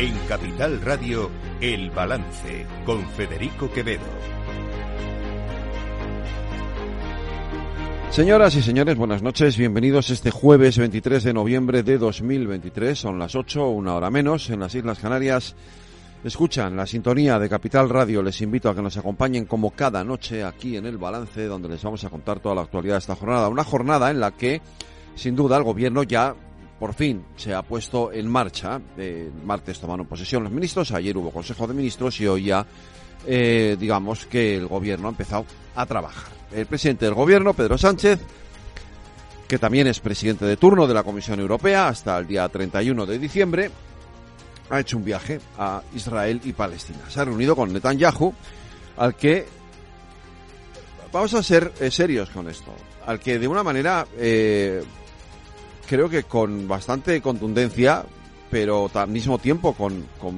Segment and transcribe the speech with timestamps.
[0.00, 1.30] En Capital Radio,
[1.60, 4.00] El Balance, con Federico Quevedo.
[8.08, 9.58] Señoras y señores, buenas noches.
[9.58, 12.98] Bienvenidos este jueves 23 de noviembre de 2023.
[12.98, 15.54] Son las 8, una hora menos, en las Islas Canarias.
[16.24, 18.22] Escuchan la sintonía de Capital Radio.
[18.22, 21.82] Les invito a que nos acompañen como cada noche aquí en el balance, donde les
[21.82, 23.50] vamos a contar toda la actualidad de esta jornada.
[23.50, 24.62] Una jornada en la que,
[25.14, 26.34] sin duda, el gobierno ya
[26.80, 28.80] por fin se ha puesto en marcha.
[28.96, 32.66] El martes tomaron posesión los ministros, ayer hubo Consejo de Ministros y hoy ya,
[33.26, 35.44] eh, digamos que el gobierno ha empezado
[35.76, 36.32] a trabajar.
[36.50, 38.18] El presidente del gobierno, Pedro Sánchez,
[39.46, 43.18] que también es presidente de turno de la Comisión Europea hasta el día 31 de
[43.18, 43.70] diciembre,
[44.70, 47.00] ha hecho un viaje a Israel y Palestina.
[47.10, 48.32] Se ha reunido con Netanyahu,
[48.96, 49.46] al que
[51.12, 52.72] vamos a ser eh, serios con esto,
[53.04, 54.82] al que de una manera eh,
[55.90, 58.04] creo que con bastante contundencia,
[58.48, 60.30] pero al mismo tiempo con, con,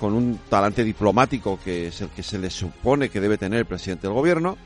[0.00, 4.06] un talante diplomático que es el que se le supone que debe tener el presidente
[4.06, 4.56] del gobierno,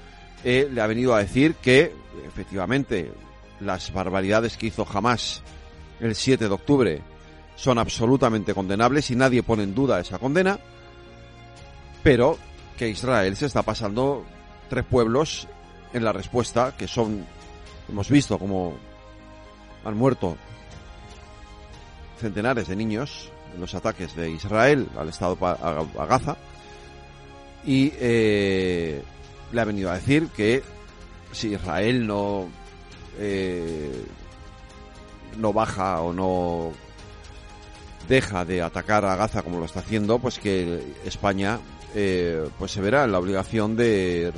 [0.45, 1.93] eh, le ha venido a decir que
[2.25, 3.11] efectivamente
[3.59, 5.43] las barbaridades que hizo jamás
[5.99, 7.03] el 7 de octubre
[7.57, 10.61] son absolutamente condenables y nadie pone en duda esa condena,
[12.05, 12.39] pero
[12.79, 14.25] que Israel se está pasando
[14.71, 15.49] tres pueblos
[15.93, 17.27] en la respuesta, que son,
[17.89, 18.96] hemos visto como
[19.87, 20.37] han muerto
[22.19, 26.37] centenares de niños en los ataques de Israel al Estado a, Gaza,
[27.65, 29.03] y eh,
[29.53, 30.62] le ha venido a decir que
[31.33, 32.48] si Israel no
[33.19, 34.05] eh,
[35.39, 36.73] no baja o no
[38.09, 41.61] deja de atacar a Gaza como lo está haciendo, pues que España
[41.95, 44.32] eh, pues se verá en la obligación de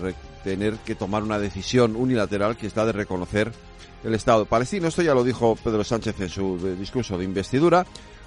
[0.44, 3.53] tener que tomar una decisión unilateral que está de reconocer
[4.05, 4.89] el Estado palestino.
[4.89, 7.87] Esto ya lo dijo Pedro Sánchez en su discurso de investidura.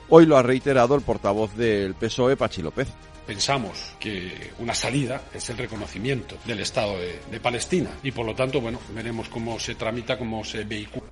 [0.09, 2.89] Hoy lo ha reiterado el portavoz del PSOE, Pachi López.
[3.25, 8.59] Pensamos que una salida es el reconocimiento del Estado de, Palestina y por lo tanto,
[8.59, 11.09] bueno, veremos cómo se tramita, cómo se vehicula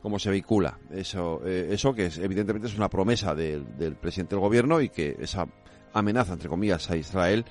[0.00, 4.40] cómo se vehicula eso, eh, eso que es, evidentemente es una promesa del presidente del
[4.40, 5.46] gobierno y que esa
[5.94, 7.46] amenaza, entre comillas, a Israel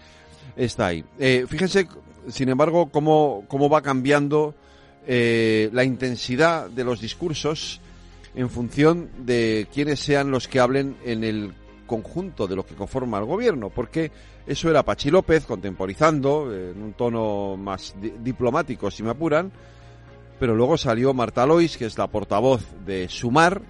[0.55, 1.03] está ahí.
[1.17, 1.87] Eh, fíjense,
[2.27, 4.53] sin embargo, cómo, cómo va cambiando
[5.07, 7.81] eh, la intensidad de los discursos
[8.35, 11.53] en función de quiénes sean los que hablen en el
[11.85, 14.11] conjunto de lo que conforma el gobierno, porque
[14.47, 19.51] eso era Pachi López contemporizando en un tono más diplomático, si me apuran,
[20.39, 23.61] pero luego salió Marta Lois, que es la portavoz de Sumar,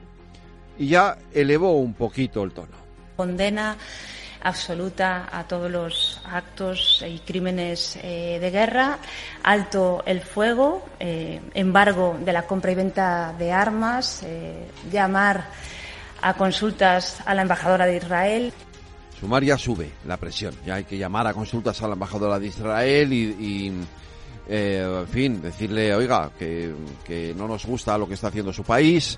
[0.77, 2.83] y ya elevó un poquito el tono.
[3.15, 3.77] Condena
[4.43, 8.99] absoluta a todos los actos y crímenes eh, de guerra,
[9.41, 15.49] alto el fuego, eh, embargo de la compra y venta de armas, eh, llamar
[16.21, 18.53] a consultas a la embajadora de Israel.
[19.19, 22.47] Sumar ya sube la presión, ya hay que llamar a consultas a la embajadora de
[22.47, 23.73] Israel y
[24.45, 26.73] en fin, decirle, oiga, que,
[27.05, 29.17] que no nos gusta lo que está haciendo su país.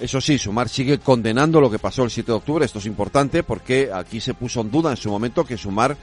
[0.00, 2.64] Eso sí, Sumar sigue condenando lo que pasó el 7 de octubre.
[2.64, 5.94] Esto es importante porque aquí se puso en duda en su momento que Sumar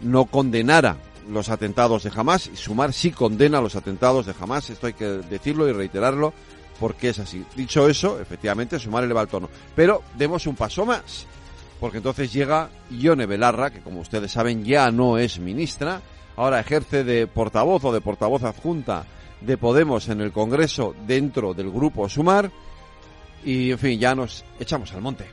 [0.00, 0.96] no condenara
[1.30, 2.48] los atentados de Hamas.
[2.52, 4.70] Y Sumar sí condena los atentados de Hamas.
[4.70, 6.34] Esto hay que decirlo y reiterarlo
[6.80, 7.44] porque es así.
[7.54, 9.48] Dicho eso, efectivamente, Sumar eleva el tono.
[9.76, 11.24] Pero demos un paso más.
[11.78, 16.00] Porque entonces llega Ione Belarra, que como ustedes saben ya no es ministra,
[16.36, 19.04] ahora ejerce de portavoz o de portavoz adjunta
[19.40, 22.50] de Podemos en el Congreso dentro del grupo Sumar
[23.44, 25.24] y en fin, ya nos echamos al monte.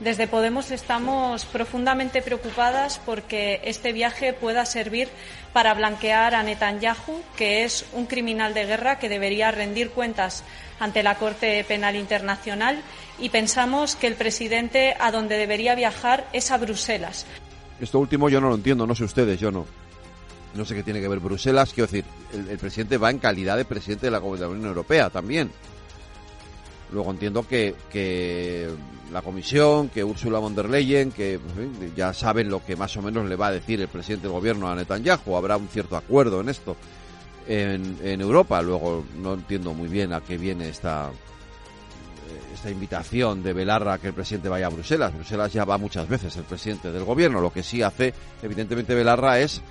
[0.00, 5.08] Desde Podemos estamos profundamente preocupadas porque este viaje pueda servir
[5.52, 10.44] para blanquear a Netanyahu, que es un criminal de guerra que debería rendir cuentas
[10.78, 12.80] ante la Corte Penal Internacional
[13.18, 17.26] y pensamos que el presidente a donde debería viajar es a Bruselas.
[17.80, 19.66] Esto último yo no lo entiendo, no sé ustedes, yo no
[20.54, 23.64] no sé qué tiene que ver Bruselas, quiero decir, el, presidente va en calidad de
[23.64, 25.50] presidente de la, Unión Europea también.
[26.92, 28.68] Luego entiendo que, que
[29.12, 31.38] la Comisión, que Ursula von der Leyen, que
[31.96, 34.68] ya saben lo que más o menos le va a decir el presidente del gobierno
[34.68, 36.76] a Netanyahu, habrá un cierto acuerdo en esto
[37.46, 38.62] en, en Europa.
[38.62, 41.10] Luego no entiendo muy bien a qué viene esta,
[42.54, 45.14] esta invitación de Belarra a que el presidente vaya a Bruselas.
[45.14, 47.40] Bruselas ya va muchas veces el presidente del gobierno.
[47.40, 48.12] Lo que sí hace,
[48.42, 49.62] evidentemente, Belarra es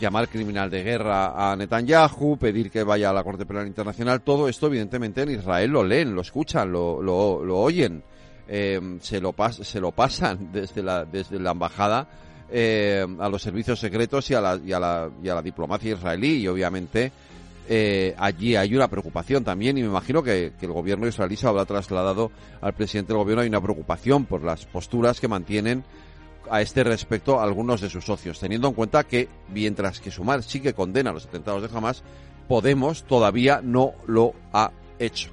[0.00, 4.48] llamar criminal de guerra a Netanyahu, pedir que vaya a la Corte Penal Internacional, todo
[4.48, 8.02] esto evidentemente en Israel lo leen, lo escuchan, lo, lo, oyen,
[8.48, 12.08] eh, se, lo se lo pasan desde la, desde la embajada
[12.50, 15.92] eh, a los servicios secretos y a, la, y, a la, y a la diplomacia
[15.92, 17.10] israelí y obviamente
[17.66, 21.64] eh, allí hay una preocupación también y me imagino que, el gobierno israelí se habrá
[21.64, 22.30] trasladado
[22.60, 23.42] al presidente del gobierno.
[23.42, 25.84] Hay una preocupación por las posturas que mantienen
[26.50, 30.60] a este respecto algunos de sus socios, teniendo en cuenta que mientras que Sumar sí
[30.60, 32.02] que condena los atentados de Hamas,
[32.48, 35.30] Podemos todavía no lo ha hecho.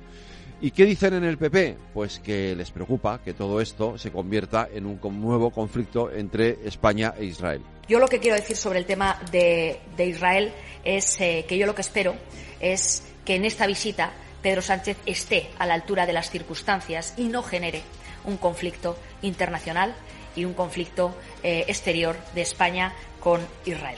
[0.61, 1.75] ¿Y qué dicen en el PP?
[1.93, 7.13] Pues que les preocupa que todo esto se convierta en un nuevo conflicto entre España
[7.17, 7.61] e Israel.
[7.87, 10.53] Yo lo que quiero decir sobre el tema de, Israel
[10.83, 12.15] es eh, que yo lo que espero
[12.59, 17.25] es que en esta visita Pedro Sánchez esté a la altura de las circunstancias y
[17.25, 17.81] no genere
[18.23, 19.95] un conflicto internacional
[20.35, 21.13] y un conflicto
[21.43, 23.97] eh, exterior de España con Israel.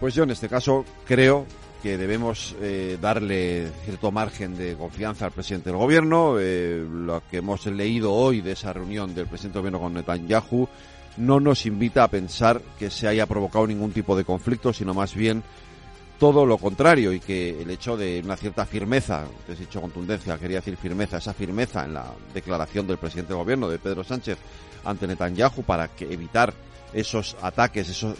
[0.00, 1.46] Pues yo en este caso creo
[1.82, 6.36] que debemos eh, darle cierto margen de confianza al presidente del gobierno.
[6.36, 10.68] lo que hemos leído hoy de esa reunión del presidente del gobierno con Netanyahu
[11.16, 15.14] no nos invita a pensar que se haya provocado ningún tipo de conflicto, sino más
[15.14, 15.42] bien
[16.18, 20.38] todo lo contrario y que el hecho de una cierta firmeza, te he dicho contundencia,
[20.38, 24.38] quería decir firmeza, esa firmeza en la declaración del presidente del gobierno, de Pedro Sánchez,
[24.84, 26.54] ante Netanyahu para que evitar
[26.94, 28.16] esos ataques, esos,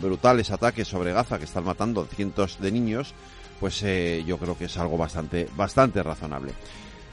[0.00, 3.14] brutales ataques sobre Gaza que están matando cientos de niños,
[3.60, 6.52] pues eh, yo creo que es algo bastante, bastante razonable.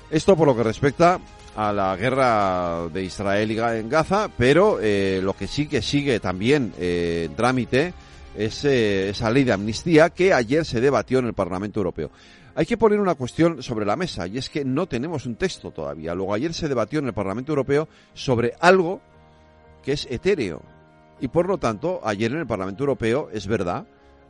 [0.10, 1.20] Esto por lo que respecta
[1.56, 6.74] a la guerra de Israel en Gaza, pero eh, lo que sí que sigue también
[6.80, 7.94] eh, en trámite
[8.36, 12.10] es esa ley de amnistía que ayer se debatió en el Parlamento Europeo.
[12.56, 15.72] Hay que poner una cuestión sobre la mesa y es que no tenemos un texto
[15.72, 16.14] todavía.
[16.14, 19.02] Luego ayer se debatió en el Parlamento Europeo sobre algo
[19.82, 20.62] que es etéreo
[21.20, 23.86] y por lo tanto ayer en el Parlamento Europeo es verdad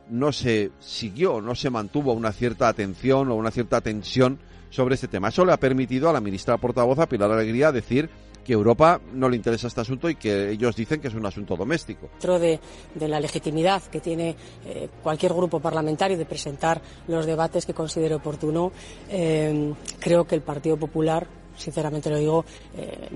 [0.08, 4.38] no se siguió, no se mantuvo una cierta atención o una cierta tensión
[4.70, 5.28] sobre este tema.
[5.28, 8.10] Eso le ha permitido a la ministra portavoz, a Pilar Alegría, decir
[8.44, 11.56] que Europa no le interesa este asunto y que ellos dicen que es un asunto
[11.56, 12.08] doméstico.
[12.12, 12.60] Dentro de,
[13.00, 14.36] la legitimidad que tiene
[14.66, 18.70] eh, cualquier grupo parlamentario de presentar los debates que considere oportuno,
[19.08, 21.26] eh, creo que el Partido Popular
[21.56, 22.44] sinceramente lo digo,
[22.76, 23.08] eh,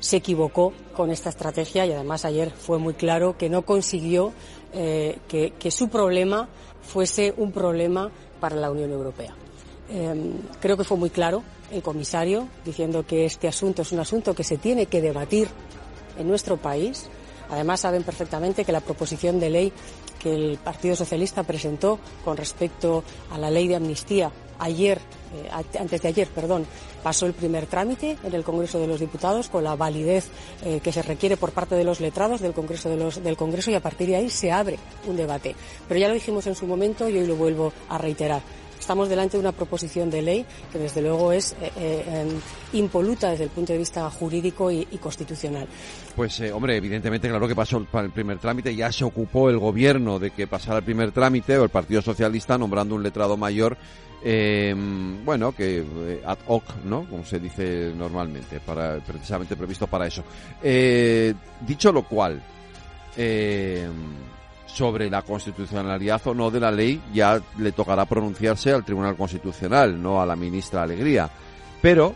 [0.00, 4.32] se equivocó con esta estrategia y además ayer fue muy claro que no consiguió
[4.72, 6.48] que su problema
[6.80, 9.36] fuese un problema para la Unión Europea.
[9.92, 14.34] Em, creo que fue muy claro el comisario diciendo que este asunto es un asunto
[14.34, 15.48] que se tiene que debatir
[16.18, 17.06] en nuestro país.
[17.50, 19.72] Además, saben perfectamente que la proposición de ley
[20.18, 24.98] que el Partido Socialista presentó con respecto a la ley de amnistía ayer,
[25.34, 26.64] eh, antes de ayer, perdón,
[27.02, 30.28] pasó el primer trámite en el Congreso de los Diputados con la validez
[30.64, 33.80] eh, que se requiere por parte de los letrados del Congreso, del Congreso y a
[33.80, 35.54] partir de ahí se abre un debate.
[35.88, 38.40] Pero ya lo dijimos en su momento y hoy lo vuelvo a reiterar
[38.82, 43.30] Estamos delante de una proposición de ley que desde luego es eh, eh, em, impoluta
[43.30, 45.68] desde el punto de vista jurídico y, constitucional.
[46.16, 50.18] Pues eh, hombre, evidentemente claro que pasó el, primer trámite, ya se ocupó el gobierno
[50.18, 53.76] de que pasara el primer trámite o el Partido Socialista nombrando un letrado mayor
[54.24, 57.08] em, bueno, que ad hoc, ¿no?
[57.08, 60.24] Como se dice normalmente, para, precisamente previsto para eso.
[60.60, 62.42] dicho lo cual,
[63.16, 63.86] eh,
[64.72, 70.00] sobre la constitucionalidad o no de la ley ya le tocará pronunciarse al Tribunal Constitucional,
[70.00, 71.30] no a la ministra Alegría.
[71.80, 72.14] Pero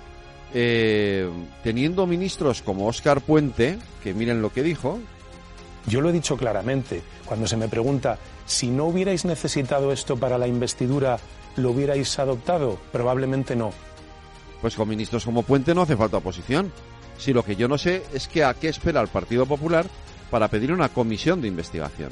[0.55, 1.29] eh,
[1.62, 4.99] teniendo ministros como Óscar Puente, que miren lo que dijo.
[5.87, 10.38] Yo lo he dicho claramente, cuando se me pregunta si no hubierais necesitado esto para
[10.38, 11.19] la investidura,
[11.57, 12.78] ¿lo hubierais adoptado?
[12.90, 13.73] Probablemente no.
[14.61, 16.73] Pues con ministros como Puente no hace falta oposición.
[17.19, 19.87] Si lo que yo no sé es que a qué espera el Partido Popular
[20.30, 22.11] para pedir una comisión de investigación.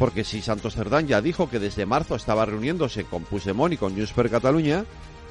[0.00, 3.94] Porque si Santos Cerdán ya dijo que desde marzo estaba reuniéndose con Puigdemont y con
[3.94, 4.86] Junts Cataluña,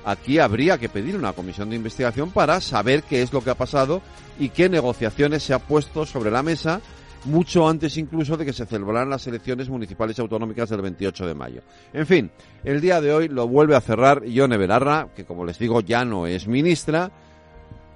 [0.06, 3.56] aquí habría que pedir una comisión de investigación para saber qué es lo que ha
[3.56, 4.04] pasado
[4.38, 6.82] y qué negociaciones se ha puesto sobre la mesa
[7.26, 11.34] mucho antes incluso de que se celebraran las elecciones municipales y autonómicas del 28 de
[11.34, 11.62] mayo.
[11.92, 12.30] En fin,
[12.64, 16.06] el día de hoy lo vuelve a cerrar Ione Belarra, que como les digo ya
[16.06, 17.10] no es ministra,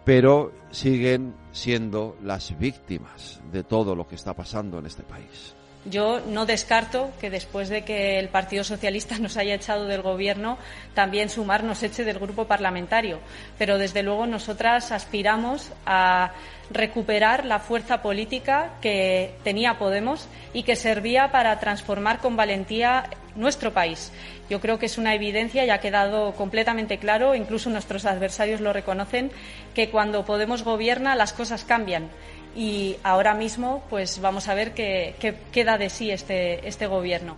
[0.04, 5.53] pero siguen siendo las víctimas de todo lo que está pasando en este país.
[5.86, 10.58] Yo no descarto que después de que el Partido Socialista nos haya echado del Gobierno,
[10.94, 13.20] también Sumar nos eche del grupo parlamentario.
[13.58, 16.32] Pero, desde luego, nosotras aspiramos a
[16.70, 23.74] recuperar la fuerza política que tenía Podemos y que servía para transformar con valentía nuestro
[23.74, 24.12] país.
[24.50, 28.72] Yo creo que es una evidencia y ha quedado completamente claro, incluso nuestros adversarios lo
[28.72, 29.32] reconocen,
[29.74, 32.10] que cuando Podemos gobierna las cosas cambian
[32.56, 35.16] y ahora mismo pues vamos a ver qué,
[35.52, 37.38] queda de sí este, este gobierno.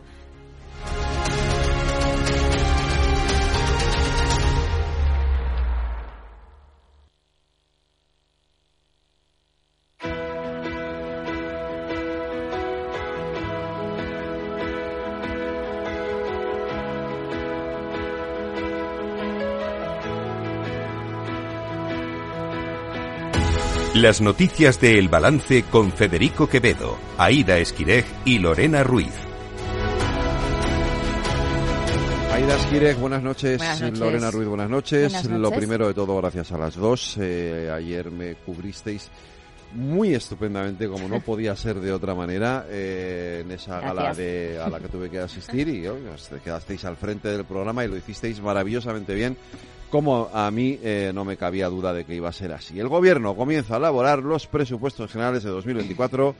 [23.96, 29.14] Las noticias de El Balance con Federico Quevedo, Aida Esquirej y Lorena Ruiz.
[32.34, 33.58] Aida Esquirej, buenas noches.
[33.58, 34.00] Buenas noches.
[34.00, 35.14] Lorena Ruiz, buenas noches.
[35.14, 35.58] Buenas Lo noches.
[35.60, 37.18] primero de todo, gracias a las dos.
[37.22, 39.10] Eh, ayer me cubristeis
[39.74, 44.18] muy estupendamente, como no podía ser de otra manera, eh, en esa gala Gracias.
[44.18, 47.88] de, a la que tuve que asistir y os quedasteis al frente del programa y
[47.88, 49.38] lo hicisteis maravillosamente bien.
[49.96, 52.78] Como a mí eh, no me cabía duda de que iba a ser así.
[52.78, 56.36] El gobierno comienza a elaborar los presupuestos generales de 2024.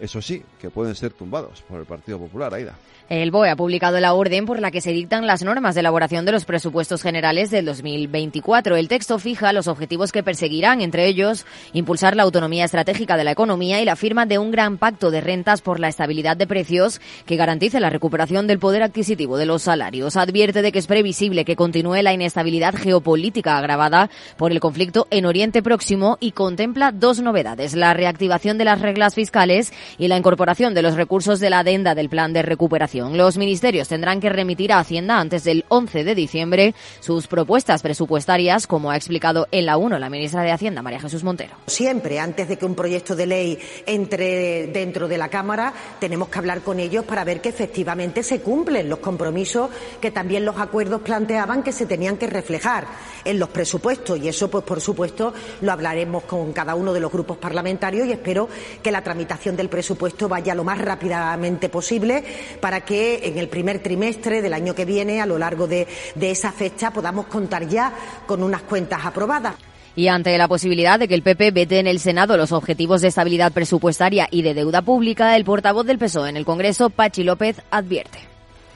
[0.00, 2.74] Eso sí, que pueden ser tumbados por el Partido Popular, Aida.
[3.12, 6.24] El BOE ha publicado la orden por la que se dictan las normas de elaboración
[6.24, 8.74] de los presupuestos generales del 2024.
[8.76, 13.32] El texto fija los objetivos que perseguirán, entre ellos, impulsar la autonomía estratégica de la
[13.32, 17.02] economía y la firma de un gran pacto de rentas por la estabilidad de precios
[17.26, 20.16] que garantice la recuperación del poder adquisitivo de los salarios.
[20.16, 25.26] Advierte de que es previsible que continúe la inestabilidad geopolítica agravada por el conflicto en
[25.26, 30.72] Oriente Próximo y contempla dos novedades, la reactivación de las reglas fiscales y la incorporación
[30.72, 33.01] de los recursos de la adenda del plan de recuperación.
[33.10, 38.66] Los ministerios tendrán que remitir a Hacienda antes del 11 de diciembre sus propuestas presupuestarias,
[38.66, 41.56] como ha explicado en la 1 la ministra de Hacienda, María Jesús Montero.
[41.66, 46.38] Siempre, antes de que un proyecto de ley entre dentro de la Cámara, tenemos que
[46.38, 51.02] hablar con ellos para ver que efectivamente se cumplen los compromisos que también los acuerdos
[51.02, 52.86] planteaban que se tenían que reflejar
[53.24, 54.18] en los presupuestos.
[54.18, 58.12] Y eso, pues, por supuesto, lo hablaremos con cada uno de los grupos parlamentarios y
[58.12, 58.48] espero
[58.82, 62.22] que la tramitación del presupuesto vaya lo más rápidamente posible
[62.60, 66.30] para que en el primer trimestre del año que viene, a lo largo de, de
[66.30, 67.92] esa fecha, podamos contar ya
[68.26, 69.54] con unas cuentas aprobadas.
[69.94, 73.08] Y ante la posibilidad de que el PP vete en el Senado los objetivos de
[73.08, 77.60] estabilidad presupuestaria y de deuda pública, el portavoz del PSOE en el Congreso, Pachi López,
[77.70, 78.18] advierte.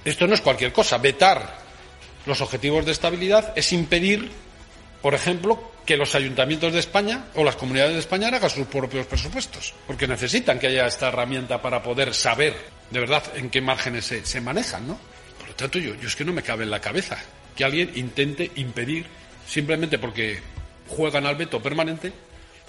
[0.04, 0.98] Esto no es cualquier cosa.
[0.98, 1.58] Vetar
[2.26, 4.30] los objetivos de estabilidad es impedir,
[5.06, 9.06] por ejemplo, que los ayuntamientos de España o las comunidades de España hagan sus propios
[9.06, 12.56] presupuestos, porque necesitan que haya esta herramienta para poder saber
[12.90, 14.98] de verdad en qué márgenes se, manejan, ¿no?
[15.38, 17.18] Por lo tanto, yo, yo es que no me cabe en la cabeza
[17.54, 19.06] que alguien intente impedir,
[19.46, 20.40] simplemente porque
[20.88, 22.12] juegan al veto permanente,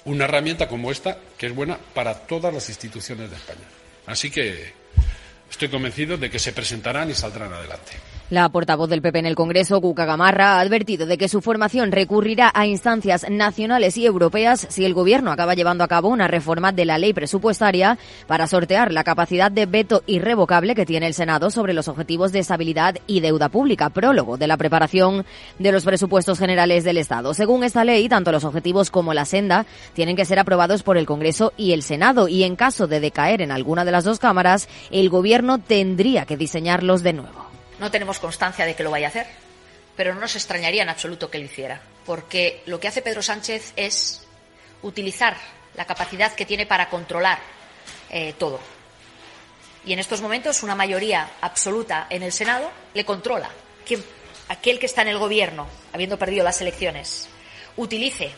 [0.06, 3.66] una herramienta como esta, que es buena para todas las instituciones de España.
[4.06, 4.74] Así que
[5.50, 7.94] estoy convencido de que se presentarán y saldrán adelante.
[8.30, 11.94] La portavoz del PP en el Congreso, Cuca Gamarra, ha advertido de que su formación
[11.94, 16.74] recurrirá a instancias nacionales y europeas si el Gobierno acaba llevando a cabo una reforma
[16.74, 21.50] de la ley presupuestaria para sortear la capacidad de veto irrevocable que tiene el Senado
[21.52, 25.26] sobre los objetivos de estabilidad y deuda pública, prólogo de la preparación
[25.58, 27.34] de los presupuestos generales del Estado.
[27.34, 31.06] Según esta ley, tanto los objetivos como la senda tienen que ser aprobados por el
[31.06, 34.68] Congreso y el Senado y en caso de decaer en alguna de las dos cámaras,
[34.92, 37.47] el Gobierno tendría que diseñarlos de nuevo.
[37.80, 39.28] No tenemos constancia de que lo vaya a hacer,
[39.96, 43.74] pero no nos extrañaría en absoluto que lo hiciera, porque lo que hace Pedro Sánchez
[43.76, 44.24] es
[44.82, 45.38] utilizar
[45.76, 47.40] la capacidad que tiene para controlar
[48.10, 48.60] eh, todo.
[49.86, 53.50] Y en estos momentos una mayoría absoluta en el Senado le controla.
[53.86, 54.04] Quien,
[54.50, 57.30] aquel que está en el gobierno, habiendo perdido las elecciones,
[57.78, 58.32] utilice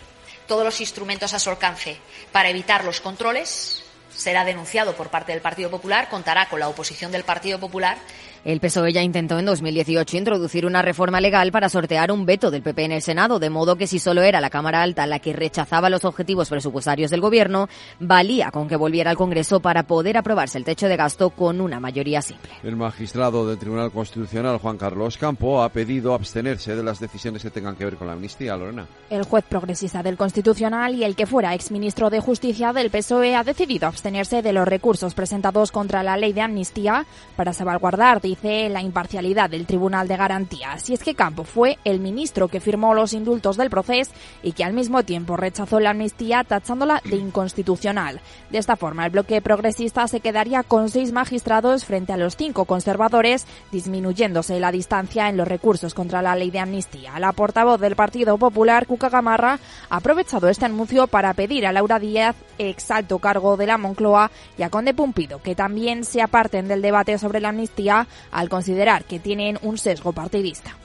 [0.48, 1.98] todos los instrumentos a su alcance
[2.32, 7.12] para evitar los controles, será denunciado por parte del Partido Popular, contará con la oposición
[7.12, 7.98] del Partido Popular
[8.46, 12.62] El PSOE ya intentó en 2018 introducir una reforma legal para sortear un veto del
[12.62, 15.34] PP en el Senado, de modo que si solo era la Cámara Alta la que
[15.34, 17.68] rechazaba los objetivos presupuestarios del Gobierno,
[18.00, 21.82] valía con que volviera al Congreso para poder aprobarse el techo de gasto con una
[21.82, 22.50] mayoría simple.
[22.64, 27.50] El magistrado del Tribunal Constitucional, Juan Carlos Campo, ha pedido abstenerse de las decisiones que
[27.50, 28.88] tengan que ver con la amnistía, Lorena.
[29.10, 33.44] El juez progresista del Constitucional y el que fuera exministro de Justicia del PSOE ha
[33.44, 37.06] decidido abstenerse de los recursos presentados contra la ley de amnistía
[37.36, 40.90] para salvaguardar, dice, la imparcialidad del Tribunal de Garantías.
[40.90, 44.12] Y es que Campo fue el ministro que firmó los indultos del proceso
[44.44, 48.22] y que al mismo tiempo rechazó la amnistía tachándola de inconstitucional.
[48.50, 52.66] De esta forma, el bloque progresista se quedaría con seis magistrados frente a los cinco
[52.66, 57.20] conservadores, disminuyéndose la distancia en los recursos contra la ley de amnistía.
[57.20, 59.60] La portavoz del Partido Popular, Cuca Gamarra,
[59.90, 64.32] ha aprovechado este anuncio para pedir a Laura Díaz, ex alto cargo de la Moncloa,
[64.58, 69.04] y a Conde Pumpido que también se aparten del debate sobre la amnistía al considerar
[69.04, 70.76] que tienen un sesgo partidista.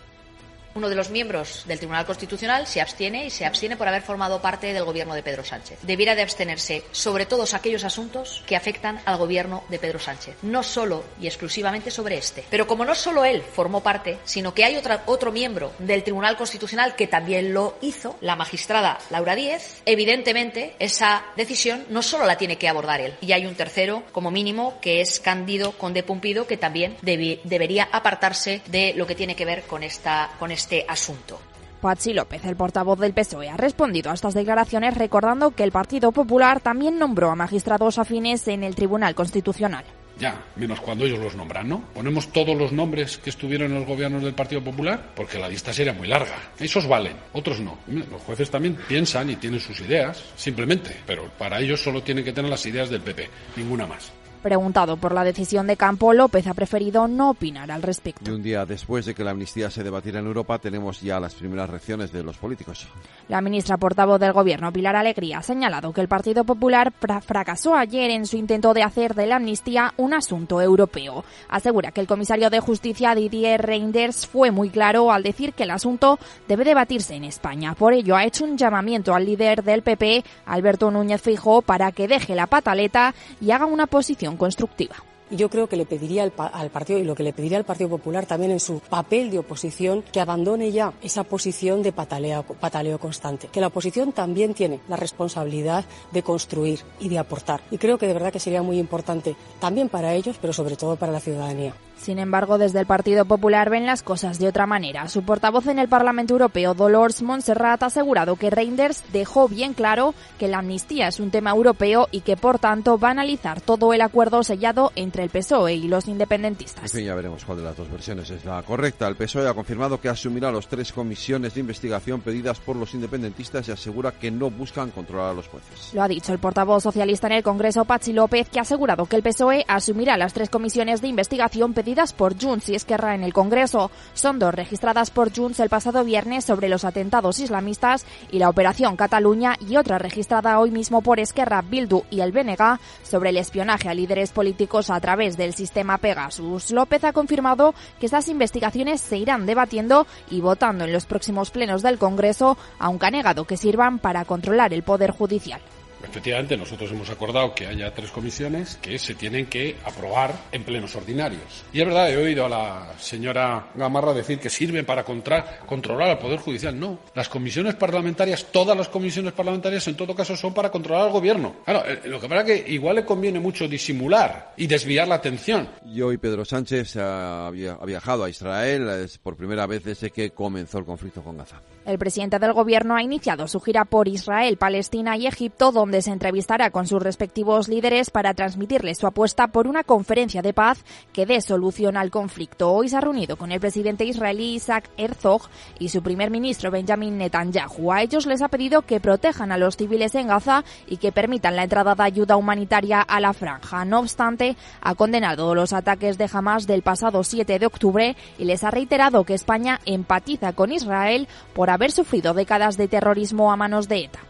[0.75, 4.41] Uno de los miembros del Tribunal Constitucional se abstiene y se abstiene por haber formado
[4.43, 5.79] parte del gobierno de Pedro Sánchez.
[5.83, 10.63] Debiera de abstenerse sobre todos aquellos asuntos que afectan al gobierno de Pedro Sánchez, no
[10.63, 12.45] solo y exclusivamente sobre este.
[12.51, 16.37] Pero como no solo él formó parte, sino que hay otra, otro miembro del Tribunal
[16.37, 22.37] Constitucional que también lo hizo, la magistrada Laura Díez, evidentemente esa decisión no solo la
[22.37, 23.15] tiene que abordar él.
[23.21, 27.89] Y hay un tercero, como mínimo, que es Cándido Conde Pumpido, que también debi- debería
[27.93, 31.39] apartarse de lo que tiene que ver con esta con este asunto.
[31.83, 36.11] Pachi López, el portavoz del PSOE, ha respondido a estas declaraciones recordando que el Partido
[36.11, 39.85] Popular también nombró a magistrados afines en el Tribunal Constitucional.
[40.19, 41.85] Ya, menos cuando ellos los nombran, ¿no?
[41.93, 45.71] Ponemos todos los nombres que estuvieron en los gobiernos del Partido Popular, porque la lista
[45.75, 46.37] sería muy larga.
[46.59, 47.77] Esos valen, otros no.
[47.87, 52.33] Los jueces también piensan y tienen sus ideas, simplemente, pero para ellos solo tienen que
[52.33, 54.13] tener las ideas del PP, ninguna más.
[54.45, 58.31] Preguntado por la decisión de Campo, López ha preferido no opinar al respecto.
[58.31, 61.35] Y un día después de que la amnistía se debatiera en Europa, tenemos ya las
[61.35, 62.87] primeras reacciones de los políticos.
[63.29, 68.11] La ministra portavoz del Gobierno, Pilar Alegría, ha señalado que el Partido Popular fracasó ayer
[68.11, 71.25] en su intento de hacer de la amnistía un asunto europeo.
[71.49, 75.71] Asegura que el comisario de Justicia, Didier Reinders, fue muy claro al decir que el
[75.71, 77.75] asunto debe debatirse en España.
[77.75, 82.09] Por ello, ha hecho un llamamiento al líder del PP, Alberto Núñez Fijo, para que
[82.09, 84.97] deje la pataleta y haga una posición constructiva.
[85.31, 87.89] Y yo creo que le pediría al, partido y lo que le pediría al Partido
[87.89, 92.99] Popular también en su papel de oposición que abandone ya esa posición de pataleo, pataleo
[92.99, 93.49] constante.
[93.49, 97.63] Que la oposición también tiene la responsabilidad de construir y de aportar.
[97.71, 100.97] Y creo que de verdad que sería muy importante también para ellos, pero sobre todo
[100.97, 101.75] para la ciudadanía.
[101.97, 105.09] Sin embargo, desde el Partido Popular ven las cosas de otra manera.
[105.09, 110.15] Su portavoz en el Parlamento Europeo, Dolores Montserrat, ha asegurado que Reinders dejó bien claro
[110.39, 113.93] que la amnistía es un tema europeo y que, por tanto, va a analizar todo
[113.95, 116.85] el acuerdo sellado entre el PSOE y los independentistas.
[116.85, 119.09] En fin, ya veremos cuál de las dos versiones es la correcta.
[119.09, 123.67] El PSOE ha confirmado que asumirá las tres comisiones de investigación pedidas por los independentistas
[123.69, 125.93] y asegura que no buscan controlar a los jueces.
[125.95, 129.17] Lo ha dicho el portavoz socialista en el Congreso, Pachi López, que ha asegurado que
[129.17, 133.33] el PSOE asumirá las tres comisiones de investigación pedidas por Junts y Esquerra en el
[133.33, 133.91] Congreso.
[134.13, 138.97] Son dos registradas por Junts el pasado viernes sobre los atentados islamistas y la Operación
[138.97, 143.89] Cataluña y otra registrada hoy mismo por Esquerra, Bildu y el BNG sobre el espionaje
[143.89, 146.71] a líderes políticos a través del sistema Pegasus.
[146.71, 151.83] López ha confirmado que estas investigaciones se irán debatiendo y votando en los próximos plenos
[151.83, 155.61] del Congreso, aunque ha negado que sirvan para controlar el Poder Judicial.
[156.05, 160.95] Efectivamente, nosotros hemos acordado que haya tres comisiones que se tienen que aprobar en plenos
[160.97, 161.65] ordinarios.
[161.73, 166.19] Y es verdad, he oído a la señora Gamarra decir que sirven para controlar al
[166.19, 166.79] Poder Judicial.
[166.79, 171.13] No, las comisiones parlamentarias, todas las comisiones parlamentarias en todo caso son para controlar al
[171.13, 171.57] Gobierno.
[171.65, 175.69] Claro, lo que pasa es que igual le conviene mucho disimular y desviar la atención.
[175.85, 177.51] Y hoy Pedro Sánchez ha, ha
[177.87, 181.61] viajado a Israel es por primera vez desde que comenzó el conflicto con Gaza.
[181.87, 186.13] El presidente del Gobierno ha iniciado su gira por Israel, Palestina y Egipto, donde se
[186.13, 191.27] entrevistará con sus respectivos líderes para transmitirles su apuesta por una conferencia de paz que
[191.27, 192.73] dé solución al conflicto.
[192.73, 195.43] Hoy se ha reunido con el presidente israelí Isaac Herzog
[195.79, 197.93] y su primer ministro Benjamin Netanyahu.
[197.93, 201.55] A ellos les ha pedido que protejan a los civiles en Gaza y que permitan
[201.55, 203.85] la entrada de ayuda humanitaria a la franja.
[203.85, 208.65] No obstante, ha condenado los ataques de Hamas del pasado 7 de octubre y les
[208.65, 213.89] ha reiterado que España empatiza con Israel por haber sufrido décadas de terrorismo a manos
[213.89, 214.21] de ETA.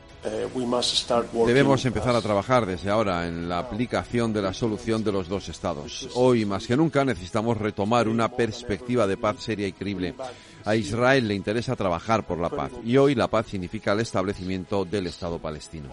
[1.46, 5.50] Debemos empezar a trabajar desde ahora en la aplicación de la solución de los dos
[5.50, 6.08] estados.
[6.14, 10.14] Hoy más que nunca necesitamos retomar una perspectiva de paz seria y creíble.
[10.64, 14.86] A Israel le interesa trabajar por la paz y hoy la paz significa el establecimiento
[14.86, 15.90] del Estado palestino.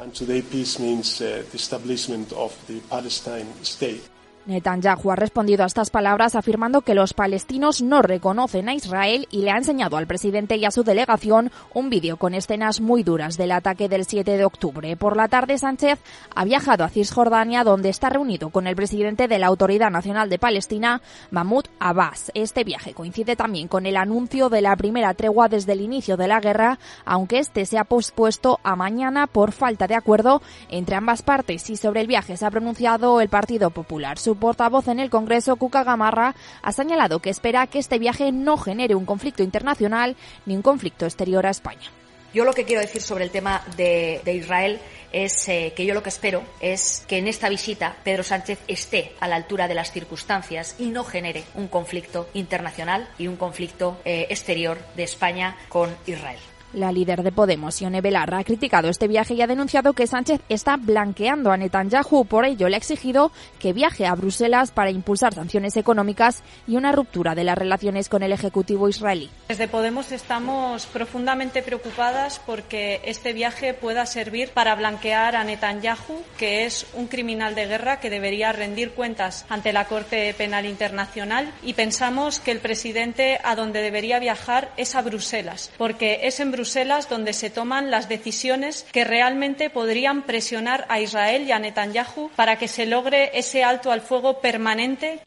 [4.45, 9.41] Netanyahu ha respondido a estas palabras afirmando que los palestinos no reconocen a Israel y
[9.41, 13.37] le ha enseñado al presidente y a su delegación un vídeo con escenas muy duras
[13.37, 14.95] del ataque del 7 de octubre.
[14.95, 15.99] Por la tarde, Sánchez
[16.35, 20.39] ha viajado a Cisjordania, donde está reunido con el presidente de la Autoridad Nacional de
[20.39, 22.31] Palestina, Mahmoud Abbas.
[22.33, 26.27] Este viaje coincide también con el anuncio de la primera tregua desde el inicio de
[26.27, 31.21] la guerra, aunque este se ha pospuesto a mañana por falta de acuerdo entre ambas
[31.21, 31.69] partes.
[31.69, 34.17] Y sobre el viaje se ha pronunciado el Partido Popular.
[34.35, 38.95] Portavoz en el Congreso, Cuca Gamarra, ha señalado que espera que este viaje no genere
[38.95, 40.15] un conflicto internacional
[40.45, 41.91] ni un conflicto exterior a España.
[42.33, 44.79] Yo lo que quiero decir sobre el tema de, de Israel
[45.11, 49.13] es eh, que yo lo que espero es que en esta visita Pedro Sánchez esté
[49.19, 53.99] a la altura de las circunstancias y no genere un conflicto internacional y un conflicto
[54.05, 56.39] eh, exterior de España con Israel.
[56.73, 60.39] La líder de Podemos, Ione Belarra, ha criticado este viaje y ha denunciado que Sánchez
[60.47, 62.23] está blanqueando a Netanyahu.
[62.23, 66.93] Por ello, le ha exigido que viaje a Bruselas para impulsar sanciones económicas y una
[66.93, 69.29] ruptura de las relaciones con el Ejecutivo israelí.
[69.49, 76.63] Desde Podemos estamos profundamente preocupadas porque este viaje pueda servir para blanquear a Netanyahu, que
[76.63, 81.51] es un criminal de guerra que debería rendir cuentas ante la Corte Penal Internacional.
[81.63, 86.51] Y pensamos que el presidente a donde debería viajar es a Bruselas, porque es en
[86.51, 91.57] Bruselas Bruselas donde se toman las decisiones que realmente podrían presionar a Israel y a
[91.57, 95.21] Netanyahu para que se logre ese alto al fuego permanente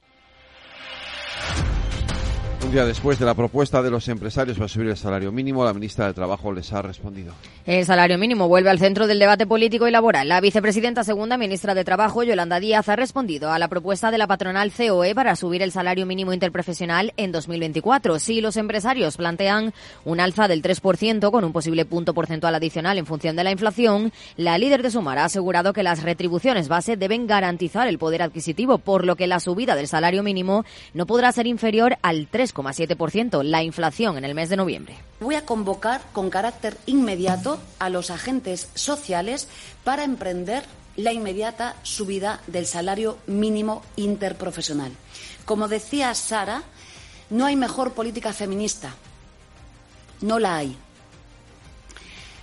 [2.70, 6.06] día después de la propuesta de los empresarios para subir el salario mínimo, la ministra
[6.06, 7.32] de Trabajo les ha respondido.
[7.66, 10.28] El salario mínimo vuelve al centro del debate político y laboral.
[10.28, 14.26] La vicepresidenta segunda, ministra de Trabajo, Yolanda Díaz, ha respondido a la propuesta de la
[14.26, 18.18] patronal COE para subir el salario mínimo interprofesional en 2024.
[18.18, 19.72] Si los empresarios plantean
[20.04, 24.12] un alza del 3% con un posible punto porcentual adicional en función de la inflación,
[24.36, 28.78] la líder de Sumar ha asegurado que las retribuciones base deben garantizar el poder adquisitivo,
[28.78, 33.62] por lo que la subida del salario mínimo no podrá ser inferior al 3,7%, la
[33.62, 34.96] inflación en el mes de noviembre.
[35.20, 39.48] Voy a convocar con carácter inmediato a los agentes sociales
[39.82, 40.64] para emprender
[40.96, 44.92] la inmediata subida del salario mínimo interprofesional.
[45.44, 46.62] Como decía Sara,
[47.30, 48.94] no hay mejor política feminista.
[50.20, 50.76] No la hay.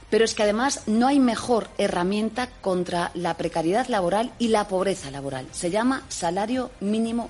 [0.09, 5.09] Pero es que además no hay mejor herramienta contra la precariedad laboral y la pobreza
[5.09, 5.47] laboral.
[5.51, 7.29] Se llama salario mínimo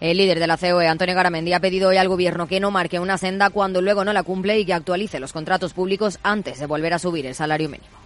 [0.00, 3.00] el líder de la COE, Antonio Garamendi, ha pedido hoy al Gobierno que no marque
[3.00, 6.66] una senda cuando luego no la cumple y que actualice los contratos públicos antes de
[6.66, 7.96] volver a subir el salario mínimo.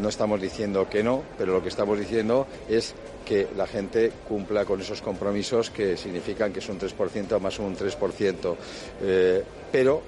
[0.00, 4.64] No estamos diciendo que no, pero lo que estamos diciendo es que la gente cumpla
[4.64, 8.56] con esos compromisos que significan que es un 3% más un 3%.
[9.02, 10.02] Eh, pero,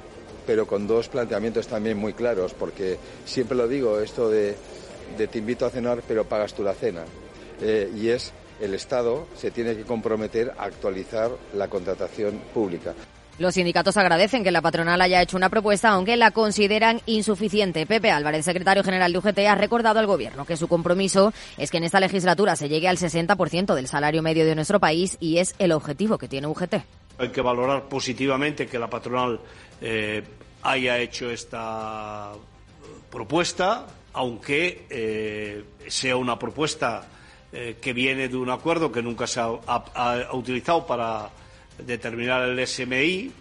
[0.47, 4.57] pero con dos planteamientos también muy claros, porque siempre lo digo, esto de,
[5.17, 7.05] te invito a cenar, pero pagas tú la cena.
[7.61, 12.95] Eh, y es el Estado se tiene que comprometer a actualizar la contratación pública.
[13.39, 17.87] Los sindicatos agradecen que la patronal haya hecho una propuesta, aunque la consideran insuficiente.
[17.87, 21.77] Pepe Álvarez, secretario general de UGT, ha recordado al Gobierno que su compromiso es que
[21.77, 25.55] en esta legislatura se llegue al 60% del salario medio de nuestro país y es
[25.61, 26.75] el objetivo que tiene UGT.
[27.19, 29.41] Hay que valorar positivamente que la patronal
[29.81, 30.25] eh,
[30.63, 32.33] haya hecho esta
[33.09, 37.07] propuesta, aunque eh, sea una propuesta
[37.53, 41.31] eh, que viene de un acuerdo que nunca se ha, utilizado para
[41.79, 43.33] determinar el SMI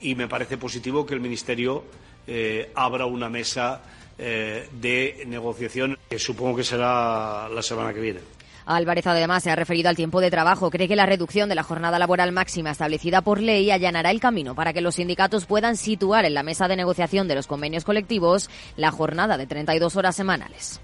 [0.00, 1.84] y me parece positivo que el Ministerio
[2.26, 3.82] eh, abra una mesa
[4.16, 8.20] eh, de negociación que supongo que será la semana que viene.
[8.64, 10.70] Álvarez además se ha referido al tiempo de trabajo.
[10.70, 14.54] Cree que la reducción de la jornada laboral máxima establecida por ley allanará el camino
[14.54, 18.48] para que los sindicatos puedan situar en la mesa de negociación de los convenios colectivos
[18.76, 20.80] la jornada de 32 horas semanales.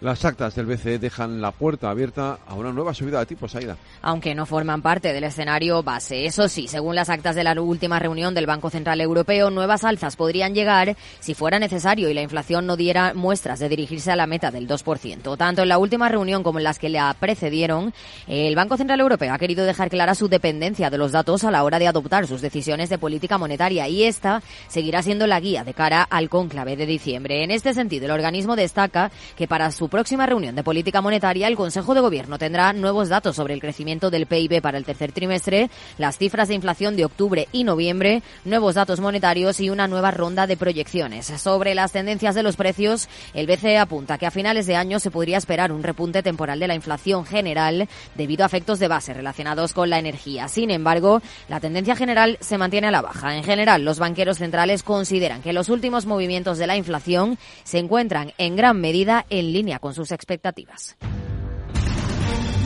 [0.00, 3.76] Las actas del BCE dejan la puerta abierta a una nueva subida de tipos, Aida.
[4.02, 6.26] Aunque no forman parte del escenario base.
[6.26, 10.16] Eso sí, según las actas de la última reunión del Banco Central Europeo, nuevas alzas
[10.16, 14.26] podrían llegar si fuera necesario y la inflación no diera muestras de dirigirse a la
[14.26, 15.36] meta del 2%.
[15.38, 17.94] Tanto en la última reunión como en las que la precedieron,
[18.26, 21.64] el Banco Central Europeo ha querido dejar clara su dependencia de los datos a la
[21.64, 25.72] hora de adoptar sus decisiones de política monetaria y esta seguirá siendo la guía de
[25.72, 27.42] cara al cónclave de diciembre.
[27.42, 31.56] En este sentido, el organismo destaca que para su próxima reunión de política monetaria, el
[31.56, 35.70] Consejo de Gobierno tendrá nuevos datos sobre el crecimiento del PIB para el tercer trimestre,
[35.98, 40.46] las cifras de inflación de octubre y noviembre, nuevos datos monetarios y una nueva ronda
[40.46, 41.26] de proyecciones.
[41.26, 45.10] Sobre las tendencias de los precios, el BCE apunta que a finales de año se
[45.10, 49.72] podría esperar un repunte temporal de la inflación general debido a efectos de base relacionados
[49.72, 50.48] con la energía.
[50.48, 53.36] Sin embargo, la tendencia general se mantiene a la baja.
[53.36, 58.32] En general, los banqueros centrales consideran que los últimos movimientos de la inflación se encuentran
[58.38, 60.96] en gran medida en línea con sus expectativas.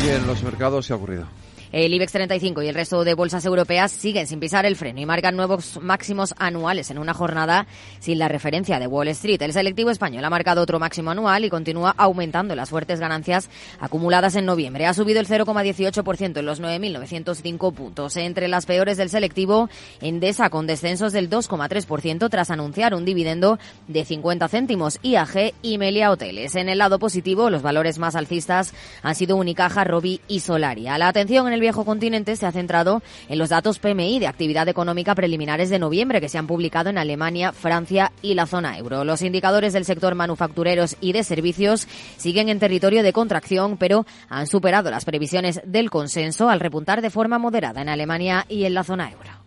[0.02, 1.26] Y en los mercados se ha ocurrido.
[1.72, 5.06] El IBEX 35 y el resto de bolsas europeas siguen sin pisar el freno y
[5.06, 7.68] marcan nuevos máximos anuales en una jornada
[8.00, 9.40] sin la referencia de Wall Street.
[9.42, 14.34] El selectivo español ha marcado otro máximo anual y continúa aumentando las fuertes ganancias acumuladas
[14.34, 14.86] en noviembre.
[14.86, 18.16] Ha subido el 0,18% en los 9.905 puntos.
[18.16, 19.68] Entre las peores del selectivo,
[20.00, 24.98] Endesa con descensos del 2,3% tras anunciar un dividendo de 50 céntimos.
[25.02, 26.56] IAG y Melia Hoteles.
[26.56, 30.98] En el lado positivo, los valores más alcistas han sido Unicaja, Robi y Solaria.
[30.98, 35.70] La atención viejo continente se ha centrado en los datos PMI de actividad económica preliminares
[35.70, 39.04] de noviembre que se han publicado en Alemania, Francia y la zona euro.
[39.04, 44.46] Los indicadores del sector manufactureros y de servicios siguen en territorio de contracción, pero han
[44.46, 48.84] superado las previsiones del consenso al repuntar de forma moderada en Alemania y en la
[48.84, 49.39] zona euro.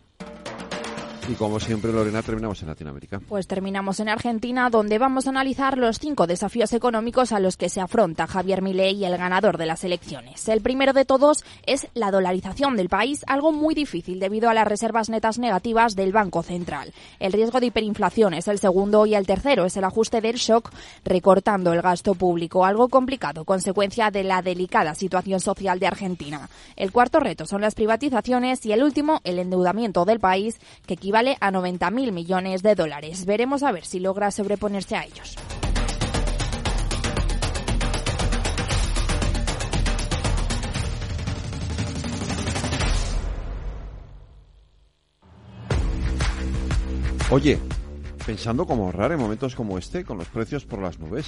[1.29, 3.21] Y como siempre, Lorena, terminamos en Latinoamérica.
[3.29, 7.69] Pues terminamos en Argentina, donde vamos a analizar los cinco desafíos económicos a los que
[7.69, 10.47] se afronta Javier Milei, el ganador de las elecciones.
[10.49, 14.67] El primero de todos es la dolarización del país, algo muy difícil debido a las
[14.67, 16.93] reservas netas negativas del Banco Central.
[17.19, 20.71] El riesgo de hiperinflación es el segundo y el tercero es el ajuste del shock
[21.05, 26.49] recortando el gasto público, algo complicado, consecuencia de la delicada situación social de Argentina.
[26.75, 31.12] El cuarto reto son las privatizaciones y el último, el endeudamiento del país, que equivale
[31.13, 33.25] equivale a 90.000 millones de dólares.
[33.25, 35.35] Veremos a ver si logra sobreponerse a ellos.
[47.29, 47.59] Oye,
[48.25, 51.27] pensando cómo ahorrar en momentos como este con los precios por las nubes.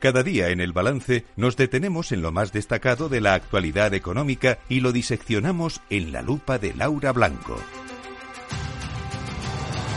[0.00, 4.56] Cada día en el balance nos detenemos en lo más destacado de la actualidad económica
[4.66, 7.58] y lo diseccionamos en la lupa de Laura Blanco.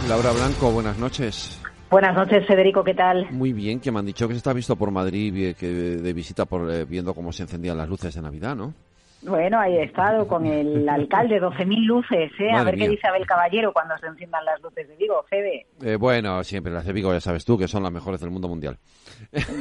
[0.10, 1.58] Laura Blanco, buenas noches.
[1.90, 3.32] Buenas noches, Federico, ¿qué tal?
[3.32, 6.44] Muy bien, que me han dicho que se está visto por Madrid que de visita
[6.44, 8.74] por eh, viendo cómo se encendían las luces de Navidad, ¿no?
[9.26, 12.52] Bueno, ahí he estado con el alcalde, 12.000 luces, ¿eh?
[12.52, 15.66] a ver qué dice Abel Caballero cuando se enciendan las luces de Vigo, Fede.
[15.82, 18.48] Eh, bueno, siempre las de Vigo, ya sabes tú, que son las mejores del mundo
[18.48, 18.78] mundial.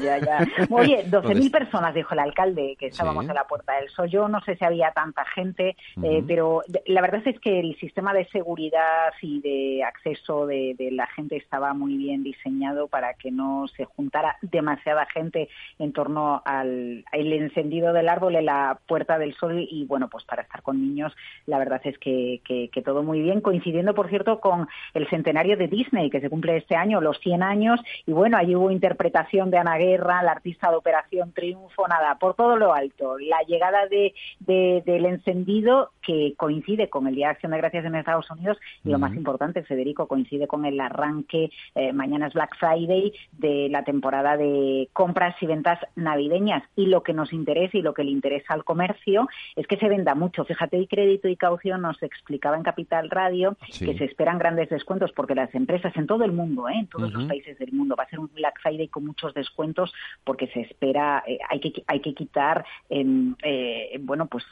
[0.03, 0.47] Ya, ya.
[0.71, 4.09] Oye, 12.000 personas, dijo el alcalde, que estábamos en la Puerta del Sol.
[4.09, 8.13] Yo no sé si había tanta gente, eh, pero la verdad es que el sistema
[8.13, 13.31] de seguridad y de acceso de, de, la gente estaba muy bien diseñado para que
[13.31, 15.49] no se juntara demasiada gente
[15.79, 20.25] en torno al el encendido del árbol en la Puerta del Sol y bueno, pues
[20.25, 21.13] para estar con niños
[21.47, 25.69] la verdad es que, que, todo muy bien, coincidiendo por cierto con el centenario de
[25.69, 29.59] Disney que se cumple este año, los 100 años y bueno, allí hubo interpretación de
[29.59, 33.19] Ana Guerra, la artista de Operación Triunfo, nada, por todo lo alto.
[33.19, 37.95] La llegada de, del encendido que coincide con el Día de Acción de Gracias en
[37.95, 42.57] Estados Unidos y lo más importante, Federico, coincide con el arranque, eh, mañana es Black
[42.59, 46.65] Friday, de la temporada de compras y ventas navideñas.
[46.77, 49.89] Y lo que nos interesa y lo que le interesa al comercio es que se
[49.89, 50.45] venda mucho.
[50.45, 55.13] Fíjate, y Crédito y Caución nos explicaba en Capital Radio que se esperan grandes descuentos
[55.13, 56.75] porque las empresas en todo el mundo, ¿eh?
[56.75, 59.93] en todos los países del mundo, va a ser un Black Friday con muchos descuentos
[60.25, 64.45] porque se espera, eh, hay que hay que quitar, eh, bueno, pues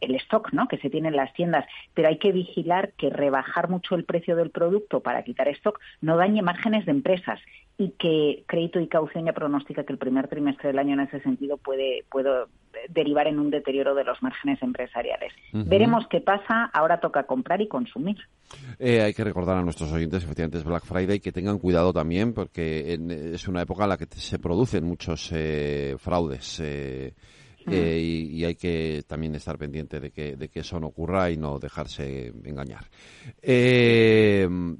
[0.00, 0.68] el stock, ¿no?
[0.68, 4.36] Que se tiene en las tiendas, pero hay que vigilar que rebajar mucho el precio
[4.36, 7.40] del producto para quitar stock no dañe márgenes de empresas
[7.80, 11.20] y que Crédito y Caución ya pronostica que el primer trimestre del año en ese
[11.20, 12.28] sentido puede, puede
[12.88, 15.32] derivar en un deterioro de los márgenes empresariales.
[15.52, 18.16] Veremos qué pasa, ahora toca comprar y consumir.
[18.80, 22.34] Eh, hay que recordar a nuestros oyentes, efectivamente es Black Friday, que tengan cuidado también
[22.34, 22.98] porque
[23.32, 26.60] es una época en la que se producen muchos eh, fraudes.
[26.60, 27.14] Eh,
[27.70, 31.58] y, hay que también estar pendiente de que, de que eso no ocurra y no
[31.58, 32.86] dejarse engañar.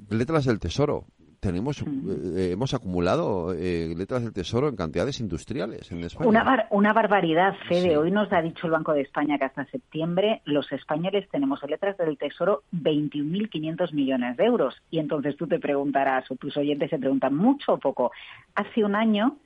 [0.09, 1.05] letras del Tesoro
[1.39, 6.29] tenemos eh, hemos acumulado eh, letras del Tesoro en cantidades industriales en España.
[6.29, 7.97] Una, una barbaridad, Fede.
[7.97, 11.71] Hoy nos ha dicho el Banco de España que hasta septiembre los españoles tenemos en
[11.71, 14.75] letras del Tesoro 21.500 millones de euros.
[14.91, 18.11] Y entonces tú te preguntarás, o tus oyentes se preguntan, ¿mucho o poco?
[18.55, 19.37] Hace un año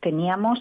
[0.00, 0.60] teníamos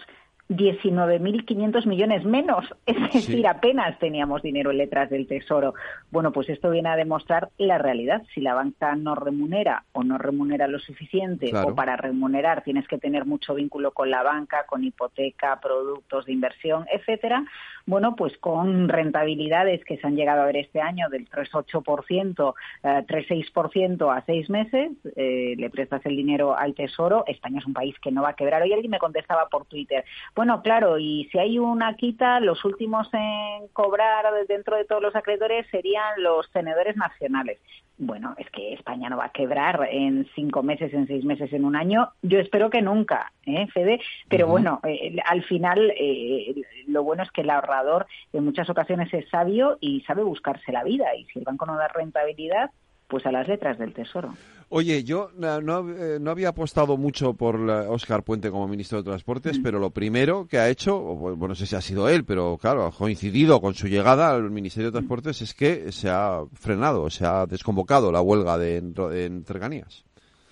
[0.49, 5.75] 19.500 millones menos, es decir, apenas teníamos dinero en letras del Tesoro.
[6.11, 8.23] Bueno, pues esto viene a demostrar la realidad.
[8.33, 12.97] Si la banca no remunera o no remunera lo suficiente, o para remunerar tienes que
[12.97, 17.45] tener mucho vínculo con la banca, con hipoteca, productos de inversión, etcétera,
[17.85, 24.05] bueno, pues con rentabilidades que se han llegado a ver este año del 3,8%, 3,6%
[24.05, 27.95] eh, a seis meses, eh, le prestas el dinero al Tesoro, España es un país
[27.99, 28.61] que no va a quebrar.
[28.61, 30.05] Hoy alguien me contestaba por Twitter,
[30.39, 35.13] bueno, claro, y si hay una quita, los últimos en cobrar dentro de todos los
[35.13, 37.59] acreedores serían los tenedores nacionales.
[37.97, 41.65] Bueno, es que España no va a quebrar en cinco meses, en seis meses, en
[41.65, 42.13] un año.
[42.21, 43.99] Yo espero que nunca, ¿eh, Fede?
[44.29, 46.55] Pero bueno, eh, al final eh,
[46.87, 50.85] lo bueno es que el ahorrador en muchas ocasiones es sabio y sabe buscarse la
[50.85, 51.13] vida.
[51.17, 52.71] Y si el banco no da rentabilidad,
[53.09, 54.29] pues a las letras del Tesoro.
[54.71, 59.63] Oye, yo no, eh, había apostado mucho por Oscar Puente como ministro de Transportes, mm.
[59.63, 62.85] pero lo primero que ha hecho, bueno, no sé si ha sido él, pero claro,
[62.85, 67.25] ha coincidido con su llegada al Ministerio de Transportes, es que se ha frenado, se
[67.25, 70.05] ha desconvocado la huelga de, en cercanías.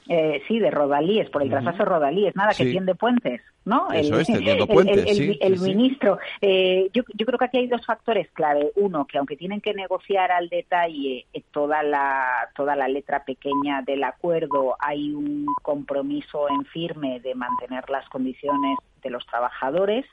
[0.09, 3.91] Eh, sí, de Rodalíes, por el traspaso Rodalíes, nada, que tiende puentes, ¿no?
[3.91, 4.27] Eso es,
[4.67, 6.17] puentes, el, el, ministro.
[6.41, 8.71] Eh, yo, yo, creo que aquí hay dos factores clave.
[8.75, 13.81] Uno, que aunque tienen que negociar al detalle eh, toda la, toda la letra pequeña
[13.81, 20.05] del acuerdo, hay un compromiso en firme de mantener las condiciones de los trabajadores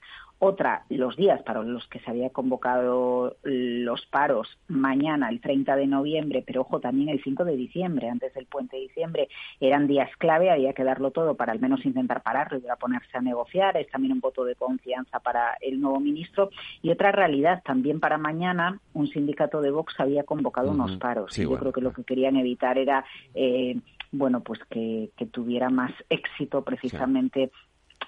[0.46, 5.86] Otra, los días para los que se había convocado los paros, mañana, el 30 de
[5.86, 9.28] noviembre, pero ojo, también el 5 de diciembre, antes del puente de diciembre,
[9.58, 13.16] eran días clave, había que darlo todo para al menos intentar pararlo y a ponerse
[13.16, 13.78] a negociar.
[13.78, 16.50] Es también un voto de confianza para el nuevo ministro.
[16.82, 21.38] Y otra realidad, también para mañana, un sindicato de Vox había convocado unos paros.
[21.38, 23.02] y yo creo que lo que querían evitar era,
[23.34, 23.78] eh,
[24.12, 27.50] bueno, pues que, tuviera más éxito precisamente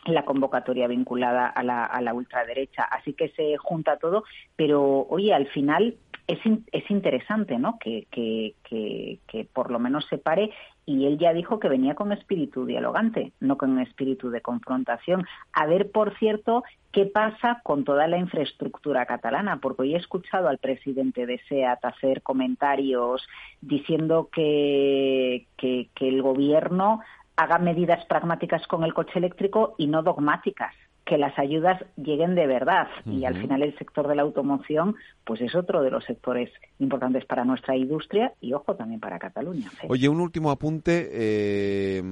[0.05, 2.85] la convocatoria vinculada a la, a la ultraderecha.
[2.85, 4.25] Así que se junta todo,
[4.57, 6.39] pero oye, al final es,
[6.73, 7.79] es interesante, ¿no?
[7.79, 10.51] Que, que, que, por lo menos se pare
[10.85, 15.25] y él ya dijo que venía con espíritu dialogante, no con espíritu de confrontación.
[15.53, 20.49] A ver, por cierto, qué pasa con toda la infraestructura catalana, porque hoy he escuchado
[20.49, 23.27] al presidente de SEAT hacer comentarios
[23.61, 27.01] diciendo que, que el gobierno
[27.37, 30.75] haga medidas pragmáticas con el coche eléctrico y no dogmáticas
[31.07, 35.41] que las ayudas lleguen de verdad y al final el sector de la automoción pues
[35.41, 39.71] es otro de los sectores importantes para nuestra industria y ojo también para Cataluña.
[39.89, 41.09] Oye, un último apunte.
[41.13, 42.03] Eh,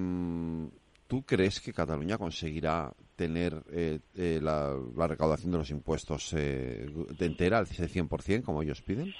[1.09, 4.77] ¿Tú crees que Cataluña conseguirá tener eh, eh, la,
[5.09, 6.87] recaudación de los impuestos de
[7.19, 9.13] entera al 100% como ellos piden?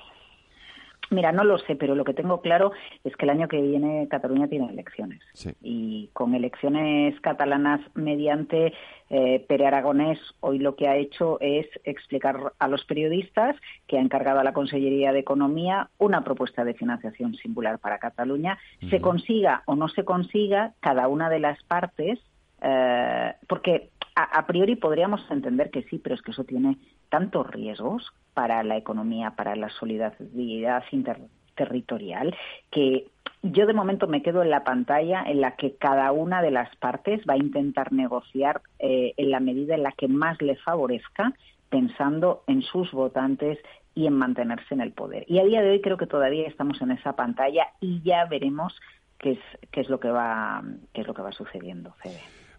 [1.11, 4.09] Mira, no lo sé, pero lo que tengo claro es que el año que viene
[4.09, 5.21] Cataluña tiene elecciones.
[5.63, 8.73] Y con elecciones catalanas mediante
[9.11, 14.01] eh, Pere Aragonés, hoy lo que ha hecho es explicar a los periodistas que ha
[14.01, 18.59] encargado a la Consellería de Economía una propuesta de financiación singular para Cataluña.
[18.91, 22.19] Se consiga o no se consiga, cada una de las partes,
[22.63, 28.13] eh, porque a priori podríamos entender que sí, pero es que eso tiene tantos riesgos
[28.33, 32.37] para la economía, para la solidaridad interterritorial,
[32.71, 33.09] que
[33.43, 36.75] yo de momento me quedo en la pantalla en la que cada una de las
[36.77, 41.35] partes va a intentar negociar eh, en la medida en la que más le favorezca,
[41.69, 43.59] pensando en sus votantes
[43.95, 45.25] y en mantenerse en el poder.
[45.29, 48.75] Y a día de hoy creo que todavía estamos en esa pantalla y ya veremos
[49.19, 51.95] qué es, qué es lo que va qué es lo que va sucediendo.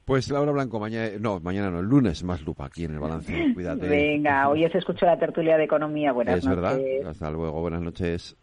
[0.06, 3.54] Pues Laura Blanco, mañana, no, mañana no, el lunes más lupa aquí en el balance.
[3.56, 3.88] Cuídate.
[3.88, 6.12] Venga, hoy os escucho la tertulia de economía.
[6.12, 6.52] Buenas noches.
[6.52, 7.10] Es verdad.
[7.10, 8.38] Hasta luego, buenas noches.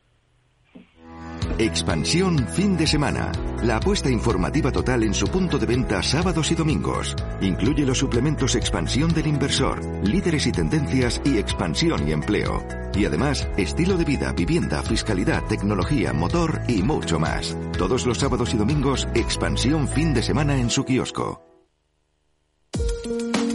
[1.58, 3.30] Expansión fin de semana.
[3.62, 7.14] La apuesta informativa total en su punto de venta sábados y domingos.
[7.40, 12.64] Incluye los suplementos Expansión del Inversor, Líderes y Tendencias y Expansión y Empleo.
[12.94, 17.56] Y además, estilo de vida, vivienda, fiscalidad, tecnología, motor y mucho más.
[17.78, 21.51] Todos los sábados y domingos, Expansión fin de semana en su kiosco.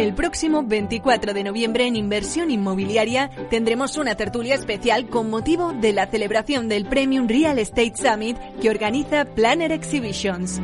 [0.00, 5.92] El próximo 24 de noviembre en Inversión Inmobiliaria tendremos una tertulia especial con motivo de
[5.92, 10.58] la celebración del Premium Real Estate Summit que organiza Planner Exhibitions.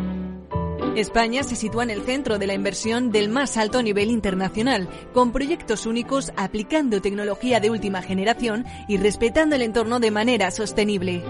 [0.96, 5.32] España se sitúa en el centro de la inversión del más alto nivel internacional, con
[5.32, 11.22] proyectos únicos aplicando tecnología de última generación y respetando el entorno de manera sostenible.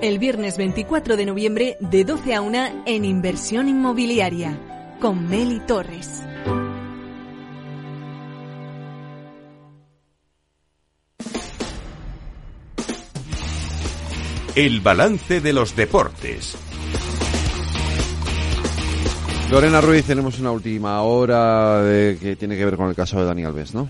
[0.00, 4.56] El viernes 24 de noviembre de 12 a 1 en Inversión Inmobiliaria,
[5.00, 6.22] con Meli Torres.
[14.58, 16.56] El balance de los deportes.
[19.52, 21.80] Lorena Ruiz, tenemos una última hora
[22.20, 23.88] que tiene que ver con el caso de Dani Alves, ¿no?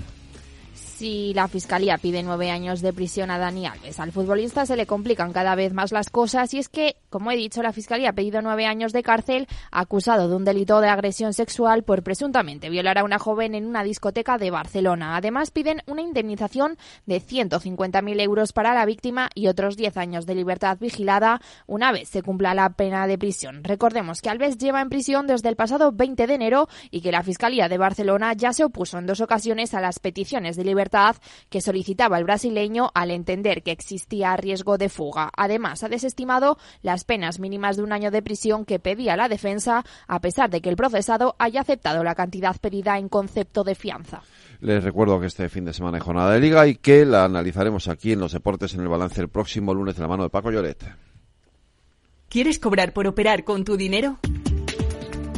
[0.98, 4.84] Si la Fiscalía pide nueve años de prisión a Dani Alves, al futbolista se le
[4.84, 8.14] complican cada vez más las cosas y es que, como he dicho, la Fiscalía ha
[8.14, 12.98] pedido nueve años de cárcel acusado de un delito de agresión sexual por presuntamente violar
[12.98, 15.16] a una joven en una discoteca de Barcelona.
[15.16, 20.34] Además, piden una indemnización de 150.000 euros para la víctima y otros diez años de
[20.34, 23.62] libertad vigilada una vez se cumpla la pena de prisión.
[23.62, 27.22] Recordemos que Alves lleva en prisión desde el pasado 20 de enero y que la
[27.22, 30.87] Fiscalía de Barcelona ya se opuso en dos ocasiones a las peticiones de libertad
[31.50, 35.30] que solicitaba el brasileño al entender que existía riesgo de fuga.
[35.36, 39.84] Además, ha desestimado las penas mínimas de un año de prisión que pedía la defensa,
[40.06, 44.22] a pesar de que el procesado haya aceptado la cantidad pedida en concepto de fianza.
[44.60, 47.88] Les recuerdo que este fin de semana hay jornada de liga y que la analizaremos
[47.88, 50.50] aquí en los deportes en el balance el próximo lunes de la mano de Paco
[50.50, 50.84] Lloret.
[52.28, 54.18] ¿Quieres cobrar por operar con tu dinero?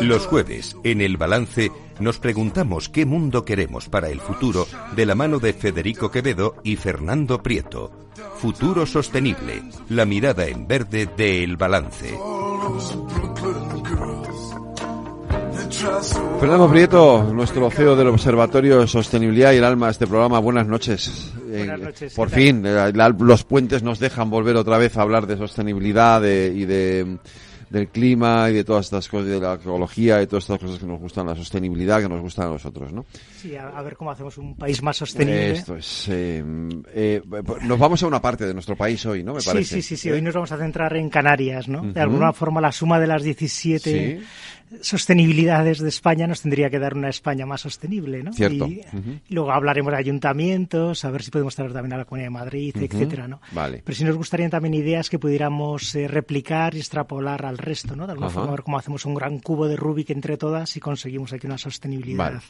[0.00, 1.70] Los jueves, en el balance,
[2.00, 6.76] nos preguntamos qué mundo queremos para el futuro de la mano de Federico Quevedo y
[6.76, 7.90] Fernando Prieto.
[8.36, 12.18] Futuro sostenible, la mirada en verde de El Balance.
[16.38, 20.38] Fernando Prieto, nuestro CEO del Observatorio de Sostenibilidad y el alma de este programa.
[20.38, 21.32] Buenas noches.
[21.44, 22.14] Buenas noches.
[22.14, 26.64] por fin, eh, los puentes nos dejan volver otra vez a hablar de sostenibilidad y
[26.66, 27.18] de
[27.72, 30.84] del clima y de todas estas cosas, de la ecología y todas estas cosas que
[30.84, 33.06] nos gustan, la sostenibilidad que nos gustan a nosotros, ¿no?
[33.34, 35.52] Sí, a, ver cómo hacemos un país más sostenible.
[35.52, 36.06] Esto es.
[36.10, 36.44] Eh,
[36.94, 37.22] eh,
[37.62, 39.32] nos vamos a una parte de nuestro país hoy, ¿no?
[39.32, 39.76] Me parece.
[39.76, 41.80] Sí, sí, sí, Hoy nos vamos a centrar en Canarias, ¿no?
[41.80, 44.22] De alguna forma, la suma de las 17
[44.80, 48.32] sostenibilidades de España nos tendría que dar una España más sostenible, ¿no?
[48.32, 48.66] Cierto.
[48.66, 48.82] Y,
[49.28, 52.76] luego hablaremos de ayuntamientos, a ver si podemos traer también a la Comunidad de Madrid,
[52.76, 53.40] etcétera, ¿no?
[53.52, 53.82] Vale.
[53.84, 58.06] Pero sí nos gustarían también ideas que pudiéramos eh, replicar y extrapolar al resto, ¿no?
[58.06, 60.80] De alguna forma, a ver cómo hacemos un gran cubo de Rubik entre todas y
[60.80, 62.42] conseguimos aquí una sostenibilidad.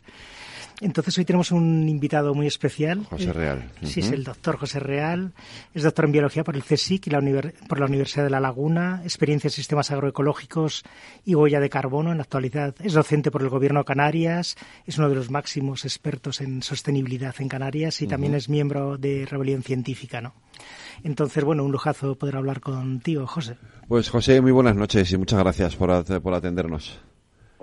[0.80, 3.04] Entonces hoy tenemos un invitado muy especial.
[3.08, 3.70] José eh, Real.
[3.82, 5.32] Sí, es el doctor José Real.
[5.74, 7.20] Es doctor en biología por el CSIC y la
[7.68, 9.00] por la Universidad de La Laguna.
[9.04, 10.82] Experiencia en sistemas agroecológicos
[11.24, 12.10] y huella de carbono.
[12.10, 14.56] En la actualidad es docente por el Gobierno de Canarias.
[14.86, 19.26] Es uno de los máximos expertos en sostenibilidad en Canarias y también es miembro de
[19.26, 20.34] Rebelión Científica, ¿no?
[21.04, 23.56] Entonces, bueno, un lujazo poder hablar contigo, José.
[23.88, 27.00] Pues José, muy buenas noches y muchas gracias por, por atendernos.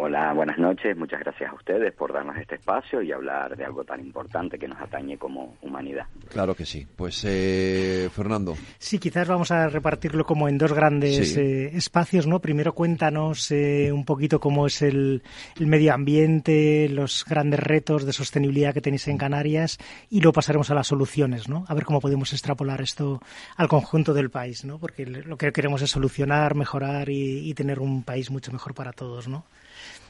[0.02, 0.96] Hola, buenas noches.
[0.96, 4.66] Muchas gracias a ustedes por darnos este espacio y hablar de algo tan importante que
[4.66, 6.06] nos atañe como humanidad.
[6.30, 6.88] Claro que sí.
[6.96, 8.56] Pues, eh, Fernando.
[8.78, 12.40] Sí, quizás vamos a repartirlo como en dos grandes eh, espacios, ¿no?
[12.40, 15.22] Primero cuéntanos eh, un poquito cómo es el,
[15.60, 19.80] medio ambiente, los grandes retos de sostenibilidad que tenéis en Canarias
[20.10, 21.66] y luego pasaremos a las soluciones, ¿no?
[21.68, 23.22] A ver cómo podemos extrapolar esto
[23.58, 24.80] al conjunto del país, ¿no?
[24.80, 28.94] Porque lo que queremos es solucionar, mejorar y, y tener un país mucho mejor para
[28.94, 29.44] todos, ¿no?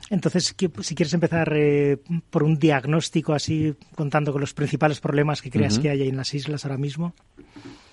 [0.09, 1.97] Entonces, si quieres empezar eh,
[2.29, 6.33] por un diagnóstico así, contando con los principales problemas que creas que hay en las
[6.33, 7.13] islas ahora mismo.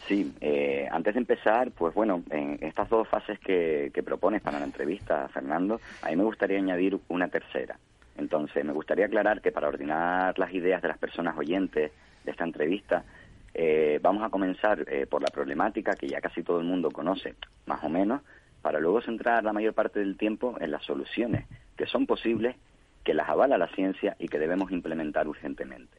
[0.08, 4.58] Sí, eh, antes de empezar, pues bueno, en estas dos fases que, que propones para
[4.58, 7.78] la entrevista, Fernando, a mí me gustaría añadir una tercera.
[8.16, 11.92] Entonces, me gustaría aclarar que para ordenar las ideas de las personas oyentes
[12.24, 13.04] de esta entrevista,
[13.52, 17.34] eh, vamos a comenzar por la problemática que ya casi todo el mundo conoce,
[17.66, 18.22] más o menos,
[18.62, 21.44] para luego centrar la mayor parte del tiempo en las soluciones
[21.76, 22.56] que son posibles,
[23.04, 25.98] que las avala la ciencia y que debemos implementar urgentemente.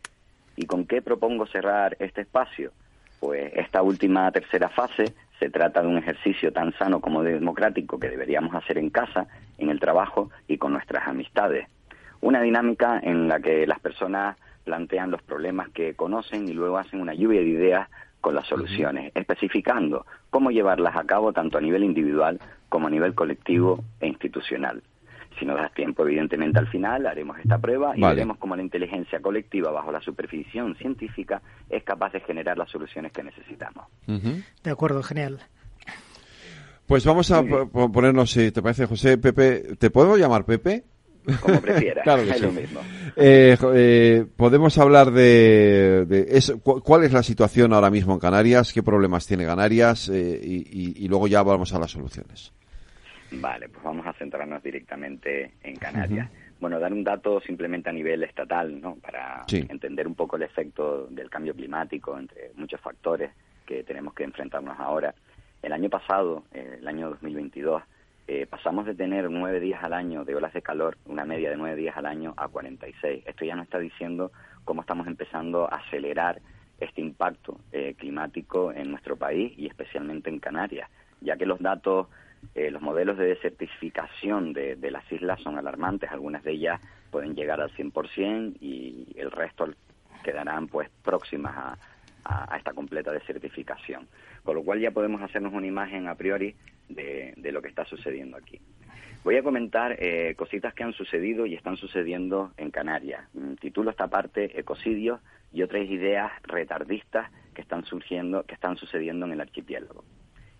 [0.56, 2.72] ¿Y con qué propongo cerrar este espacio?
[3.20, 8.10] Pues esta última tercera fase se trata de un ejercicio tan sano como democrático que
[8.10, 11.68] deberíamos hacer en casa, en el trabajo y con nuestras amistades.
[12.22, 17.00] Una dinámica en la que las personas plantean los problemas que conocen y luego hacen
[17.00, 21.84] una lluvia de ideas con las soluciones, especificando cómo llevarlas a cabo tanto a nivel
[21.84, 24.82] individual como a nivel colectivo e institucional.
[25.40, 29.20] Si nos das tiempo, evidentemente, al final haremos esta prueba y veremos cómo la inteligencia
[29.20, 33.86] colectiva, bajo la supervisión científica, es capaz de generar las soluciones que necesitamos.
[34.06, 35.40] De acuerdo, genial.
[36.88, 40.86] Pues vamos a ponernos, si te parece, José, Pepe, ¿te puedo llamar Pepe?
[41.42, 42.80] Como prefieras, claro es lo mismo.
[43.16, 49.28] Eh, eh, Podemos hablar de, cuál es la situación ahora mismo en Canarias, qué problemas
[49.28, 52.54] tiene Canarias eh, y, y, luego ya vamos a las soluciones.
[53.32, 56.30] Vale, pues vamos a centrarnos directamente en Canarias.
[56.60, 58.96] Bueno, dar un dato simplemente a nivel estatal, ¿no?
[58.96, 63.32] Para entender un poco el efecto del cambio climático entre muchos factores
[63.66, 65.14] que tenemos que enfrentarnos ahora.
[65.62, 67.84] El año pasado, eh, el año 2022,
[68.28, 71.58] eh, pasamos de tener nueve días al año de olas de calor, una media de
[71.58, 73.24] nueve días al año, a 46.
[73.26, 74.32] Esto ya nos está diciendo
[74.66, 76.42] cómo estamos empezando a acelerar
[76.80, 80.90] este impacto eh, climático en nuestro país y especialmente en Canarias,
[81.22, 82.08] ya que los datos,
[82.56, 86.82] eh, los modelos de desertificación de, de, las islas son alarmantes, algunas de ellas
[87.12, 89.68] pueden llegar al 100% y el resto
[90.24, 91.78] quedarán pues próximas a,
[92.58, 94.08] esta completa desertificación.
[94.43, 96.56] Con lo cual ya podemos hacernos una imagen a priori
[96.89, 98.60] de, de lo que está sucediendo aquí.
[99.24, 103.24] Voy a comentar eh, cositas que han sucedido y están sucediendo en Canarias.
[103.34, 105.20] Mm, titulo esta parte Ecocidios
[105.52, 110.04] y otras ideas retardistas que están surgiendo, que están sucediendo en el archipiélago.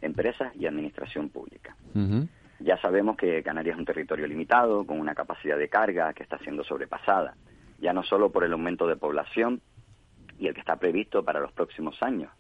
[0.08, 1.76] Empresas y administración pública.
[2.60, 6.40] Ya sabemos que Canarias es un territorio limitado, con una capacidad de carga que está
[6.40, 7.36] siendo sobrepasada,
[7.80, 9.62] ya no solo por el aumento de población
[10.40, 12.32] y el que está previsto para los próximos años,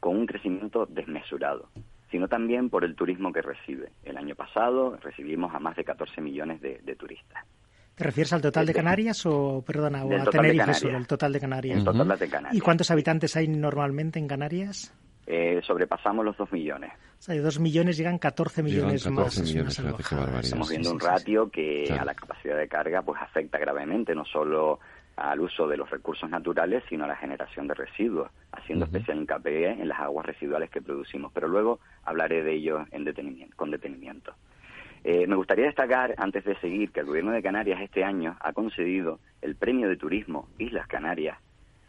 [0.00, 1.68] con un crecimiento desmesurado,
[2.10, 3.92] sino también por el turismo que recibe.
[4.02, 7.44] El año pasado recibimos a más de 14 millones de, turistas.
[7.94, 11.40] ¿Te refieres al total de Canarias o, perdona, o a Tenerife solo, el total de
[11.40, 11.78] Canarias?
[11.78, 12.54] El total de Canarias.
[12.54, 14.94] ¿Y cuántos habitantes hay normalmente en Canarias?
[15.26, 16.92] Eh, sobrepasamos los 2 millones.
[17.18, 19.38] O sea, de 2 millones llegan 14 millones más.
[19.38, 24.80] Estamos viendo un ratio que a la capacidad de carga pues afecta gravemente, no solo
[25.16, 29.70] al uso de los recursos naturales, sino a la generación de residuos, haciendo especial hincapié
[29.70, 31.30] en las aguas residuales que producimos.
[31.32, 34.34] Pero luego hablaré de ello en detenimiento, con detenimiento.
[35.04, 38.52] Eh, me gustaría destacar, antes de seguir, que el Gobierno de Canarias este año ha
[38.52, 41.38] concedido el Premio de Turismo Islas Canarias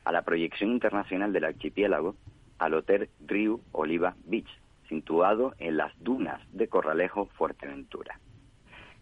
[0.03, 2.15] a la proyección internacional del archipiélago
[2.63, 4.47] al Hotel Riu Oliva Beach,
[4.87, 8.19] situado en las dunas de Corralejo, Fuerteventura.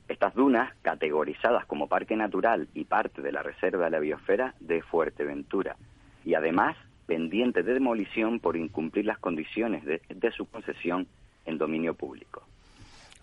[0.07, 4.82] Estas dunas, categorizadas como parque natural y parte de la Reserva de la Biosfera de
[4.82, 5.78] Fuerteventura,
[6.26, 11.07] y además pendientes de demolición por incumplir las condiciones de, su concesión
[11.45, 12.43] en dominio público.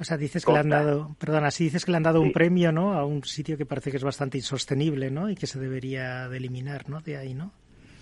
[0.01, 2.31] O sea, dices que le han dado, perdona, si dices que le han dado un
[2.31, 2.93] premio, ¿no?
[2.93, 5.29] A un sitio que parece que es bastante insostenible, ¿no?
[5.29, 7.01] Y que se debería de eliminar, ¿no?
[7.01, 7.51] De ahí, ¿no?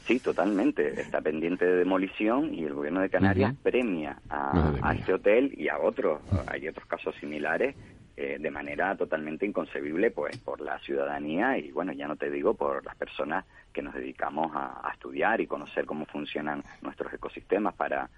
[0.06, 1.00] Sí, totalmente.
[1.00, 5.78] Está pendiente de demolición y el gobierno de Canarias premia a, este hotel y a
[5.78, 6.20] otros.
[6.46, 7.74] Hay otros casos similares
[8.16, 12.54] eh, de manera totalmente inconcebible pues por la ciudadanía y bueno ya no te digo
[12.54, 13.44] por las personas
[13.74, 18.08] que nos dedicamos a, estudiar y conocer cómo funcionan nuestros ecosistemas para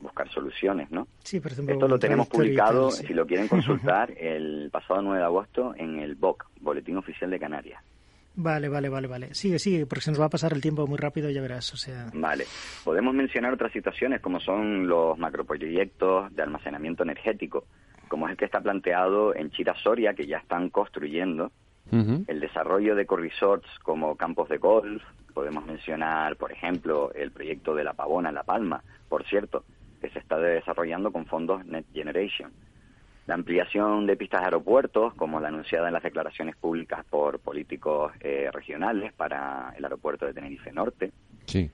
[0.00, 1.08] buscar soluciones, ¿no?
[1.24, 5.24] Sí, por ejemplo, Esto lo tenemos publicado, si lo quieren consultar, el pasado 9 de
[5.24, 7.82] agosto en el BOC, Boletín Oficial de Canarias.
[8.40, 9.34] Vale, vale, vale, vale.
[9.34, 11.76] Sigue, sigue, porque se nos va a pasar el tiempo muy rápido, ya verás, o
[11.76, 12.06] sea...
[12.14, 12.44] Vale.
[12.84, 17.64] Podemos mencionar otras situaciones como son los macroproyectos de almacenamiento energético,
[18.06, 21.50] como es el que está planteado en Chirasoria, que ya están construyendo,
[21.90, 25.02] el desarrollo de corresorts como campos de golf,
[25.34, 29.64] podemos mencionar, por ejemplo, el proyecto de La Pavona en La Palma, por cierto,
[30.00, 32.52] que se está desarrollando con fondos Net Generation
[33.28, 38.10] la ampliación de pistas de aeropuertos, como la anunciada en las declaraciones públicas por políticos
[38.20, 41.12] eh, regionales para el aeropuerto de Tenerife Norte,
[41.44, 41.70] sí.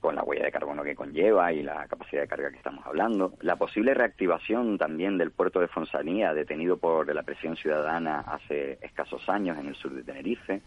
[0.00, 3.34] con la huella de carbono que conlleva y la capacidad de carga que estamos hablando,
[3.42, 9.28] la posible reactivación también del puerto de Fonsanía, detenido por la presión ciudadana hace escasos
[9.28, 10.62] años en el sur de Tenerife,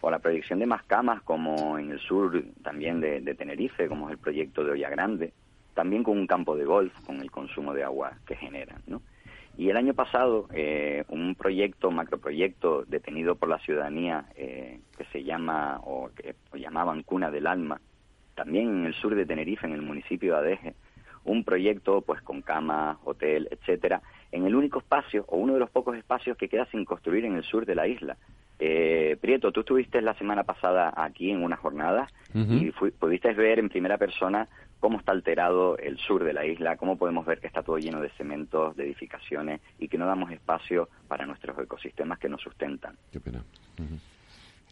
[0.00, 4.06] o la proyección de más camas como en el sur también de, de Tenerife, como
[4.06, 5.32] es el proyecto de Olla Grande,
[5.74, 9.02] también con un campo de golf, con el consumo de agua que generan, ¿no?
[9.58, 15.24] Y el año pasado, eh, un proyecto, macroproyecto detenido por la ciudadanía eh, que se
[15.24, 17.80] llama, o que llamaban Cuna del Alma,
[18.34, 20.74] también en el sur de Tenerife, en el municipio de Adeje,
[21.24, 25.70] un proyecto pues con cama, hotel, etcétera, en el único espacio, o uno de los
[25.70, 28.18] pocos espacios que queda sin construir en el sur de la isla.
[28.58, 33.68] Eh, Prieto, tú estuviste la semana pasada aquí en una jornada y pudiste ver en
[33.68, 34.48] primera persona
[34.80, 38.00] cómo está alterado el sur de la isla, cómo podemos ver que está todo lleno
[38.00, 42.96] de cementos, de edificaciones y que no damos espacio para nuestros ecosistemas que nos sustentan.
[43.10, 43.42] Qué pena.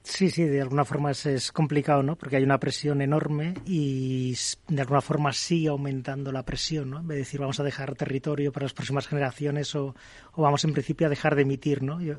[0.03, 2.16] Sí, sí, de alguna forma es, complicado, ¿no?
[2.16, 4.35] Porque hay una presión enorme y
[4.68, 7.01] de alguna forma sigue aumentando la presión, ¿no?
[7.01, 9.95] En vez de decir vamos a dejar territorio para las próximas generaciones o,
[10.35, 12.03] o vamos en principio a dejar de emitir, ¿no?
[12.03, 12.16] Yo,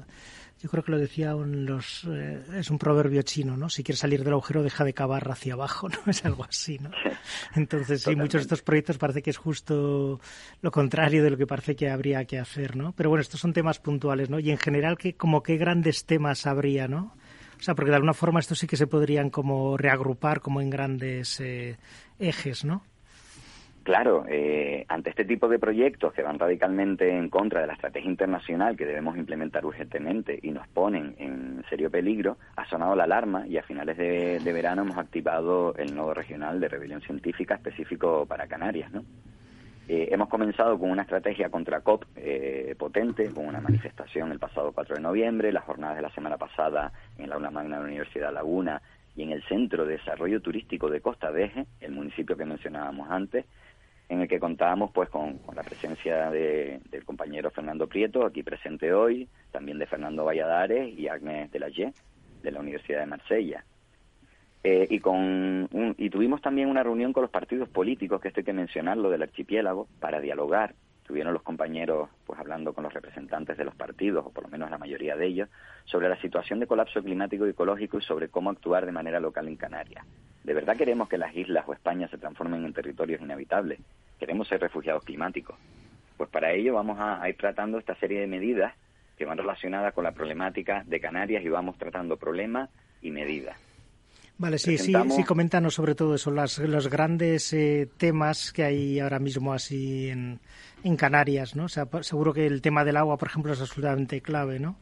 [0.62, 3.70] yo creo que lo decía los, eh, es un proverbio chino, ¿no?
[3.70, 5.97] Si quieres salir del agujero, deja de cavar hacia abajo, ¿no?
[6.08, 6.91] Es algo así, ¿no?
[7.56, 10.20] Entonces, sí, muchos de estos proyectos parece que es justo
[10.62, 12.93] lo contrario de lo que parece que habría que hacer, ¿no?
[12.93, 14.39] Pero bueno, estos son temas puntuales, ¿no?
[14.39, 17.16] Y en general, ¿qué, como qué grandes temas habría, ¿no?
[17.60, 20.70] O sea, porque de alguna forma estos sí que se podrían como reagrupar como en
[20.70, 21.78] grandes eh,
[22.20, 22.84] ejes, ¿no?
[23.86, 28.09] Claro, eh, ante este tipo de proyectos que van radicalmente en contra de la estrategia
[28.09, 33.45] internacional que debemos implementar urgentemente y nos ponen en serio peligro, ha sonado la alarma
[33.45, 38.47] y a finales de, verano hemos activado el nodo regional de rebelión científica específico para
[38.47, 38.91] Canarias.
[38.91, 39.05] ¿no?
[39.88, 44.71] Eh, hemos comenzado con una estrategia contra COP eh, potente, con una manifestación el pasado
[44.71, 47.88] 4 de noviembre, las jornadas de la semana pasada en la aula magna de la
[47.89, 48.81] Universidad Laguna
[49.15, 53.45] y en el Centro de Desarrollo Turístico de Costa Deje, el municipio que mencionábamos antes,
[54.10, 58.93] en el que contábamos pues con, la presencia de, del compañero Fernando Prieto, aquí presente
[58.93, 61.93] hoy, también de Fernando Valladares y Agnes de
[62.43, 63.66] de la Universidad de Marsella.
[64.64, 68.45] Eh, y, con y tuvimos también una reunión con los partidos políticos, que esto hay
[68.45, 70.74] que mencionarlo, del archipiélago, para dialogar.
[71.06, 74.72] Tuvieron los compañeros pues hablando con los representantes de los partidos, o por lo menos
[74.72, 75.49] la mayoría de ellos,
[75.86, 79.47] sobre la situación de colapso climático y ecológico y sobre cómo actuar de manera local
[79.47, 80.06] en Canarias.
[80.43, 83.80] ¿De verdad queremos que las islas o España se transformen en territorios inhabitables?
[84.20, 85.56] ¿Queremos ser refugiados climáticos?
[86.18, 88.74] Pues para ello vamos a ir tratando esta serie de medidas
[89.18, 92.70] que van relacionadas con la problemática de Canarias y vamos tratando problemas
[93.01, 93.58] y medidas.
[94.38, 98.99] Vale, sí, sí, sí, coméntanos sobre todo eso, las, los grandes eh, temas que hay
[98.99, 100.41] ahora mismo así en,
[100.86, 101.67] en Canarias, ¿no?
[101.67, 104.77] Seguro que el tema del agua, por ejemplo, es absolutamente clave, ¿no?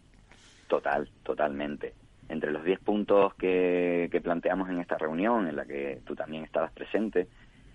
[0.68, 1.93] Total, totalmente.
[2.28, 6.43] Entre los 10 puntos que, que planteamos en esta reunión, en la que tú también
[6.43, 7.30] estabas presente,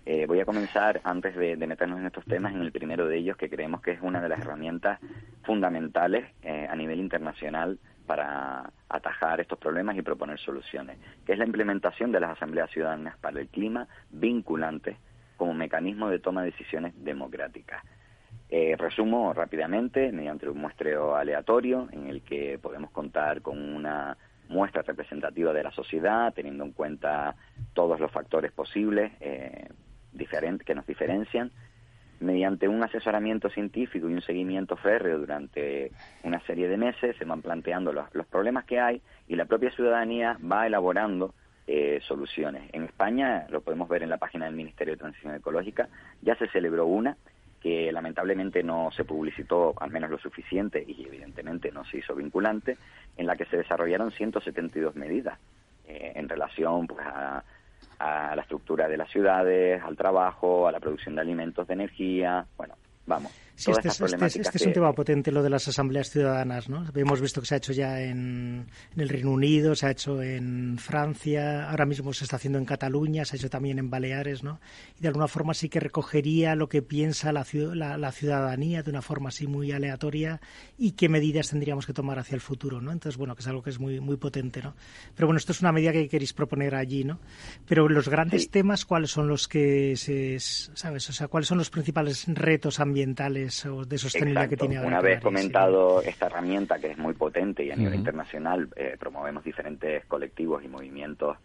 [0.05, 3.35] eh, voy a comenzar, antes de, meternos en estos temas, en el primero de ellos,
[3.35, 4.99] que creemos que es una de las herramientas
[5.43, 11.45] fundamentales eh, a nivel internacional para atajar estos problemas y proponer soluciones, que es la
[11.45, 14.97] implementación de las asambleas ciudadanas para el clima vinculantes
[15.35, 17.83] como mecanismo de toma de decisiones democráticas.
[18.51, 24.81] Eh, resumo rápidamente mediante un muestreo aleatorio en el que podemos contar con una muestra
[24.81, 27.35] representativa de la sociedad, teniendo en cuenta
[27.73, 29.69] todos los factores posibles eh,
[30.65, 31.51] que nos diferencian
[32.19, 35.91] mediante un asesoramiento científico y un seguimiento férreo durante
[36.23, 40.37] una serie de meses, se van planteando los, problemas que hay y la propia ciudadanía
[40.39, 41.33] va elaborando
[41.67, 42.69] eh, soluciones.
[42.73, 45.87] En España, lo podemos ver en la página del Ministerio de Transición Ecológica,
[46.21, 47.15] ya se celebró una
[47.61, 52.77] que lamentablemente no se publicitó al menos lo suficiente y evidentemente no se hizo vinculante,
[53.17, 55.37] en la que se desarrollaron 172 medidas
[55.87, 57.43] eh, en relación pues, a
[57.99, 62.45] a la estructura de las ciudades, al trabajo, a la producción de alimentos, de energía,
[62.57, 63.31] bueno, vamos.
[63.59, 66.85] Sí, este, es, este, este es un tema potente, lo de las asambleas ciudadanas, ¿no?
[66.95, 70.77] Hemos visto que se ha hecho ya en, el Reino Unido, se ha hecho en
[70.77, 74.61] Francia, ahora mismo se está haciendo en Cataluña, se ha hecho también en Baleares, ¿no?
[74.97, 77.45] Y de alguna forma sí que recogería lo que piensa la,
[77.97, 80.39] la, ciudadanía de una forma así muy aleatoria
[80.77, 82.93] y qué medidas tendríamos que tomar hacia el futuro, ¿no?
[82.93, 84.73] Entonces, bueno, que es algo que es muy, muy potente, ¿no?
[85.15, 87.19] Pero bueno, esto es una medida que queréis proponer allí, ¿no?
[87.67, 91.09] Pero los grandes temas, ¿cuáles son los que se, sabes?
[91.09, 96.03] O sea, ¿cuáles son los principales retos ambientales de sostenibilidad que tiene Una vez comentado
[96.03, 100.67] esta herramienta que es muy potente y a nivel internacional eh, promovemos diferentes colectivos y
[100.67, 101.37] movimientos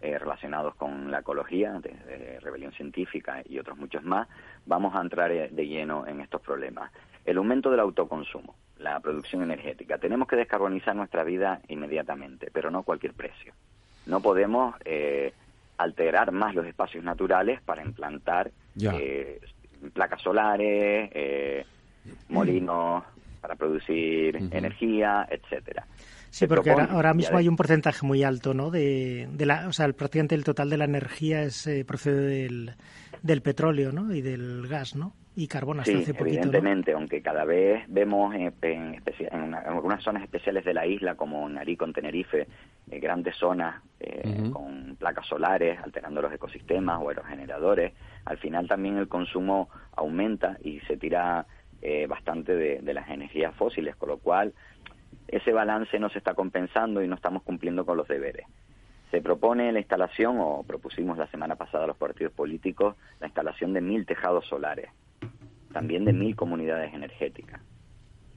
[0.00, 4.26] eh, relacionados con la ecología, desde Rebelión Científica y otros muchos más,
[4.66, 6.90] vamos a entrar eh, de lleno en estos problemas.
[7.24, 9.98] El aumento del autoconsumo, la producción energética.
[9.98, 13.54] Tenemos que descarbonizar nuestra vida inmediatamente, pero no a cualquier precio.
[14.06, 14.74] No podemos
[15.78, 18.50] alterar más los espacios naturales para implantar
[19.92, 21.64] placas solares, eh,
[22.28, 23.04] molinos
[23.40, 25.86] para producir energía, etcétera.
[26.30, 28.70] Sí, porque ahora, mismo hay un porcentaje muy alto, ¿no?
[28.70, 32.74] De, de la, o sea, prácticamente el total de la energía es, eh, procede del,
[33.22, 34.14] del petróleo, ¿no?
[34.14, 35.12] Y del gas, ¿no?
[35.34, 36.40] y carbón hasta hace poquito.
[36.40, 41.56] Evidentemente, aunque cada vez vemos en, en, algunas zonas especiales de la isla, como en
[41.56, 42.46] Arico, en Tenerife,
[42.90, 47.92] eh, grandes zonas eh, con placas solares alterando los ecosistemas o aerogeneradores,
[48.24, 51.46] al final también el consumo aumenta y se tira
[51.80, 54.54] eh, bastante de, de las energías fósiles, con lo cual
[55.28, 58.46] ese balance no se está compensando y no estamos cumpliendo con los deberes.
[59.10, 63.72] Se propone la instalación, o propusimos la semana pasada a los partidos políticos, la instalación
[63.72, 64.88] de mil tejados solares
[65.72, 67.60] también de mil comunidades energéticas.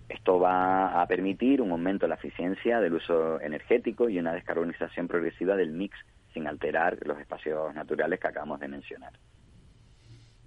[0.10, 5.08] Esto va a permitir un aumento de la eficiencia del uso energético y una descarbonización
[5.08, 5.98] progresiva del mix
[6.34, 9.14] sin alterar los espacios naturales que acabamos de mencionar.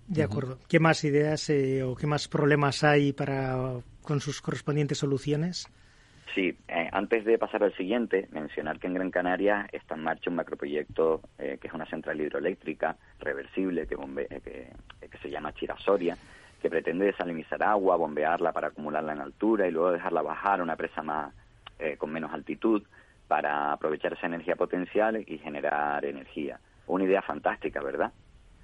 [0.09, 0.59] De acuerdo.
[0.68, 5.68] ¿Qué más ideas eh, o qué más problemas hay para con sus correspondientes soluciones?
[6.34, 10.30] Sí, eh, antes de pasar al siguiente, mencionar que en Gran Canaria está en marcha
[10.30, 16.16] un macroproyecto eh, que es una central hidroeléctrica reversible que, que se llama Chirasoria,
[16.61, 20.76] que pretende desalinizar agua, bombearla para acumularla en altura y luego dejarla bajar a una
[20.76, 21.32] presa más
[21.78, 22.82] eh, con menos altitud
[23.28, 26.59] para aprovechar esa energía potencial y generar energía.
[26.86, 28.12] Una idea fantástica, ¿verdad?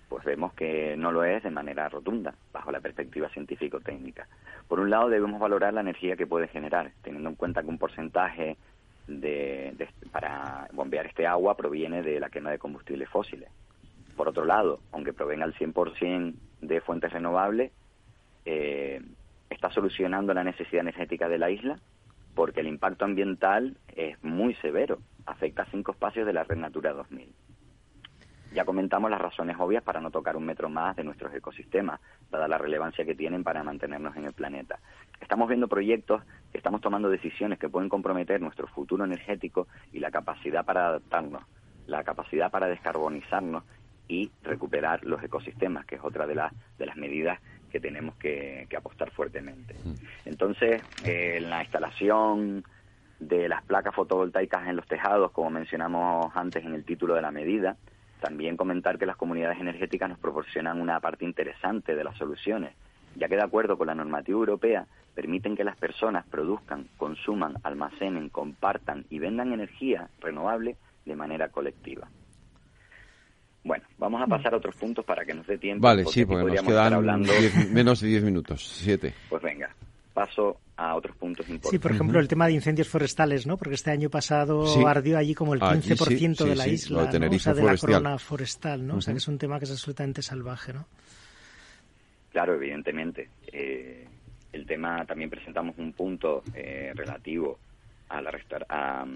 [0.08, 4.28] Pues vemos que no lo es de manera rotunda, bajo la perspectiva científico-técnica.
[4.68, 7.78] Por un lado, debemos valorar la energía que puede generar, teniendo en cuenta que un
[7.78, 8.56] porcentaje
[9.06, 13.48] de, para bombear este agua proviene de la quema de combustibles fósiles.
[14.16, 17.72] Por otro lado, aunque provenga al 100% de fuentes renovables,
[18.44, 19.02] eh,
[19.50, 21.78] está solucionando la necesidad energética de la isla.
[22.34, 26.92] porque el impacto ambiental es muy severo, afecta a cinco espacios de la Red Natura
[26.92, 27.32] 2000.
[28.54, 32.00] Ya comentamos las razones obvias para no tocar un metro más de nuestros ecosistemas,
[32.30, 34.78] dada la relevancia que tienen para mantenernos en el planeta.
[35.20, 40.64] Estamos viendo proyectos, estamos tomando decisiones que pueden comprometer nuestro futuro energético y la capacidad
[40.64, 41.42] para adaptarnos,
[41.88, 43.64] la capacidad para descarbonizarnos
[44.06, 47.40] y recuperar los ecosistemas, que es otra de, las de las medidas
[47.72, 49.74] que tenemos que, apostar fuertemente.
[50.26, 52.62] Entonces, eh, la instalación
[53.18, 57.32] de las placas fotovoltaicas en los tejados, como mencionamos antes en el título de la
[57.32, 57.76] medida,
[58.24, 62.72] también comentar que las comunidades energéticas nos proporcionan una parte interesante de las soluciones,
[63.16, 68.30] ya que de acuerdo con la normativa europea permiten que las personas produzcan, consuman, almacenen,
[68.30, 72.08] compartan y vendan energía renovable de manera colectiva.
[73.62, 75.86] Bueno, vamos a pasar a otros puntos para que nos dé tiempo.
[75.86, 77.22] Vale, sí, porque nos quedan
[77.74, 79.12] menos de 10 minutos, 7.
[79.28, 79.68] Pues venga,
[80.14, 81.70] paso a otros puntos importantes.
[81.70, 83.56] Sí, por ejemplo, el tema de incendios forestales, ¿no?
[83.56, 87.30] Porque este año pasado ardió allí como el 15% de la isla, de, ¿no?
[87.30, 88.96] o sea, de la corona forestal, ¿no?
[88.96, 90.86] O sea, que es un tema que es absolutamente salvaje, ¿no?
[92.32, 93.28] Claro, evidentemente.
[93.52, 94.06] Eh,
[94.52, 97.58] el tema, también presentamos un punto eh, relativo
[98.08, 98.30] a la
[98.68, 99.06] a,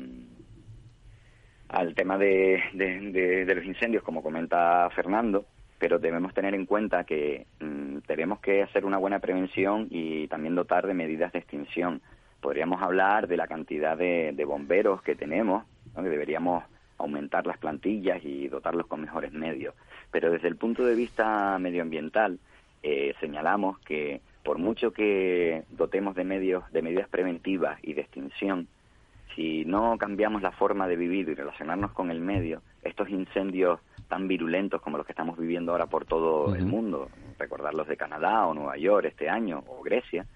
[1.69, 5.47] al tema de, de, los incendios, como comenta Fernando,
[5.79, 10.55] pero debemos tener en cuenta que mm, tenemos que hacer una buena prevención y también
[10.55, 12.01] dotar de medidas de extinción.
[12.41, 15.65] Podríamos hablar de la cantidad de, bomberos que tenemos,
[15.95, 16.65] que deberíamos
[16.99, 19.75] aumentar las plantillas y dotarlos con mejores medios.
[20.11, 22.39] Pero desde el punto de vista medioambiental,
[22.83, 28.67] eh, señalamos que por mucho que dotemos de medios, de medidas preventivas y de extinción,
[29.35, 34.27] si no cambiamos la forma de vivir y relacionarnos con el medio, estos incendios tan
[34.27, 38.47] virulentos como los que estamos viviendo ahora por todo el mundo, recordar los de Canadá
[38.47, 40.27] o Nueva York este año o Grecia,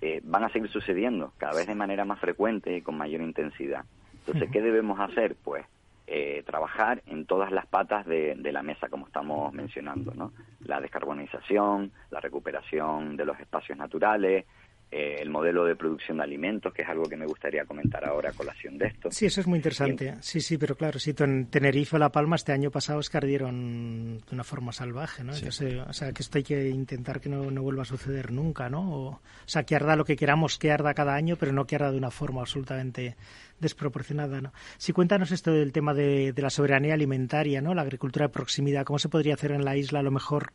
[0.00, 3.84] eh, van a seguir sucediendo cada vez de manera más frecuente y con mayor intensidad.
[4.12, 5.36] Entonces, ¿qué debemos hacer?
[5.42, 5.64] Pues
[6.08, 10.32] eh, trabajar en todas las patas de, de, la mesa, como estamos mencionando, ¿no?
[10.60, 14.44] La descarbonización, la recuperación de los espacios naturales,
[14.88, 18.30] eh, el modelo de producción de alimentos, que es algo que me gustaría comentar ahora
[18.30, 19.10] a colación de esto.
[19.10, 20.14] Sí, eso es muy interesante.
[20.20, 23.16] Sí, sí, pero claro, si en Tenerife o La Palma este año pasado es que
[23.16, 25.32] ardieron de una forma salvaje, ¿no?
[25.32, 28.92] o sea, que esto hay que intentar que no, no, vuelva a suceder nunca, ¿no?
[28.92, 31.90] O, sea, que arda lo que queramos que arda cada año, pero no que arda
[31.90, 33.16] de una forma absolutamente
[33.58, 34.52] desproporcionada, ¿no?
[34.78, 37.74] Si cuéntanos esto del tema de, la soberanía alimentaria, ¿no?
[37.74, 40.52] La agricultura de proximidad, ¿cómo se podría hacer en la isla a lo mejor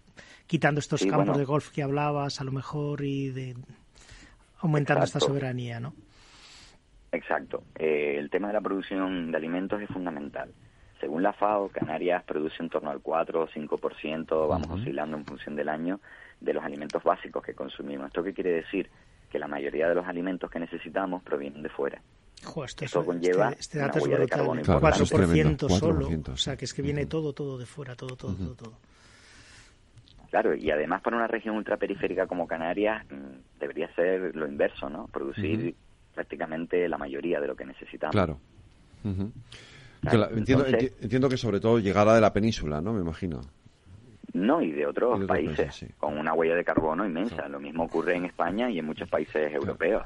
[0.47, 3.55] quitando estos campos de golf que hablabas, a lo mejor y de
[4.62, 5.93] aumentando esta soberanía, ¿no?
[7.12, 7.64] Exacto.
[7.78, 10.51] Eh, el tema de la producción de alimentos es fundamental.
[10.99, 15.55] Según la FAO, Canarias produce en torno al 4 o 5%, vamos oscilando en función
[15.55, 15.99] del año,
[16.39, 18.07] de los alimentos básicos que consumimos.
[18.07, 18.89] ¿Esto qué quiere decir?
[19.30, 22.01] Que la mayoría de los alimentos que necesitamos provienen de fuera.
[22.80, 26.07] esto, conlleva este, este dato una huella de carbono 4% solo.
[26.32, 28.74] O sea, que es que viene todo, todo de fuera, todo, todo, todo, todo.
[30.32, 35.07] Claro, y además para una región ultraperiférica como Canarias mm, debería ser lo inverso, ¿no?
[35.07, 35.75] Producir
[36.15, 38.13] prácticamente la mayoría de lo que necesitamos.
[38.13, 38.39] Claro.
[41.03, 42.93] entiendo, que sobre todo llegada de la península, ¿no?
[42.93, 43.41] Me imagino.
[44.32, 47.49] No, y de otros, países, con una huella de carbono inmensa.
[47.49, 50.05] Lo mismo ocurre en España y en muchos países europeos.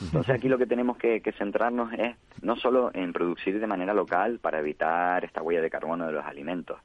[0.00, 3.94] Entonces aquí lo que tenemos que, que, centrarnos es no solo en producir de manera
[3.94, 6.78] local para evitar esta huella de carbono de los alimentos,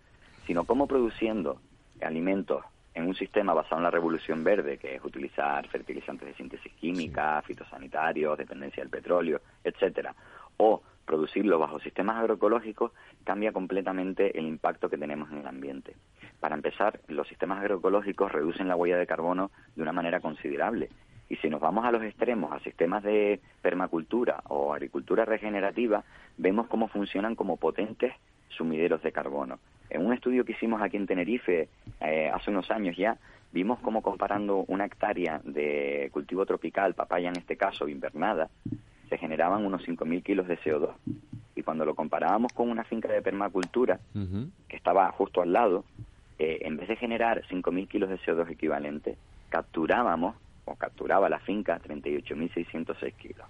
[0.46, 1.60] sino cómo produciendo
[2.02, 2.64] alimentos
[2.94, 7.42] en un sistema basado en la revolución verde, que es utilizar fertilizantes de síntesis química,
[7.42, 10.16] fitosanitarios, dependencia del petróleo, etcétera,
[10.58, 12.92] o producirlo bajo sistemas agroecológicos,
[13.24, 15.96] cambia completamente el impacto que tenemos en el ambiente.
[16.40, 20.90] Para empezar, los sistemas agroecológicos reducen la huella de carbono de una manera considerable.
[21.30, 26.04] Y si nos vamos a los extremos, a sistemas de permacultura o agricultura regenerativa,
[26.38, 28.14] vemos cómo funcionan como potentes
[28.50, 29.60] sumideros de carbono.
[29.90, 31.70] En un estudio que hicimos aquí en Tenerife
[32.02, 33.18] eh, hace unos años ya,
[33.52, 38.50] vimos cómo comparando una hectárea de cultivo tropical, papaya en este caso, invernada,
[39.10, 40.92] se generaban unos 5.000 kilos de CO2.
[41.56, 44.00] Y cuando lo comparábamos con una finca de permacultura,
[44.68, 45.86] que estaba justo al lado,
[46.40, 49.18] eh, en vez de generar 5.000 kilos de CO2 equivalente,
[49.50, 53.46] capturábamos, o capturaba la finca, 38.606 kilos.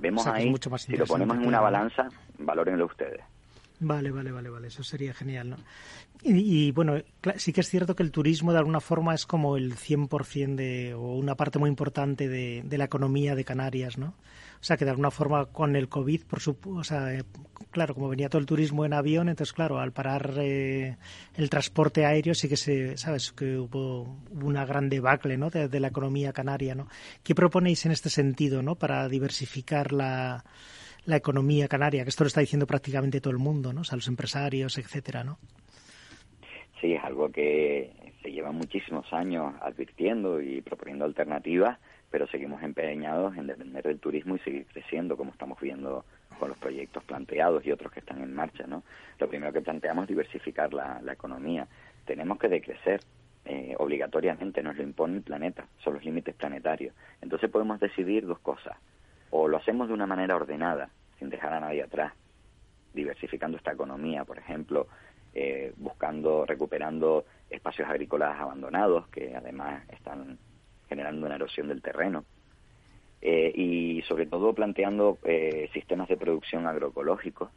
[0.00, 2.08] vemos ahí, si lo ponemos en una balanza,
[2.38, 3.20] valórenlo ustedes.
[3.82, 5.56] Vale, vale, vale, vale, eso sería genial, ¿no?
[6.22, 6.96] Y, bueno,
[7.36, 10.92] sí que es cierto que el turismo de alguna forma es como el 100% de,
[10.92, 14.14] o una parte muy importante de, de la economía de Canarias, ¿no?
[14.60, 17.24] O sea, que de alguna forma con el COVID, por supuesto, o sea, eh,
[17.70, 20.98] claro, como venía todo el turismo en avión, entonces, claro, al parar eh,
[21.34, 25.48] el transporte aéreo sí que se, sabes, que hubo, una gran debacle, ¿no?
[25.48, 26.88] De, la economía canaria, ¿no?
[27.22, 28.74] ¿Qué proponéis en este sentido, ¿no?
[28.74, 30.44] Para diversificar la,
[31.04, 33.82] la economía canaria, que esto lo está diciendo prácticamente todo el mundo, ¿no?
[33.82, 35.38] O sea, los empresarios, etcétera, ¿no?
[36.80, 37.90] Sí, es algo que
[38.22, 41.78] se lleva muchísimos años advirtiendo y proponiendo alternativas
[42.10, 46.04] pero seguimos empeñados en depender del turismo y seguir creciendo como estamos viendo
[46.38, 48.66] con los proyectos planteados y otros que están en marcha.
[48.66, 48.82] ¿no?
[49.18, 51.68] Lo primero que planteamos es diversificar la, economía.
[52.04, 53.00] Tenemos que decrecer
[53.44, 56.94] eh, obligatoriamente, nos lo impone el planeta, son los límites planetarios.
[57.20, 58.76] Entonces podemos decidir dos cosas.
[59.30, 62.12] O lo hacemos de una manera ordenada, sin dejar a nadie atrás,
[62.92, 64.88] diversificando esta economía, por ejemplo,
[65.32, 70.38] eh, buscando, recuperando espacios agrícolas abandonados que además están
[70.88, 72.24] generando una erosión del terreno.
[73.22, 77.50] Eh, y sobre todo planteando eh, sistemas de producción agroecológicos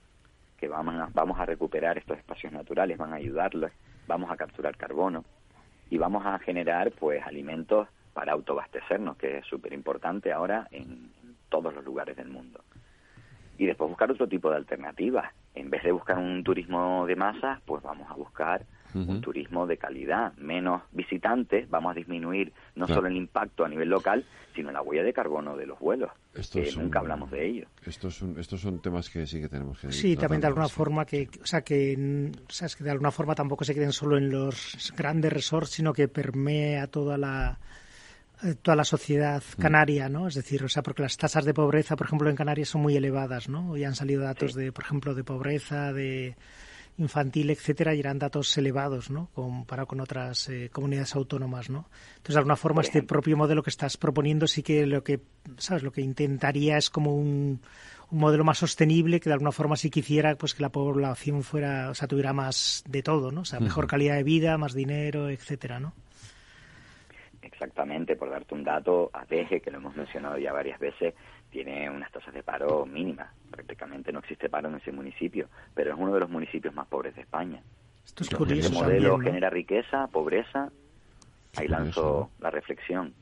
[0.58, 3.72] que vamos a, vamos a recuperar estos espacios naturales, van a ayudarlos,
[4.06, 5.24] vamos a capturar carbono
[5.90, 11.12] y vamos a generar pues alimentos para autoabastecernos, que es súper importante ahora en,
[11.54, 12.64] todos los lugares del mundo.
[13.60, 15.32] Y después buscar otro tipo de alternativas.
[15.54, 19.78] En vez de buscar un turismo de masas, pues vamos a buscar un turismo de
[19.78, 24.24] calidad, menos visitantes, vamos a disminuir no solo el impacto a nivel local,
[24.56, 26.12] sino la huella de carbono de los vuelos.
[26.52, 27.68] que nunca hablamos de ello.
[27.86, 31.06] Estos son, estos son temas que sí que tenemos que Sí, también de alguna forma
[31.06, 34.94] que, o sea, que, o que de alguna forma tampoco se queden solo en los
[34.96, 37.58] grandes resorts, sino que permea toda la
[38.62, 39.62] toda la sociedad mm.
[39.62, 40.28] canaria, ¿no?
[40.28, 42.96] Es decir, o sea, porque las tasas de pobreza, por ejemplo, en Canarias son muy
[42.96, 43.76] elevadas, ¿no?
[43.78, 46.36] Y han salido datos de, por ejemplo, de pobreza, de
[46.98, 49.30] infantil, etcétera, y eran datos elevados, ¿no?
[49.34, 51.90] Comparado con otras eh, comunidades autónomas, ¿no?
[52.18, 55.22] Entonces, de alguna forma, este propio modelo que estás proponiendo sí que lo que,
[55.58, 55.82] ¿sabes?
[55.82, 57.62] Lo que intentaría es como un,
[58.12, 61.90] un modelo más sostenible que de alguna forma sí quisiera pues que la población fuera,
[61.90, 63.42] o sea, tuviera más de todo, ¿no?
[63.42, 65.94] O sea, mejor calidad de vida, más dinero, etcétera, ¿no?
[67.64, 71.14] Exactamente, por darte un dato, ADG, que lo hemos mencionado ya varias veces,
[71.50, 73.30] tiene unas tasas de paro mínimas.
[73.50, 77.16] Prácticamente no existe paro en ese municipio, pero es uno de los municipios más pobres
[77.16, 77.62] de España.
[78.06, 78.68] Esto es curioso.
[78.68, 80.70] Este modelo genera riqueza, pobreza.
[81.56, 83.14] Ahí lanzo la reflexión.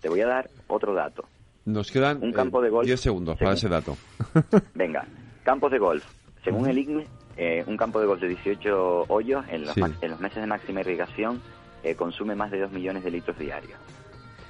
[0.00, 1.24] Te voy a dar otro dato.
[1.64, 3.96] Nos quedan un campo de golf, 10 segundos para ese dato.
[4.74, 5.06] venga,
[5.42, 6.04] campos de golf.
[6.44, 7.06] Según el IGME,
[7.38, 10.80] eh, un campo de golf de 18 hoyos en los, en los meses de máxima
[10.80, 11.40] irrigación
[11.82, 13.78] eh, consume más de 2 millones de litros diarios.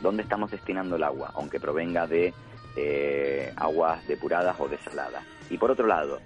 [0.01, 1.33] ¿Dónde estamos destinando el agua?
[1.35, 2.33] Aunque provenga de
[2.77, 5.25] eh, aguas depuradas o desaladas.
[5.51, 6.21] Y por otro lado,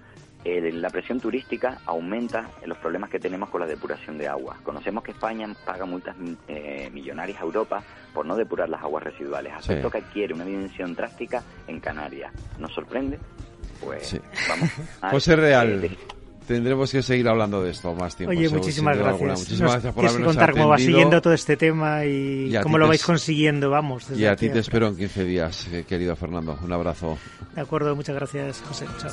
[0.45, 4.59] la presión turística aumenta los problemas que tenemos con la depuración de agua.
[4.63, 6.17] Conocemos que España paga multas
[6.49, 7.83] eh, millonarias a Europa
[8.13, 12.33] por no depurar las aguas residuales, aspecto que adquiere una dimensión drástica en Canarias.
[12.59, 13.19] ¿Nos sorprende?
[13.81, 15.11] Pues vamos a...
[15.11, 15.97] José Real.
[16.47, 18.31] Tendremos que seguir hablando de esto más tiempo.
[18.37, 19.41] Oye, muchísimas gracias.
[19.41, 23.05] Muchísimas gracias por habernos contar cómo va siguiendo todo este tema y, cómo lo vais
[23.05, 24.07] consiguiendo, vamos.
[24.11, 26.59] y a ti te espero en 15 días, eh, querido Fernando.
[26.63, 27.19] Un abrazo.
[27.55, 28.87] De acuerdo, muchas gracias, José.
[28.99, 29.13] Chao.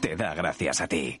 [0.00, 1.20] te da gracias a ti.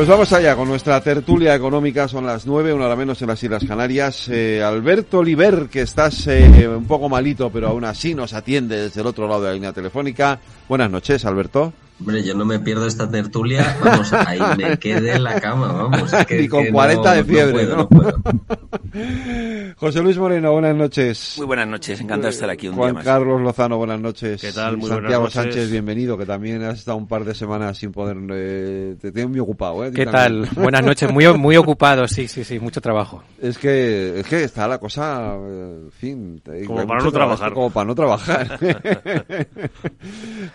[0.00, 2.08] Pues vamos allá con nuestra tertulia económica.
[2.08, 4.30] Son las nueve, una hora menos en las Islas Canarias.
[4.30, 9.02] Eh, Alberto Oliver, que estás eh, un poco malito, pero aún así nos atiende desde
[9.02, 10.40] el otro lado de la línea telefónica.
[10.66, 11.74] Buenas noches, Alberto.
[12.00, 16.10] Hombre, yo no me pierdo esta tertulia, vamos, ahí me quedé en la cama, vamos.
[16.30, 17.86] y con 40 de fiebre, ¿no?
[19.76, 21.34] José Luis Moreno, buenas noches.
[21.36, 23.04] Muy buenas noches, encantado de estar aquí un Juan día más.
[23.04, 24.40] Carlos Lozano, buenas noches.
[24.40, 24.78] ¿Qué tal?
[24.78, 25.54] Muy Santiago buenas noches.
[25.54, 28.16] Sánchez, bienvenido, que también has estado un par de semanas sin poder...
[28.30, 29.92] eh, te tienes muy ocupado, ¿eh?
[29.92, 30.48] ¿Qué tal?
[30.56, 33.22] Buenas noches, muy, muy ocupado, sí, sí, sí, mucho trabajo.
[33.42, 36.42] Es que, es que está la cosa, eh, en fin...
[36.66, 37.50] Como para no trabajar.
[37.52, 38.58] trabajo, Como para no trabajar.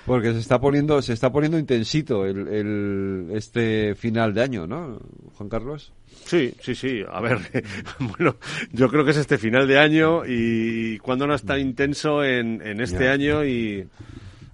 [0.07, 4.99] Porque se está poniendo, se está poniendo intensito el, el, este final de año, ¿no,
[5.35, 5.93] Juan Carlos?
[6.25, 7.01] Sí, sí, sí.
[7.07, 7.37] A ver,
[7.99, 8.37] bueno,
[8.71, 12.61] yo creo que es este final de año y cuando no es tan intenso en,
[12.65, 13.11] en este Ya.
[13.11, 13.85] año y,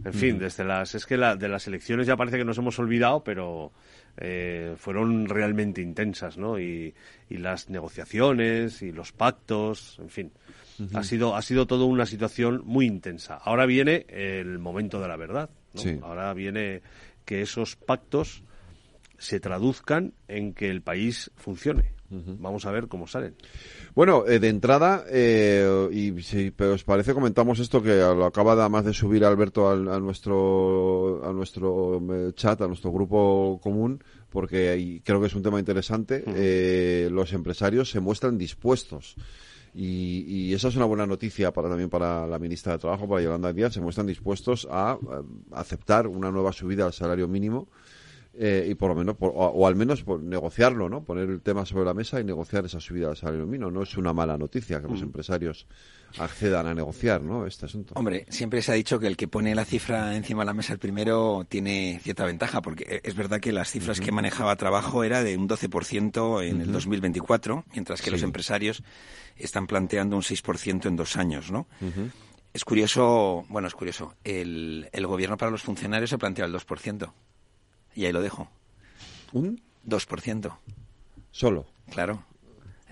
[0.04, 2.78] en fin, desde las, es que la, de las elecciones ya parece que nos hemos
[2.80, 3.72] olvidado, pero
[4.18, 6.60] eh, fueron realmente intensas, ¿no?
[6.60, 6.94] Y,
[7.30, 10.32] y las negociaciones y los pactos, en fin.
[10.96, 13.36] Ha sido, ha sido todo una situación muy intensa.
[13.36, 15.50] Ahora viene el momento de la verdad.
[15.74, 15.82] ¿No?
[15.82, 16.00] Sí.
[16.02, 16.82] Ahora viene
[17.26, 18.44] que esos pactos
[19.18, 21.94] se traduzcan en que el país funcione.
[22.14, 23.36] Vamos a ver cómo salen.
[23.96, 28.62] Bueno, eh, de entrada, eh, y si os parece, comentamos esto que lo acaba de,
[28.62, 34.04] además de subir Alberto al- a nuestro, a nuestro eh, chat, a nuestro grupo común,
[34.30, 36.22] porque ahí creo que es un tema interesante.
[36.28, 39.16] Eh, los empresarios se muestran dispuestos.
[39.74, 43.22] Y, y esa es una buena noticia para también para la ministra de Trabajo, para
[43.22, 47.70] Yolanda Díaz, se muestran dispuestos a, eh, aceptar una nueva subida al salario mínimo
[48.34, 51.04] eh, y por lo menos, por- o, o al menos por negociarlo, ¿no?
[51.04, 53.70] Poner el tema sobre la mesa y negociar esa subida del salario mínimo.
[53.72, 55.06] No es una mala noticia que los Mm.
[55.06, 55.68] empresarios
[56.18, 57.46] accedan a negociar, ¿no?
[57.46, 57.94] Este asunto.
[57.98, 60.74] Hombre, siempre se ha dicho que el que pone la cifra encima de la mesa
[60.74, 65.04] el primero tiene cierta ventaja, porque e- es verdad que las cifras que manejaba trabajo
[65.04, 66.72] era de un 12% en el Ujú.
[66.74, 68.84] 2024, mientras que los empresarios
[69.38, 71.68] están planteando un 6% en dos años, ¿no?
[72.54, 77.14] Es curioso, bueno, es curioso, el, el gobierno para los funcionarios se plantea el 2%.
[77.96, 78.50] Y ahí lo dejo.
[79.34, 79.62] ¿Un?
[79.88, 80.58] 2%.
[81.32, 81.66] Solo.
[81.92, 82.24] Claro.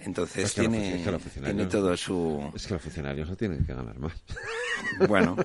[0.02, 2.50] Entonces Es que los tiene, es que tiene todo su...
[2.56, 4.14] Es que los funcionarios no tienen que ganar más.
[5.10, 5.36] Bueno,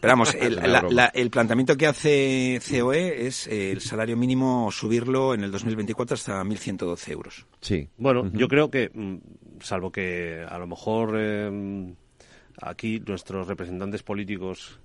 [0.00, 4.70] pero vamos, el, la- la- el planteamiento que hace COE es eh, el salario mínimo
[4.70, 7.46] subirlo en el 2024 hasta 1.112 euros.
[7.60, 7.88] Sí.
[7.96, 9.16] Bueno, yo creo que, mm,
[9.60, 11.94] salvo que a lo mejor eh,
[12.62, 14.78] aquí nuestros representantes políticos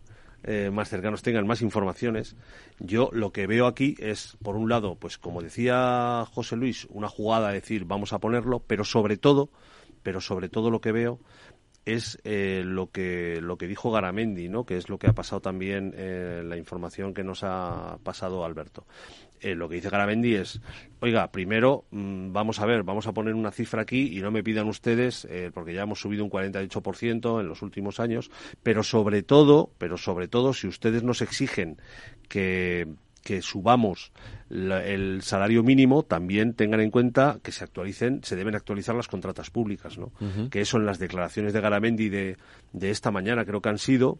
[0.43, 2.35] eh, más cercanos tengan más informaciones,
[2.79, 7.09] yo lo que veo aquí es, por un lado, pues como decía José Luis, una
[7.09, 9.49] jugada, decir, vamos a ponerlo, pero sobre todo,
[10.03, 11.19] pero sobre todo lo que veo
[11.85, 14.65] es eh, lo que lo que dijo Garamendi, ¿no?
[14.65, 18.85] Que es lo que ha pasado también eh, la información que nos ha pasado Alberto.
[19.41, 20.61] Eh, lo que dice Garamendi es,
[20.99, 24.43] oiga, primero mm, vamos a ver, vamos a poner una cifra aquí y no me
[24.43, 28.31] pidan ustedes, eh, porque ya hemos subido un 48% en los últimos años,
[28.63, 31.77] pero sobre todo, pero sobre todo, si ustedes nos exigen
[32.27, 32.87] que
[33.23, 34.11] que subamos
[34.49, 39.51] el salario mínimo, también tengan en cuenta que se actualicen, se deben actualizar las contratas
[39.51, 40.11] públicas, ¿no?
[40.49, 42.37] Que eso en las declaraciones de Garamendi de,
[42.73, 44.17] de esta mañana creo que han sido,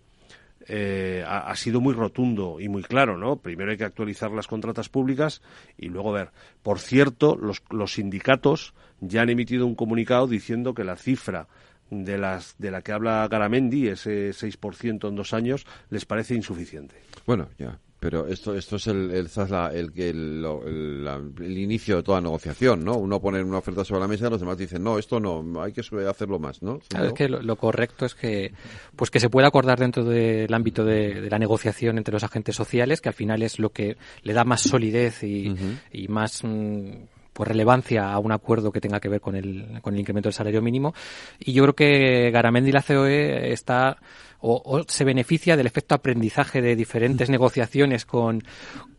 [0.72, 3.38] eh, ha, sido muy rotundo y muy claro, ¿no?
[3.38, 5.42] Primero hay que actualizar las contratas públicas
[5.78, 6.30] y luego ver.
[6.62, 11.48] Por cierto, los, los sindicatos ya han emitido un comunicado diciendo que la cifra
[11.90, 17.02] de, las, de la que habla Garamendi, ese 6% en dos años, les parece insuficiente.
[17.26, 22.84] Bueno, ya, pero esto, esto es el, el, el, el, el, inicio de toda negociación,
[22.84, 22.96] ¿no?
[22.96, 25.74] Uno pone una oferta sobre la mesa y los demás dicen, no, esto no, hay
[25.74, 26.80] que hacerlo más, ¿no?
[26.88, 28.54] Claro, es que lo, correcto es que,
[28.96, 33.02] pues que se pueda acordar dentro del ámbito de, la negociación entre los agentes sociales,
[33.02, 35.54] que al final es lo que le da más solidez y,
[35.92, 36.44] y más...
[36.44, 36.92] Mm,
[37.40, 40.34] pues relevancia a un acuerdo que tenga que ver con el, con el incremento del
[40.34, 40.94] salario mínimo.
[41.40, 43.98] Y yo creo que Garamendi y la COE está
[44.42, 48.44] o, se beneficia del efecto aprendizaje de diferentes negociaciones con,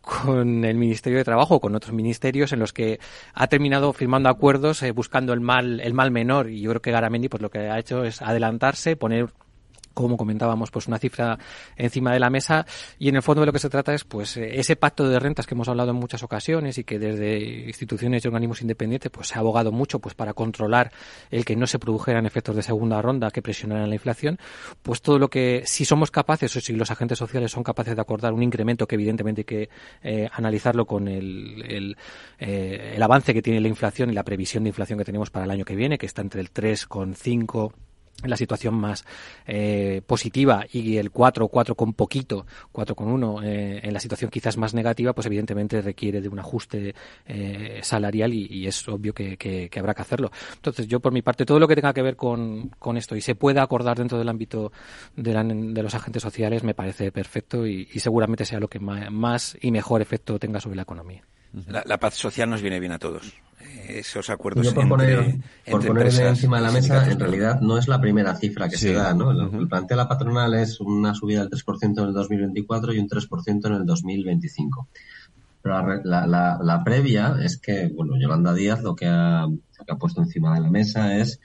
[0.01, 2.99] con el Ministerio de Trabajo o con otros ministerios en los que
[3.33, 6.49] ha terminado firmando acuerdos eh, buscando el mal el mal menor.
[6.49, 9.29] Y yo creo que Garamendi pues lo que ha hecho es adelantarse poner
[9.93, 11.37] como comentábamos, pues una cifra
[11.75, 12.65] encima de la mesa.
[12.99, 15.19] Y en el fondo de lo que se trata es pues eh, ese pacto de
[15.19, 19.27] rentas que hemos hablado en muchas ocasiones y que desde instituciones y organismos independientes pues
[19.27, 20.91] se ha abogado mucho pues para controlar
[21.29, 24.37] el que no se produjeran efectos de segunda ronda que presionaran la inflación,
[24.81, 28.01] pues todo lo que si somos capaces o si los agentes sociales son capaces de
[28.01, 29.69] acordar un incremento que evidentemente hay que
[30.03, 31.97] eh, analizarlo con el, el,
[32.39, 35.45] eh, el avance que tiene la inflación y la previsión de inflación que tenemos para
[35.45, 37.73] el año que viene, que está entre el 3,5
[38.23, 39.05] la situación más
[39.45, 44.31] eh, positiva y el 4 4 con poquito, 4 con 1 eh, en la situación
[44.31, 46.95] quizás más negativa, pues evidentemente requiere de un ajuste
[47.25, 50.31] eh, salarial y, es obvio que, habrá que hacerlo.
[50.55, 53.21] Entonces, yo por mi parte, todo lo que tenga que ver con, con esto y
[53.21, 54.71] se pueda acordar dentro del ámbito
[55.15, 59.71] de, de los agentes sociales me parece perfecto y, seguramente sea lo que más y
[59.71, 61.23] mejor efecto tenga sobre la economía.
[61.67, 63.33] La, paz social nos viene bien a todos.
[63.87, 65.37] Esos acuerdos Yo por poner,
[65.69, 68.93] por poner encima de la mesa, en realidad no es la primera cifra que se
[68.93, 69.13] da.
[69.13, 69.33] ¿no?
[69.33, 73.07] Lo que plantea la patronal es una subida del 3% en el 2024 y un
[73.07, 74.87] 3% en el 2025.
[75.61, 79.45] Pero la, la, la, previa es que, bueno, Yolanda Díaz lo que ha,
[79.85, 81.39] que ha puesto encima de la mesa es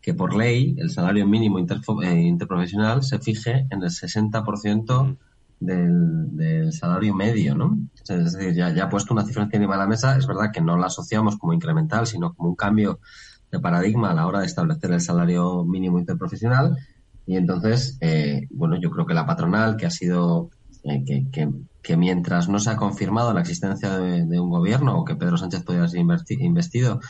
[0.00, 5.16] que por ley el salario mínimo eh, interprofesional se fije en el 60%
[5.60, 7.78] del, salario medio, ¿no?
[8.08, 10.76] Es decir, ya, ha puesto una cifra encima de la mesa, es verdad que no
[10.76, 13.00] la asociamos como incremental, sino como un cambio
[13.52, 16.76] de paradigma a la hora de establecer el salario mínimo interprofesional.
[17.26, 20.50] Y entonces, eh, bueno, yo creo que la patronal, que ha sido,
[20.84, 25.36] eh, que, mientras no se ha confirmado la existencia de, un gobierno o que Pedro
[25.36, 27.00] Sánchez podría ser investido,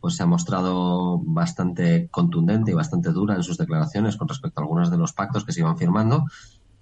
[0.00, 4.62] pues se ha mostrado bastante contundente y bastante dura en sus declaraciones con respecto a
[4.62, 6.24] algunos de los pactos que se iban firmando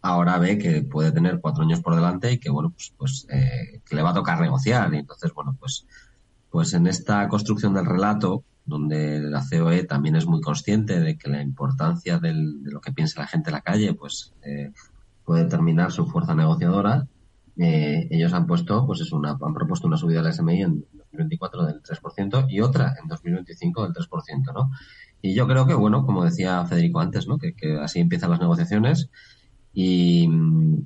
[0.02, 3.80] ahora ve que puede tener cuatro años por delante y que, bueno, pues, pues eh,
[3.84, 4.92] que le va a tocar negociar.
[4.94, 5.86] Y entonces, bueno, pues,
[6.50, 11.30] pues en esta construcción del relato, donde la COE también es muy consciente de que
[11.30, 14.72] la importancia de lo que piensa la gente en la calle, pues eh,
[15.24, 17.06] puede determinar su fuerza negociadora.
[17.58, 21.66] Eh, ellos han puesto, pues es una, han propuesto una subida del SMI en 2024
[21.66, 24.70] del 3% y otra en 2025 del 3%, ¿no?
[25.22, 27.38] Y yo creo que, bueno, como decía Federico antes, ¿no?
[27.38, 29.10] Que así empiezan las negociaciones
[29.78, 30.26] y,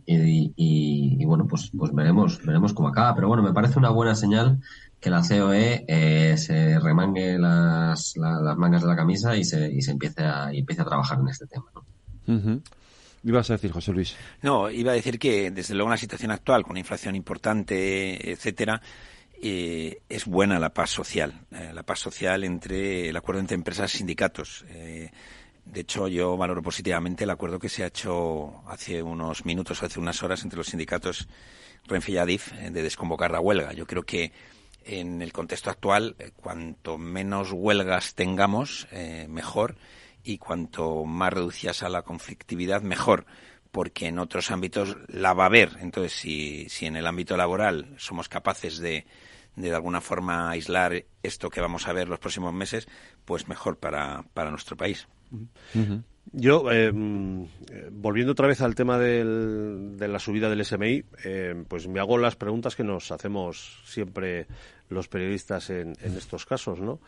[0.04, 3.14] y, bueno, pues, pues veremos, veremos cómo acaba.
[3.14, 4.60] Pero bueno, me parece una buena señal
[4.98, 9.80] que la COE eh, se remangue las, las mangas de la camisa y se, y
[9.80, 11.66] se empiece, a, y empiece a trabajar en este tema.
[11.72, 12.60] ¿no?
[13.22, 14.16] Ibas a decir, José Luis.
[14.42, 18.82] No, iba a decir que desde luego en la situación actual, con inflación importante, etcétera,
[19.40, 23.94] eh, es buena la paz social, eh, la paz social entre el acuerdo entre empresas
[23.94, 24.64] y sindicatos.
[24.68, 25.12] Eh,
[25.72, 30.00] de hecho, yo valoro positivamente el acuerdo que se ha hecho hace unos minutos, hace
[30.00, 31.28] unas horas, entre los sindicatos
[31.86, 33.72] Renfe y Adif eh, de desconvocar la huelga.
[33.72, 34.32] Yo creo que
[34.84, 39.76] en el contexto actual, eh, cuanto menos huelgas tengamos, eh, mejor,
[40.24, 43.26] y cuanto más reducidas a la conflictividad, mejor,
[43.70, 45.76] porque en otros ámbitos la va a haber.
[45.80, 49.06] Entonces, si, en el ámbito laboral somos capaces de,
[49.54, 52.88] de, alguna forma aislar esto que vamos a ver los próximos meses,
[53.24, 55.06] pues mejor para, para nuestro país.
[56.32, 57.46] Yo, em,
[57.90, 62.18] volviendo otra vez al tema del, de la subida del SMI, em, pues me hago
[62.18, 64.46] las preguntas que nos hacemos siempre
[64.88, 67.00] los periodistas en, estos casos, ¿no?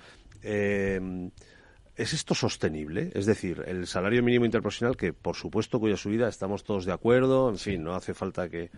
[1.94, 3.10] ¿Es esto sostenible?
[3.14, 7.50] Es decir, el salario mínimo interprofesional, que por supuesto cuya subida estamos todos de acuerdo,
[7.50, 8.70] en fin, no hace falta que,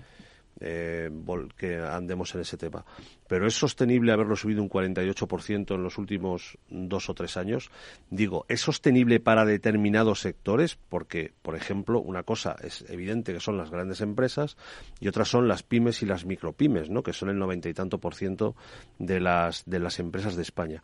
[0.60, 1.10] eh,
[1.56, 2.84] que andemos en ese tema.
[3.28, 7.70] Pero es sostenible haberlo subido un 48% en los últimos dos o tres años.
[8.10, 10.76] Digo, ¿es sostenible para determinados sectores?
[10.88, 14.56] Porque, por ejemplo, una cosa es evidente que son las grandes empresas
[15.00, 17.02] y otras son las pymes y las micropymes, ¿no?
[17.02, 18.54] que son el noventa y tanto por ciento
[18.98, 20.82] de las, de las empresas de España.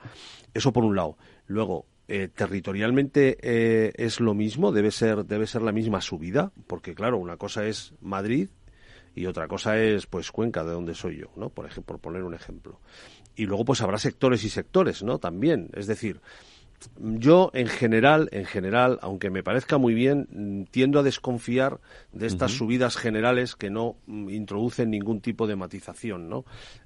[0.55, 1.17] Eso por un lado.
[1.47, 6.93] Luego, eh, territorialmente eh, es lo mismo, debe ser, debe ser la misma subida, porque
[6.93, 8.49] claro, una cosa es Madrid
[9.21, 11.51] y otra cosa es pues Cuenca de donde soy yo, ¿no?
[11.51, 12.81] Por ejemplo, por poner un ejemplo.
[13.37, 15.19] Y luego pues habrá sectores y sectores, ¿no?
[15.19, 16.23] También, es decir,
[16.97, 21.81] yo en general, en general, aunque me parezca muy bien, tiendo a desconfiar
[22.13, 26.45] de estas subidas generales que no mm, introducen ningún tipo de matización, ¿no?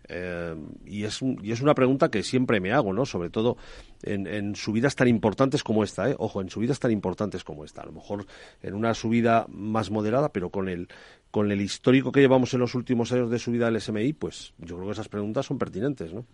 [0.09, 3.07] Eh, y, es y es una pregunta que siempre me hago, ¿no?
[3.07, 3.57] Sobre todo
[4.03, 6.17] en, subidas tan importantes como esta, ¿eh?
[6.19, 7.83] Ojo, en subidas tan importantes como esta.
[7.83, 8.27] A lo mejor
[8.63, 10.89] en una subida más moderada, pero con el
[11.35, 14.77] con el histórico que llevamos en los últimos años de subida del SMI, pues yo
[14.77, 16.25] creo que esas preguntas son pertinentes, ¿no?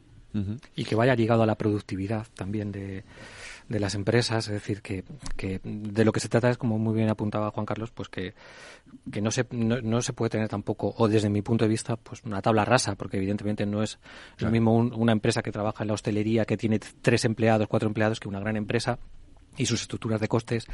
[0.77, 3.05] Y que vaya ligado a la productividad también de,
[3.67, 5.05] de las empresas, es decir, que,
[5.39, 8.35] que, de lo que se trata es, como muy bien apuntaba Juan Carlos, pues que,
[9.11, 12.23] que no, se, no, se puede tener tampoco, o desde mi punto de vista, pues
[12.25, 13.99] una tabla rasa, porque evidentemente no es
[14.37, 18.21] lo mismo una empresa que trabaja en la hostelería, que tiene tres empleados, cuatro empleados,
[18.21, 18.99] que una gran empresa
[19.61, 20.67] y sus estructuras de costes,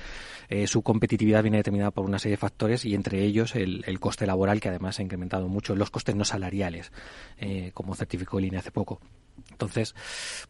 [0.48, 3.98] eh, su competitividad viene determinada por una serie de factores y entre ellos el, el
[3.98, 6.92] coste laboral que además ha incrementado mucho, los costes no salariales,
[7.38, 9.00] eh, como certificó el INE hace poco.
[9.50, 9.94] Entonces,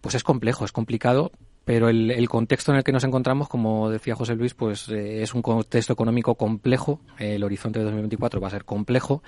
[0.00, 1.32] pues es complejo, es complicado,
[1.66, 5.34] pero el, contexto en el que nos encontramos, como decía José Luis, pues eh, es
[5.34, 7.00] un contexto económico complejo.
[7.18, 9.20] el horizonte de 2024 va a ser complejo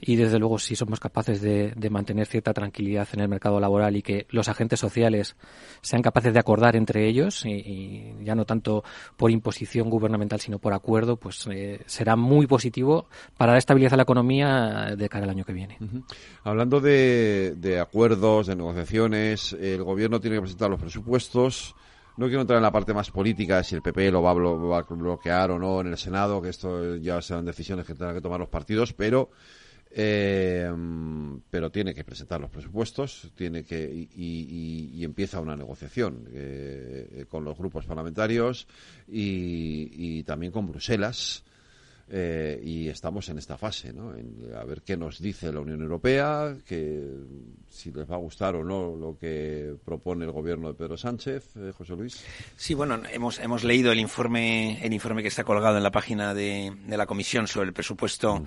[0.00, 4.02] y desde luego si somos capaces de, mantener cierta tranquilidad en el mercado laboral y
[4.02, 5.36] que los agentes sociales
[5.82, 8.82] sean capaces de acordar entre ellos y, ya no tanto
[9.18, 13.96] por imposición gubernamental sino por acuerdo, pues eh, será muy positivo para la estabilidad de
[13.98, 15.76] la economía de cara al año que viene.
[16.44, 21.73] Hablando de acuerdos, de negociaciones, el gobierno tiene que presentar los presupuestos
[22.16, 25.50] no quiero entrar en la parte más política, si el PP lo va a, bloquear
[25.50, 28.48] o no en el Senado, que esto ya serán decisiones que tendrán que tomar los
[28.48, 29.30] partidos, pero
[29.96, 30.68] eh,
[31.50, 37.56] pero tiene que presentar los presupuestos, tiene que y, empieza una negociación eh, con los
[37.56, 38.66] grupos parlamentarios
[39.06, 41.44] y, también con Bruselas.
[42.10, 44.12] Eh, y estamos en esta fase, ¿no?
[44.58, 47.02] a ver qué nos dice la Unión Europea, que
[47.70, 51.56] si les va a gustar o no lo que propone el gobierno de Pedro Sánchez,
[51.56, 52.22] eh, José Luis.
[52.56, 56.34] Sí, bueno, hemos, hemos leído el informe, el informe que está colgado en la página
[56.34, 58.44] de, de la Comisión sobre el presupuesto,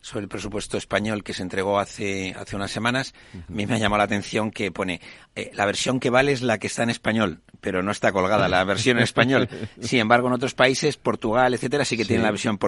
[0.00, 3.12] sobre el presupuesto español que se entregó hace, hace unas semanas.
[3.34, 5.00] A mí me ha llamado la atención que pone
[5.34, 8.48] eh, la versión que vale es la que está en español, pero no está colgada
[8.48, 9.48] la versión en español.
[9.80, 12.58] Sin embargo, en otros países, Portugal, etcétera, sí que tienen la versión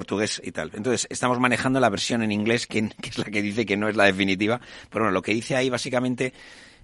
[0.44, 3.96] Entonces, estamos manejando la versión en inglés, que, es la que dice que no es
[3.96, 4.60] la definitiva.
[4.90, 6.32] Pero bueno, lo que dice ahí básicamente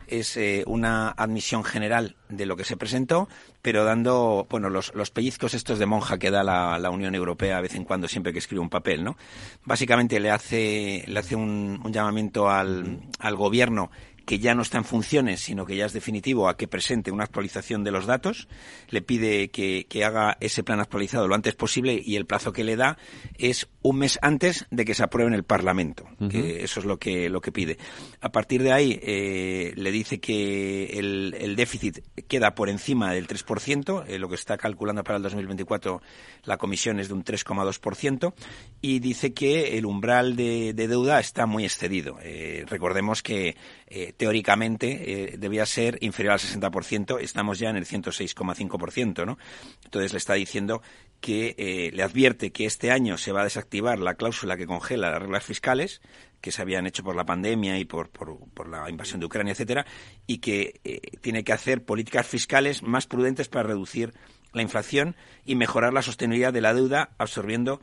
[0.09, 3.29] es eh, una admisión general de lo que se presentó,
[3.63, 7.63] pero dando, bueno, los, pellizcos estos de monja que da la, la, Unión Europea de
[7.63, 9.17] vez en cuando siempre que escribe un papel, ¿no?
[9.65, 13.91] Básicamente le hace, le hace un, un llamamiento al, al gobierno
[14.29, 17.25] que ya no está en funciones, sino que ya es definitivo, a que presente una
[17.25, 18.47] actualización de los datos.
[18.91, 22.63] Le pide que, que, haga ese plan actualizado lo antes posible y el plazo que
[22.63, 22.99] le da
[23.39, 26.05] es un mes antes de que se apruebe en el Parlamento.
[26.31, 27.79] que eso es lo que, lo que pide.
[28.21, 33.27] A partir de ahí, eh, le dice que el, el, déficit queda por encima del
[33.27, 36.03] 3%, eh, lo que está calculando para el 2024
[36.45, 38.35] la Comisión es de un 3,2%,
[38.83, 42.19] y dice que el umbral de, de deuda está muy excedido.
[42.23, 43.57] Eh, recordemos que
[43.87, 49.39] eh, teóricamente eh, debía ser inferior al 60%, estamos ya en el 106,5%, ¿no?
[49.85, 50.83] Entonces le está diciendo
[51.21, 55.13] que eh, le advierte que este año se va a desactivar la cláusula que congela
[55.13, 56.03] las reglas fiscales
[56.41, 59.87] que se habían hecho por la pandemia y por, por, la invasión de Ucrania, etcétera,
[60.27, 60.81] y que
[61.21, 64.15] tiene que hacer políticas fiscales más prudentes para reducir
[64.53, 67.81] la inflación y mejorar la sostenibilidad de la deuda absorbiendo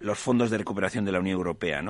[0.00, 1.82] los fondos de recuperación de la Unión Europea.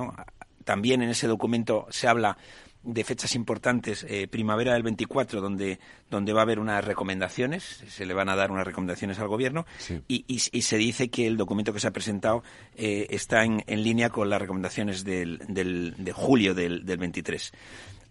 [0.64, 2.36] También en ese documento se habla
[2.82, 5.78] de fechas importantes, eh, primavera del 24, donde,
[6.10, 9.66] donde va a haber unas recomendaciones, se le van a dar unas recomendaciones al gobierno,
[10.08, 12.42] y, y, se dice que el documento que se ha presentado
[12.76, 17.52] eh, está en, en, línea con las recomendaciones del, del, de julio del, del 23.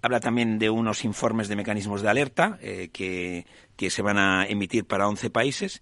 [0.01, 4.45] Habla también de unos informes de mecanismos de alerta eh, que, que, se van a
[4.45, 5.81] emitir para 11 países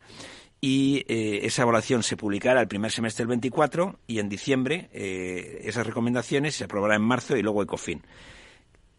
[0.59, 5.61] y eh, esa evaluación se publicará el primer semestre del 24 y en diciembre eh,
[5.65, 8.01] esas recomendaciones se aprobarán en marzo y luego ECOFIN.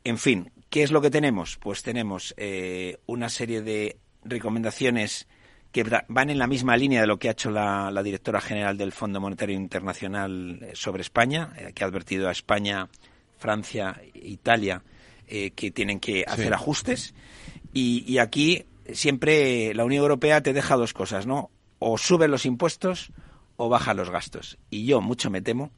[0.05, 1.57] En fin, ¿qué es lo que tenemos?
[1.57, 5.27] Pues tenemos eh, una serie de recomendaciones
[5.73, 8.93] que van en la misma línea de lo que ha hecho la, directora general del
[8.93, 12.89] Fondo Monetario Internacional eh, sobre España, eh, que ha advertido a España
[13.37, 14.83] Francia, Italia,
[15.27, 17.15] eh, que tienen que hacer ajustes.
[17.73, 21.51] Y, y aquí siempre la Unión Europea te deja dos cosas, ¿no?
[21.79, 23.13] O sube los impuestos
[23.59, 24.57] o baja los gastos.
[24.71, 25.73] Y yo mucho me temo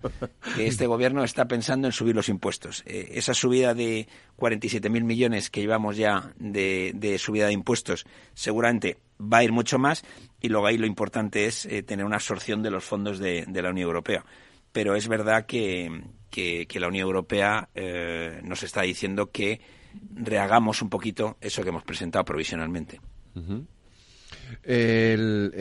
[0.54, 2.82] que este gobierno está pensando en subir los impuestos.
[2.86, 8.04] Eh, esa subida de 47.000 millones que llevamos ya de, subida de impuestos
[8.34, 10.04] seguramente va a ir mucho más
[10.42, 13.70] y luego ahí lo importante es eh, tener una absorción de los fondos de, la
[13.70, 14.26] Unión Europea.
[14.72, 19.60] Pero es verdad que, que, la Unión Europea eh, nos está diciendo que
[20.14, 23.00] rehagamos un poquito eso que hemos presentado provisionalmente.
[24.62, 25.52] El,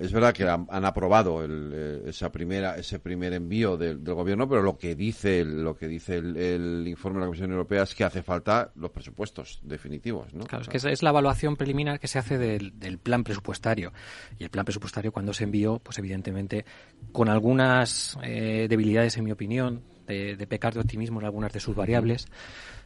[0.00, 4.76] es verdad que han, aprobado eh, esa primera, ese primer envío del, gobierno, pero lo
[4.76, 8.70] que dice, lo que dice el, informe de la Comisión Europea es que hace falta
[8.76, 10.32] los presupuestos definitivos.
[10.34, 10.44] ¿no?
[10.44, 13.92] Claro, es que es la evaluación preliminar que se hace del, plan presupuestario.
[14.38, 16.64] Y el plan presupuestario, cuando se envió, pues evidentemente,
[17.12, 21.60] con algunas eh, debilidades, en mi opinión, de, de pecar de optimismo en algunas de
[21.60, 22.26] sus variables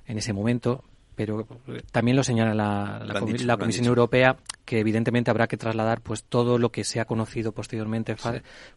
[0.07, 0.85] en ese momento,
[1.17, 1.47] pero
[1.91, 6.85] también lo señala la, Comisión Europea que evidentemente habrá que trasladar pues todo lo que
[6.85, 8.15] se ha conocido posteriormente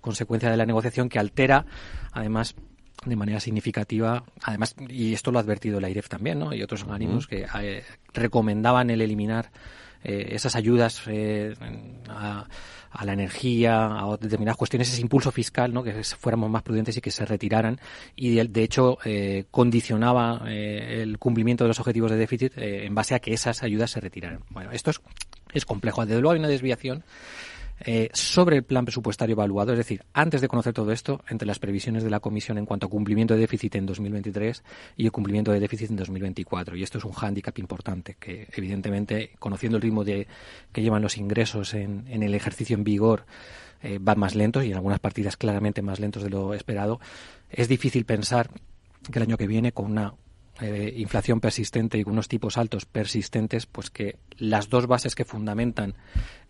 [0.01, 1.65] consecuencia de la negociación que altera
[2.13, 2.55] además
[3.05, 6.53] de manera significativa, además, y esto lo ha advertido la IREF también, ¿no?
[6.53, 7.83] Y otros organismos que eh,
[8.13, 9.51] recomendaban el eliminar
[10.03, 11.53] eh, esas ayudas eh,
[12.07, 12.47] a,
[13.03, 15.83] la energía, a determinadas cuestiones, ese impulso fiscal, ¿no?
[15.83, 17.79] que fuéramos más prudentes y que se retiraran.
[18.15, 23.19] Y de, hecho eh, condicionaba el cumplimiento de los objetivos de déficit en base a
[23.19, 24.43] que esas ayudas se retiraran.
[24.49, 25.01] Bueno, esto es,
[25.53, 26.05] es complejo.
[26.05, 27.03] Desde luego hay una desviación
[27.85, 31.59] eh, sobre el plan presupuestario evaluado, es decir, antes de conocer todo esto, entre las
[31.59, 34.63] previsiones de la Comisión en cuanto a cumplimiento de déficit en 2023
[34.97, 36.75] y el cumplimiento de déficit en 2024.
[36.75, 40.27] Y esto es un hándicap importante que, evidentemente, conociendo el ritmo de,
[40.73, 43.25] que llevan los ingresos en, el ejercicio en vigor,
[43.81, 46.99] eh, van más lentos y en algunas partidas claramente más lentos de lo esperado.
[47.49, 48.49] Es difícil pensar
[49.09, 50.13] que el año que viene, con una
[50.61, 55.95] eh, inflación persistente y unos tipos altos persistentes, pues que las dos bases que fundamentan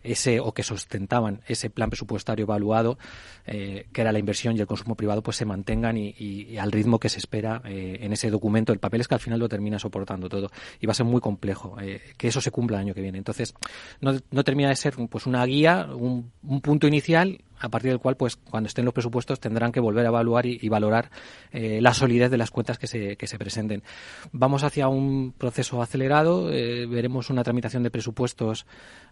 [0.04, 2.98] ese o que sustentaban ese plan presupuestario evaluado,
[3.46, 7.00] eh, que era la inversión y el consumo privado, pues se mantengan y, al ritmo
[7.00, 8.74] que se espera eh, en ese documento.
[8.74, 10.50] El papel es que al final lo termina soportando todo
[10.80, 11.76] y va a ser muy complejo
[12.18, 13.18] que eso se cumpla el año que viene.
[13.18, 13.54] Entonces,
[14.02, 18.00] no, no termina de ser pues una guía, un, un punto inicial a partir del
[18.00, 21.10] cual, pues, cuando estén los presupuestos tendrán que volver a evaluar y, valorar
[21.52, 23.84] eh, la solidez de las cuentas que se, que se presenten.
[24.32, 28.66] Vamos hacia un proceso acelerado, eh, veremos una tramitación de presupuestos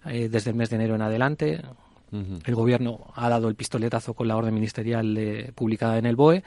[0.06, 1.62] eh, desde el mes de enero en adelante.
[2.10, 6.42] El gobierno ha dado el pistoletazo con la orden ministerial publicada en el BOE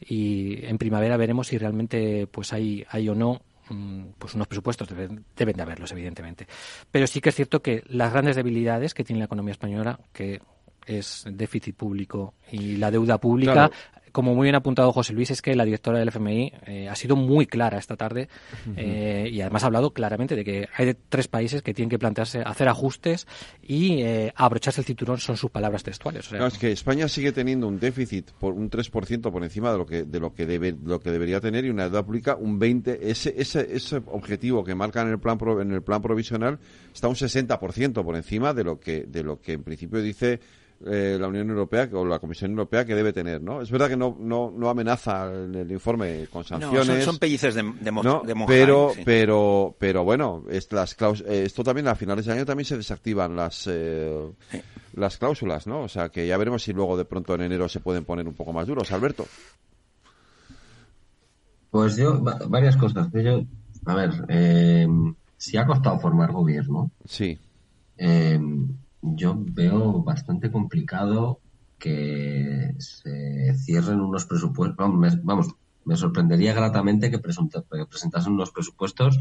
[0.00, 4.88] y en primavera veremos si realmente pues hay, hay o no mm, pues unos presupuestos
[4.88, 6.46] deben, deben, de haberlos evidentemente
[6.90, 10.40] pero sí que es cierto que las grandes debilidades que tiene la economía española que
[10.86, 13.70] es déficit público y la deuda pública.
[14.12, 16.94] Como muy bien ha apuntado José Luis, es que la directora del FMI eh, ha
[16.94, 18.28] sido muy clara esta tarde
[18.76, 22.42] eh, y además ha hablado claramente de que hay tres países que tienen que plantearse
[22.42, 23.26] hacer ajustes
[23.62, 26.30] y eh, abrocharse el cinturón, son sus palabras textuales.
[26.30, 30.04] es que España sigue teniendo un déficit por un 3% por encima de lo que
[30.04, 33.34] de lo que debe lo que debería tener y una deuda pública un 20 ese
[33.38, 36.58] ese ese objetivo que marcan en el plan en el plan provisional
[36.92, 40.40] está un 60% por encima de lo que de lo que en principio dice
[40.86, 43.60] eh, la Unión Europea o la Comisión Europea que debe tener, ¿no?
[43.60, 46.88] Es verdad que no, no, no amenaza en el informe con sanciones.
[46.88, 52.26] No, son, pellices de, de, pero, pero, pero bueno, las eh, esto también a finales
[52.26, 54.30] de año también se desactivan las, eh,
[54.94, 55.82] las cláusulas, ¿no?
[55.82, 58.34] O sea que ya veremos si luego de pronto en enero se pueden poner un
[58.34, 58.90] poco más duros.
[58.92, 59.26] Alberto.
[61.70, 63.08] Pues yo, varias cosas.
[63.12, 63.42] Yo,
[63.86, 64.10] a ver,
[65.36, 66.90] si ha costado formar gobierno.
[67.04, 67.38] Sí.
[67.96, 68.38] Eh,
[69.02, 71.40] yo veo bastante complicado
[71.78, 74.76] que se cierren unos presupuestos.
[74.76, 75.48] Vamos,
[75.84, 79.18] me, sorprendería gratamente que, presentasen unos presupuestos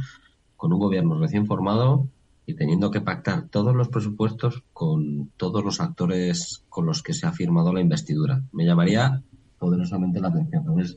[0.56, 2.08] con un gobierno recién formado
[2.46, 7.26] y teniendo que pactar todos los presupuestos con todos los actores con los que se
[7.26, 8.44] ha firmado la investidura.
[8.52, 9.24] Me llamaría
[9.58, 10.62] poderosamente la atención.
[10.62, 10.96] Entonces,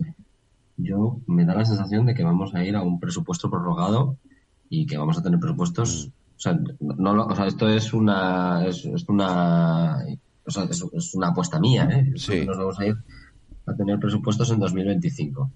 [0.76, 4.18] yo me da la sensación de que vamos a ir a un presupuesto prorrogado
[4.68, 6.10] y que vamos a tener presupuestos.
[6.36, 9.98] O sea, no, o sea esto es una, es, una,
[10.44, 12.44] o sea, es, una apuesta mía, ¿eh?
[12.44, 12.96] Nos vamos a ir
[13.66, 15.50] a tener presupuestos en 2025.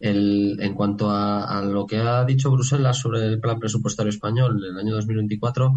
[0.00, 4.74] El, en cuanto a, lo que ha dicho Bruselas sobre el plan presupuestario español en
[4.74, 5.74] el año 2024,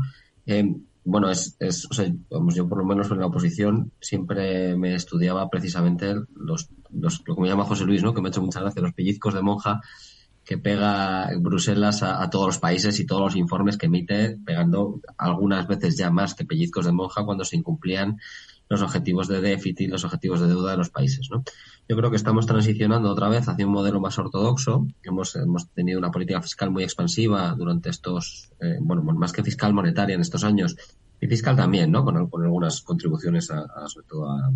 [0.48, 4.76] eh, bueno, es, es o sea, vamos, yo por lo menos en la oposición siempre
[4.76, 8.14] me estudiaba precisamente los, los, lo que me llama José Luis, ¿no?
[8.14, 9.82] que me ha hecho muchas gracias, los pellizcos de monja
[10.44, 15.68] que pega Bruselas a, todos los países y todos los informes que emite, pegando algunas
[15.68, 18.18] veces ya más que pellizcos de monja cuando se incumplían
[18.68, 21.30] los objetivos de déficit, los objetivos de deuda de los países.
[21.30, 21.44] ¿no?
[21.90, 24.88] Yo creo que estamos transicionando otra vez hacia un modelo más ortodoxo.
[25.04, 29.74] Hemos, hemos tenido una política fiscal muy expansiva durante estos, eh, bueno, más que fiscal
[29.74, 30.78] monetaria en estos años,
[31.20, 32.04] y fiscal también, ¿no?
[32.04, 34.52] Con, algunas contribuciones a, sobre todo a,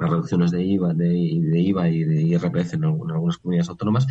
[0.00, 4.06] reducciones de IVA, de, IVA y de IRPF en, algunas comunidades autónomas.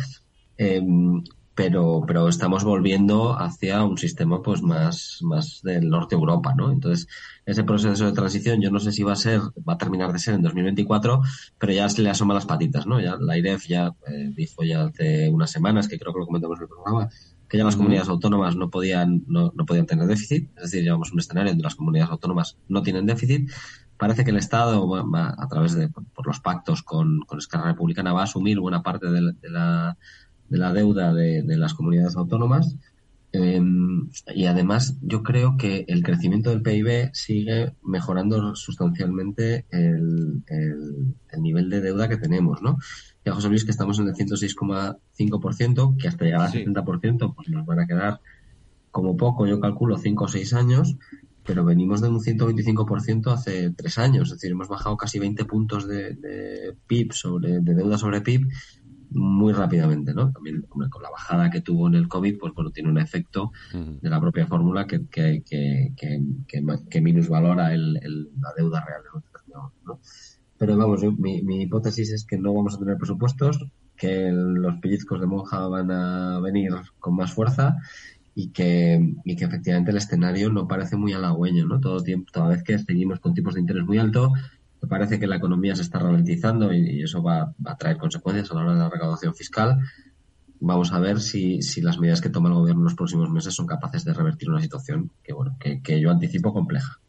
[0.56, 1.22] Em,
[1.54, 6.72] pero, pero estamos volviendo hacia un sistema pues más, más del norte de Europa, ¿no?
[6.72, 7.06] Entonces,
[7.46, 10.18] ese proceso de transición yo no sé si va a ser, va a terminar de
[10.18, 11.22] ser en 2024,
[11.58, 13.00] pero ya se le asoma las patitas, ¿no?
[13.00, 16.58] Ya la IREF ya eh, dijo ya hace unas semanas, que creo que lo comentamos
[16.58, 17.08] en el programa,
[17.48, 21.12] que ya las comunidades autónomas no podían, no, no podían tener déficit, es decir, llevamos
[21.12, 23.48] un escenario donde las comunidades autónomas no tienen déficit.
[23.96, 28.22] Parece que el Estado, a través de por los pactos con, con Esquerra Republicana, va
[28.22, 29.96] a asumir buena parte de la de la
[30.48, 32.76] deuda de, las comunidades autónomas.
[33.32, 41.42] Em, y además yo creo que el crecimiento del PIB sigue mejorando sustancialmente el, el,
[41.42, 42.78] nivel de deuda que tenemos, ¿no?
[43.24, 47.66] Ya José Luis que estamos en el 106,5%, que hasta llegar al 70% pues nos
[47.66, 48.20] van a quedar
[48.92, 50.96] como poco, yo calculo 5 o 6 años,
[51.44, 55.88] pero venimos de un 125% hace 3 años, es decir, hemos bajado casi 20 puntos
[55.88, 58.46] de, de PIB sobre, de deuda sobre PIB
[59.14, 60.32] muy rápidamente, ¿no?
[60.32, 64.10] También con la bajada que tuvo en el COVID, pues bueno, tiene un efecto de
[64.10, 65.92] la propia fórmula que, que, que,
[66.90, 69.02] que, minusvalora el, la deuda real
[69.84, 70.00] ¿no?
[70.58, 73.64] Pero vamos, mi, mi hipótesis es que no vamos a tener presupuestos,
[73.96, 77.76] que los pellizcos de monja van a venir con más fuerza
[78.34, 81.80] y que, y que efectivamente el escenario no parece muy halagüeño, ¿no?
[81.80, 83.98] Todo tiempo, toda vez que seguimos con tipos de interés muy
[84.86, 88.60] parece que la economía se está ralentizando y, eso va, a traer consecuencias a la
[88.62, 89.80] hora de la recaudación fiscal.
[90.60, 93.66] Vamos a ver si, las medidas que toma el gobierno en los próximos meses son
[93.66, 97.00] capaces de revertir una situación que, bueno, que, yo anticipo compleja.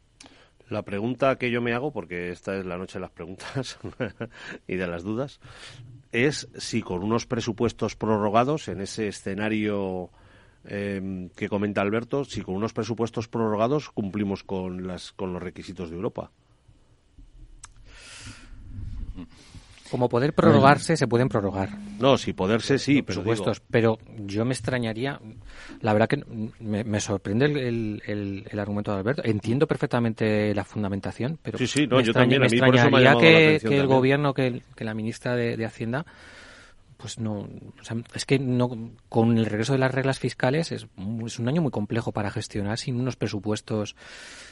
[0.69, 3.77] La pregunta que yo me hago, porque esta es la noche de las preguntas
[4.67, 5.39] y de las dudas,
[6.11, 10.09] es si con unos presupuestos prorrogados en ese escenario
[10.63, 15.89] em, que comenta Alberto, si con unos presupuestos prorrogados cumplimos con, las, con los requisitos
[15.91, 16.31] de Europa.
[19.91, 21.69] Como poder prorrogarse, se pueden prorrogar.
[21.99, 23.61] No, si poderse, sí, pero supuestos.
[23.69, 25.19] Pero yo me extrañaría,
[25.81, 26.23] la verdad que
[26.59, 29.21] me, sorprende el, el, argumento de Alberto.
[29.23, 34.33] Entiendo perfectamente la fundamentación, pero sí, sí, no, yo también, me extrañaría que, el gobierno,
[34.33, 36.05] que, la ministra de, Hacienda,
[36.97, 37.47] pues no,
[38.13, 40.87] es que no, con el regreso de las reglas fiscales es,
[41.25, 43.95] es un año muy complejo para gestionar sin unos presupuestos.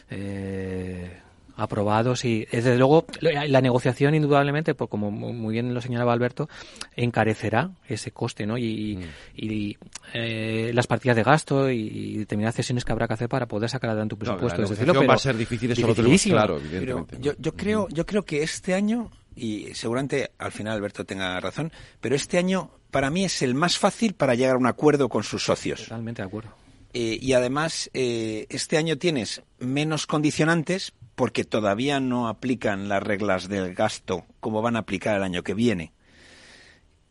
[0.10, 1.20] Eh,
[1.56, 6.50] aprobados y desde luego la negociación indudablemente pues como muy bien lo señalaba Alberto
[6.96, 9.86] encarecerá ese coste no y, mm.
[10.14, 13.92] eh, las partidas de gasto y, determinadas cesiones que habrá que hacer para poder sacar
[13.92, 17.18] adelante un presupuesto no, va a ser difícil eso lo tenemos claro evidentemente.
[17.20, 21.72] Yo, yo creo yo creo que este año y seguramente al final Alberto tenga razón
[22.02, 25.24] pero este año para mí es el más fácil para llegar a un acuerdo con
[25.24, 25.84] sus socios.
[25.84, 26.52] Totalmente de acuerdo.
[26.94, 33.48] Eh, y además eh, este año tienes menos condicionantes porque todavía no aplican las reglas
[33.48, 35.94] del gasto como van a aplicar el año que viene.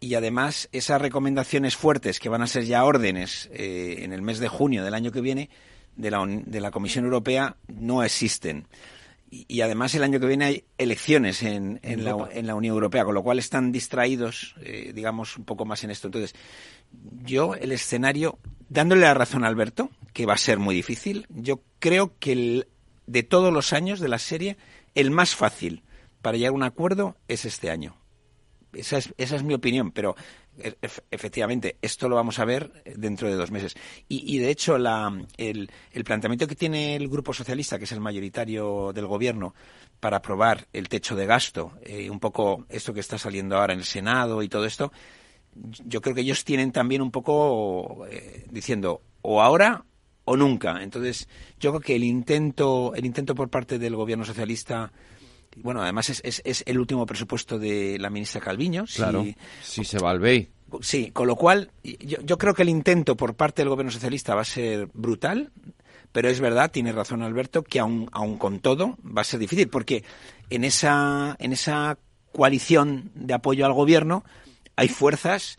[0.00, 4.40] Y además, esas recomendaciones fuertes que van a ser ya órdenes eh, en el mes
[4.40, 5.48] de junio del año que viene
[5.94, 8.66] de la, de la Comisión Europea no existen.
[9.34, 13.02] Y, además, el año que viene hay elecciones en, en, la, en la, Unión Europea,
[13.02, 16.08] con lo cual están distraídos, eh, digamos, un poco más en esto.
[16.08, 16.34] Entonces,
[17.24, 18.38] yo, el escenario,
[18.68, 22.68] dándole la razón a Alberto, que va a ser muy difícil, yo creo que el,
[23.06, 24.56] de todos los años de la serie,
[24.94, 25.82] el más fácil
[26.20, 27.96] para llegar a un acuerdo es este año.
[28.72, 30.16] Esa es, esa es mi opinión, pero
[30.56, 30.76] e,
[31.10, 33.74] efectivamente, esto lo vamos a ver dentro de dos meses.
[34.08, 38.00] Y, de hecho, la, el, el, planteamiento que tiene el Grupo Socialista, que es el
[38.00, 39.54] mayoritario del Gobierno,
[40.00, 43.80] para aprobar el techo de gasto, eh, un poco esto que está saliendo ahora en
[43.80, 44.90] el Senado y todo esto,
[45.54, 49.84] yo creo que ellos tienen también un poco eh, diciendo o ahora
[50.24, 50.82] o nunca.
[50.82, 51.28] Entonces,
[51.58, 54.92] yo creo que el intento, el intento por parte del gobierno socialista,
[55.56, 58.84] bueno, además es, es, el último presupuesto de la ministra Calviño.
[58.94, 59.24] Claro,
[59.62, 60.50] si, se va al BEI.
[60.80, 64.34] Sí, con lo cual, yo, yo creo que el intento por parte del gobierno socialista
[64.34, 65.52] va a ser brutal,
[66.12, 69.68] pero es verdad, tiene razón Alberto, que aún, aún con todo va a ser difícil,
[69.68, 70.04] porque
[70.50, 71.98] en esa, en esa
[72.32, 74.24] coalición de apoyo al gobierno
[74.76, 75.58] hay fuerzas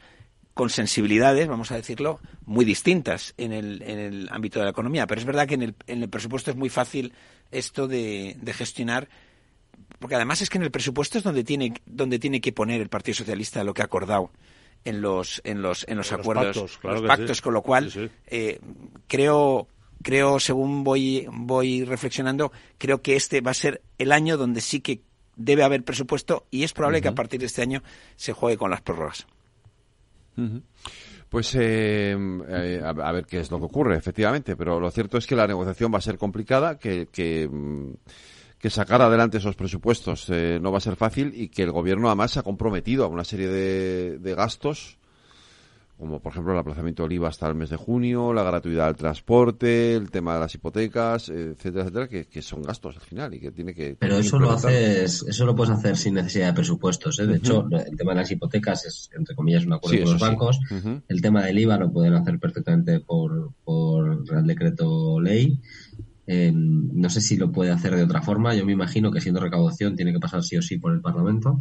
[0.53, 5.07] con sensibilidades, vamos a decirlo, muy distintas en el, en el ámbito de la economía.
[5.07, 7.13] Pero es verdad que en el, en el presupuesto es muy fácil
[7.51, 9.09] esto de, gestionar,
[9.99, 12.89] porque además es que en el presupuesto es donde tiene, donde tiene que poner el
[12.89, 14.31] Partido Socialista lo que ha acordado
[14.83, 18.59] en los, en los, en los acuerdos, los pactos, los pactos con lo cual eh,
[19.07, 19.67] creo
[20.03, 24.81] creo, según voy, voy reflexionando, creo que este va a ser el año donde sí
[24.81, 25.01] que
[25.35, 27.81] debe haber presupuesto y es probable que a partir de este año
[28.15, 29.25] se juegue con las prórrogas.
[31.29, 32.15] Pues eh,
[32.47, 35.47] eh, a, ver qué es lo que ocurre, efectivamente, pero lo cierto es que la
[35.47, 37.93] negociación va a ser complicada, que, que, mm,
[38.69, 42.31] sacar adelante esos presupuestos eh, no va a ser fácil y que el gobierno además
[42.31, 44.97] se ha comprometido a una serie de gastos
[45.97, 48.95] como por ejemplo el aplazamiento del IVA hasta el mes de junio, la gratuidad del
[48.95, 53.51] transporte, el tema de las hipotecas, etcétera, etcétera, que, son gastos al final y que
[53.51, 53.95] tiene que...
[53.99, 57.19] Pero eso lo haces, eso lo puedes hacer sin necesidad de presupuestos.
[57.19, 57.27] ¿eh?
[57.27, 60.59] De hecho, el tema de las hipotecas es, entre comillas, un acuerdo con los bancos.
[61.07, 65.59] El tema del IVA lo pueden hacer perfectamente por, por Real Decreto Ley.
[66.27, 68.55] No sé si lo puede hacer de otra forma.
[68.55, 71.57] Yo me imagino que siendo recaudación tiene que pasar sí o sí por el Parlamento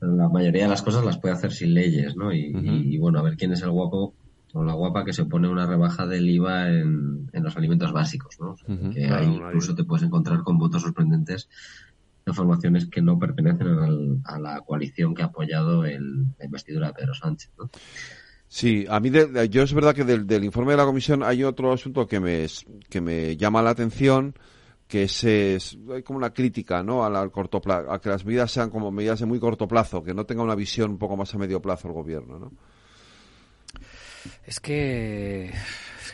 [0.00, 2.32] la mayoría de las cosas las puede hacer sin leyes, ¿no?
[2.32, 4.14] Y, bueno, a ver quién es el guapo
[4.54, 8.56] o la guapa que se pone una rebaja del IVA en, los alimentos básicos, ¿no?
[8.92, 11.48] que ahí incluso te puedes encontrar con votos sorprendentes
[12.24, 16.94] de formaciones que no pertenecen a la coalición que ha apoyado el, la investidura de
[16.94, 17.70] Pedro Sánchez, ¿no?
[18.48, 19.10] Sí, a mí
[19.50, 22.46] yo es verdad que del, del, informe de la comisión hay otro asunto que me,
[22.88, 24.34] que me llama la atención,
[24.88, 27.04] que es, hay como una crítica ¿no?
[27.04, 30.14] a, corto plazo, a que las medidas sean como medidas de muy corto plazo, que
[30.14, 32.38] no tenga una visión un poco más a medio plazo el gobierno.
[32.38, 32.52] ¿no?
[34.46, 35.52] Es que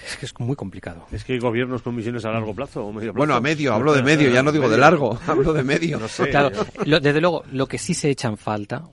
[0.06, 1.06] es que es muy complicado.
[1.12, 3.18] Es que hay gobiernos con misiones a largo plazo o medio plazo.
[3.18, 5.98] Bueno, a medio, hablo de medio, ya no digo de largo, hablo de medio.
[5.98, 6.28] No sé.
[6.28, 6.50] Claro,
[6.84, 8.88] desde luego, lo que sí se echa en falta,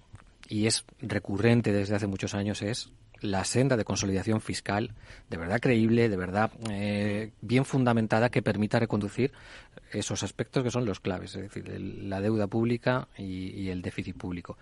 [0.47, 2.91] y es recurrente desde hace muchos años, es
[3.21, 4.93] la senda de consolidación fiscal
[5.29, 9.31] de verdad creíble, de verdad eh, bien fundamentada que permita reconducir
[9.93, 14.57] esos aspectos que son los claves, es decir, la deuda pública y, el déficit público.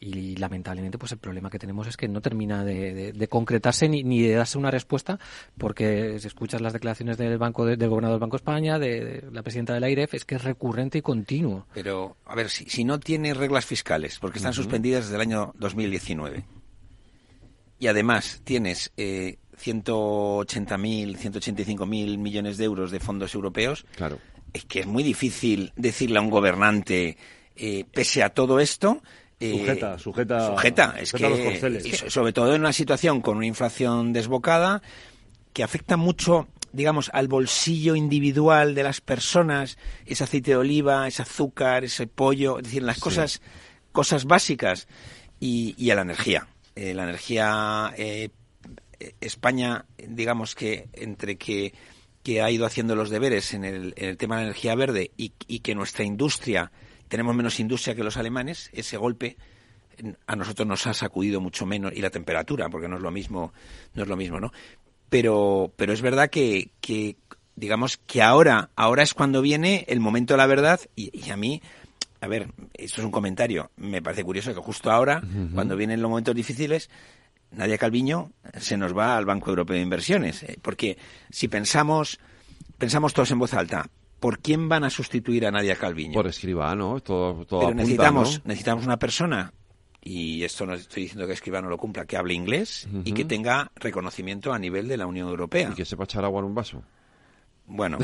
[0.00, 4.34] Y, lamentablemente, pues el problema que tenemos es que no termina de, concretarse ni, de
[4.34, 5.18] darse una respuesta,
[5.56, 9.42] porque si escuchas las declaraciones del banco del gobernador del Banco de España, de, la
[9.42, 11.66] presidenta del AIREF, es que es recurrente y continuo.
[11.74, 15.52] Pero, a ver, si, si no tiene reglas fiscales, porque están suspendidas desde el año
[15.58, 16.44] 2019
[17.80, 24.18] y además tienes eh, 180.000, 185.000 millones de euros de fondos europeos, claro.
[24.52, 27.16] Es que es muy difícil decirle a un gobernante,
[27.56, 29.02] eh, pese a todo esto,
[29.38, 30.94] eh, sujeta, sujeta, sujeta.
[30.98, 34.82] Es que, sobre todo en una situación con una inflación desbocada
[35.52, 41.22] que afecta mucho digamos, al bolsillo individual de las personas, ese aceite de oliva, ese
[41.22, 43.42] azúcar, ese pollo, es decir, las cosas,
[43.90, 44.86] cosas básicas
[45.40, 46.46] y, y a la energía.
[46.76, 48.30] Eh, la energía eh,
[49.20, 51.74] España, digamos que entre que,
[52.22, 55.10] que, ha ido haciendo los deberes en el, en el tema de la energía verde
[55.16, 56.72] y, que nuestra industria,
[57.08, 59.36] tenemos menos industria que los alemanes, ese golpe
[60.26, 63.52] a nosotros nos ha sacudido mucho menos y la temperatura, porque no es lo mismo,
[63.94, 64.52] no es lo mismo, ¿no?
[65.10, 67.16] Pero, pero es verdad que, que
[67.56, 71.36] digamos que ahora, ahora es cuando viene el momento de la verdad y, y a
[71.36, 71.60] mí
[72.20, 73.70] a ver, esto es un comentario.
[73.76, 75.22] Me parece curioso que justo ahora,
[75.54, 76.90] cuando vienen los momentos difíciles,
[77.52, 80.42] Nadia Calviño se nos va al Banco Europeo de Inversiones.
[80.42, 80.98] Eh, porque
[81.30, 82.18] si pensamos,
[82.78, 83.88] pensamos todos en voz alta,
[84.20, 86.14] ¿por quién van a sustituir a Nadia Calviño?
[86.14, 89.52] Por escribano, todo, todo Pero necesitamos, necesitamos una persona,
[90.02, 93.70] y esto no estoy diciendo que escribano lo cumpla, que hable inglés y que tenga
[93.76, 95.70] reconocimiento a nivel de la Unión Europea.
[95.72, 96.82] Y que sepa echar agua en un vaso.
[97.72, 97.98] Bueno,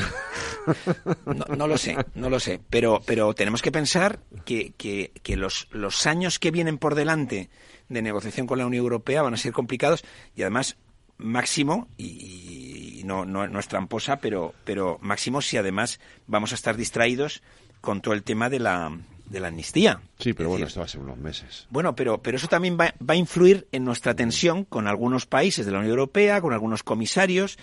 [1.57, 5.67] no, lo sé, no lo sé, pero, pero tenemos que pensar que, que, que los,
[5.71, 7.49] los años que vienen por delante
[7.89, 10.05] de negociación con la Unión Europea van a ser complicados
[10.37, 10.77] y además
[11.17, 16.77] máximo, y, no, no, no, es tramposa, pero, pero máximo si además vamos a estar
[16.77, 17.43] distraídos
[17.81, 19.99] con todo el tema de la, de la amnistía.
[20.19, 21.67] Sí, pero bueno, esto va a ser unos meses.
[21.69, 25.65] Bueno, pero, pero eso también va, va, a influir en nuestra tensión con algunos países
[25.65, 27.57] de la Unión Europea, con algunos comisarios.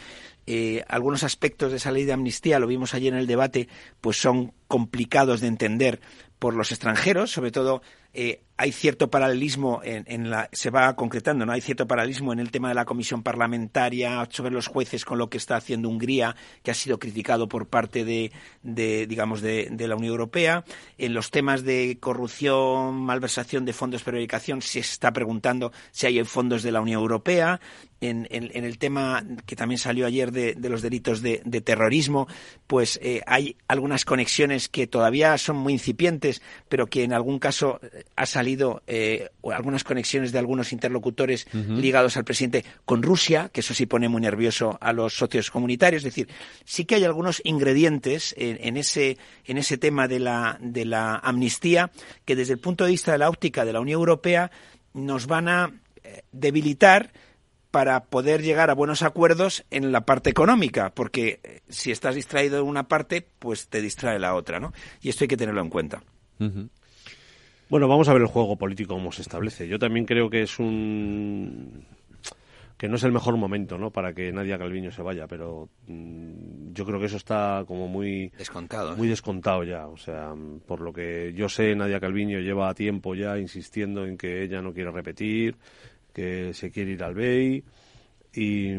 [0.46, 3.68] Eh, algunos aspectos de esa ley de amnistía, lo vimos ayer en el debate,
[4.00, 6.00] pues son complicados de entender
[6.38, 7.80] por los extranjeros, sobre todo
[8.12, 12.68] eh, hay cierto paralelismo en, se va concretando no hay cierto paralelismo en el tema
[12.68, 16.74] de la comisión parlamentaria sobre los jueces con lo que está haciendo Hungría que ha
[16.74, 18.30] sido criticado por parte de,
[18.62, 20.64] digamos de, la Unión Europea.
[20.98, 26.22] En los temas de corrupción malversación de fondos de periodicación se está preguntando si hay
[26.24, 27.60] fondos de la Unión Europea
[28.08, 32.26] en, el tema que también salió ayer de, los delitos de, terrorismo
[32.66, 37.80] pues eh, hay algunas conexiones que todavía son muy incipientes pero que en algún caso
[38.16, 43.74] ha salido eh, algunas conexiones de algunos interlocutores ligados al presidente con Rusia, que eso
[43.74, 46.00] sí pone muy nervioso a los socios comunitarios.
[46.00, 46.28] Es decir,
[46.64, 51.90] sí que hay algunos ingredientes en, ese, en ese tema de la, de la amnistía
[52.24, 54.50] que desde el punto de vista de la óptica de la Unión Europea
[54.92, 55.72] nos van a
[56.02, 57.12] eh, debilitar
[57.74, 62.60] para poder llegar a buenos acuerdos en la parte económica, porque eh, si estás distraído
[62.60, 64.72] en una parte, pues te distrae la otra, ¿no?
[65.02, 66.00] Y esto hay que tenerlo en cuenta.
[67.68, 69.66] Bueno, vamos a ver el juego político cómo se establece.
[69.66, 71.84] Yo también creo que es un
[72.76, 73.90] que no es el mejor momento, ¿no?
[73.90, 78.30] Para que Nadia Calviño se vaya, pero mm, yo creo que eso está como muy
[78.38, 79.86] descontado, muy descontado ya.
[79.88, 80.32] O sea,
[80.66, 84.72] por lo que yo sé, Nadia Calviño lleva tiempo ya insistiendo en que ella no
[84.72, 85.56] quiere repetir,
[86.14, 87.64] que se quiere ir al BEI
[88.32, 88.70] y,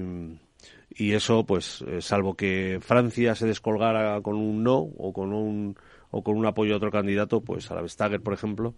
[0.89, 5.77] y eso, pues, eh, salvo que Francia se descolgara con un no o con un
[6.11, 8.73] o con un apoyo a otro candidato, pues a la Vestager, por ejemplo,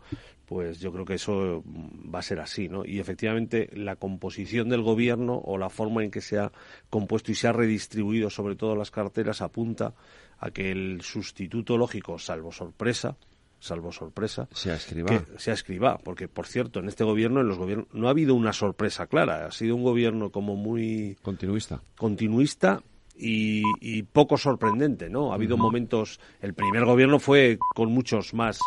[0.48, 2.84] pues yo creo que eso va a ser así, ¿no?
[2.84, 6.52] Y efectivamente la composición del gobierno o la forma en que se ha
[6.90, 9.94] compuesto y se ha redistribuido sobre todo las carteras apunta
[10.40, 13.18] a que el sustituto lógico, salvo sorpresa,
[13.60, 15.10] salvo sorpresa, se escriba.
[15.10, 18.36] Que sea escriba, porque por cierto, en este gobierno, en los gobiernos, no ha habido
[18.36, 22.82] una sorpresa clara, ha sido un gobierno como muy continuista, continuista
[23.16, 25.32] y, poco sorprendente, ¿no?
[25.32, 28.60] Ha habido momentos, el primer gobierno fue con muchos más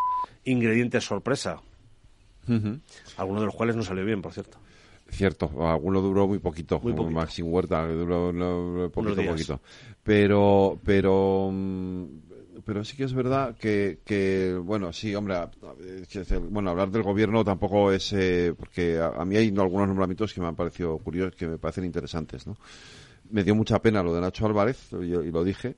[0.45, 1.61] ingredientes sorpresa,
[3.17, 4.59] algunos de los cuales no salió bien, por cierto.
[5.11, 7.27] Cierto, alguno duró muy poquito, muy poquito.
[7.27, 9.61] sin Huerta, duró, poquito, poquito.
[10.03, 12.05] Pero, pero mm,
[12.65, 15.37] pero sí que es verdad que, que bueno, sí, hombre,
[16.51, 20.47] bueno, hablar del gobierno tampoco es, eh, porque a, mí hay algunos nombramientos que me
[20.47, 22.57] han parecido curiosos, que me parecen interesantes, ¿no?
[23.31, 25.77] Me dio mucha pena lo de Nacho Álvarez, y, lo dije,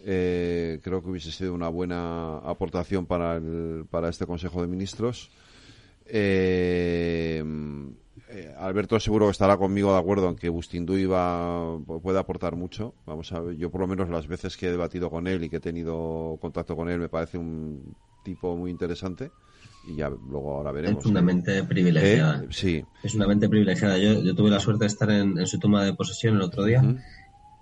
[0.00, 5.30] eh, creo que hubiese sido una buena aportación para, el, para este Consejo de Ministros.
[6.06, 7.42] Eh,
[8.28, 12.94] eh, Alberto seguro que estará conmigo de acuerdo en que Bustinduy va, puede aportar mucho.
[13.06, 15.50] Vamos a ver, yo por lo menos las veces que he debatido con él y
[15.50, 19.30] que he tenido contacto con él me parece un tipo muy interesante
[19.86, 21.04] y ya luego ahora veremos.
[21.04, 22.44] Es una mente privilegiada.
[22.44, 22.48] ¿Eh?
[22.50, 22.84] Sí.
[23.02, 23.98] Es una mente privilegiada.
[23.98, 26.82] Yo, yo tuve la suerte de estar en, su toma de posesión el otro día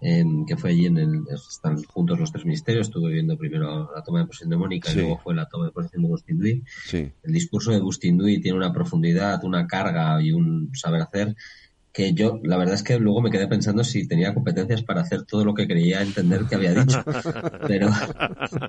[0.02, 4.20] que fue allí en el, están juntos los tres ministerios, estuve viendo primero la toma
[4.20, 6.64] de posesión de Mónica y luego fue la toma de posesión de Bustinduy.
[6.92, 11.36] El discurso de Bustinduy tiene una profundidad, una carga y un saber hacer
[11.92, 15.24] que yo, la verdad es que luego me quedé pensando si tenía competencias para hacer
[15.24, 17.04] todo lo que creía entender que había dicho.
[17.68, 17.90] Pero,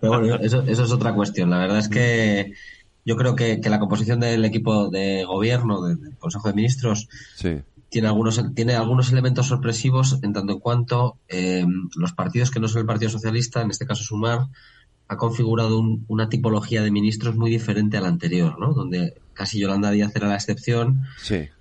[0.02, 1.50] bueno, eso, eso es otra cuestión.
[1.50, 2.52] La verdad es que
[3.06, 7.62] yo creo que, que la composición del equipo de gobierno, del Consejo de Ministros, sí
[7.94, 11.64] tiene algunos, tiene algunos elementos sorpresivos en tanto en cuanto eh,
[11.96, 14.48] los partidos que no son el Partido Socialista, en este caso Sumar,
[15.08, 18.74] ha configurado una tipología de ministros muy diferente a la anterior, ¿no?
[18.74, 21.04] Donde casi Yolanda Díaz era la excepción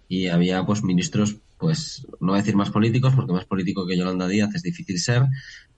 [0.08, 3.98] y había pues ministros, pues no voy a decir más políticos, porque más político que
[3.98, 5.26] Yolanda Díaz es difícil ser,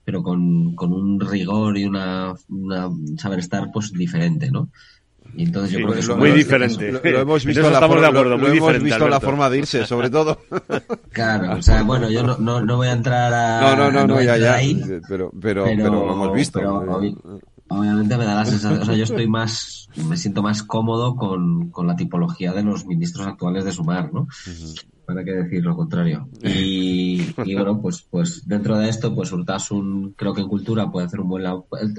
[0.05, 4.71] pero con, con un rigor y una, una saber estar pues diferente, ¿no?
[5.43, 6.93] Entonces yo creo que es muy diferente.
[6.93, 10.39] Lo, hemos visto, la, forma, hemos visto la forma de irse, sobre todo.
[11.11, 13.61] Claro, o sea, bueno, yo no, no, no voy a entrar a.
[13.61, 14.59] No, no, no, no, ya, ya.
[15.09, 16.61] Pero, pero, pero, lo hemos visto.
[17.69, 21.71] obviamente me da la sensación, o sea, yo estoy más, me siento más cómodo con,
[21.71, 24.29] con la tipología de los ministros actuales de Sumar, ¿no?
[25.05, 26.29] Para qué decir lo contrario.
[26.45, 31.21] Y, bueno, pues pues dentro de esto, pues Urtasun creo que en cultura puede hacer
[31.21, 31.45] un buen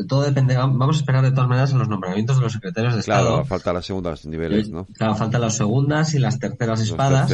[0.08, 3.02] Todo depende, vamos a esperar de todas maneras en los nombramientos de los secretarios de
[3.02, 3.28] Estado.
[3.28, 4.86] Claro, falta las segundas niveles, ¿no?
[4.86, 7.32] Claro, faltan las segundas y las terceras espadas.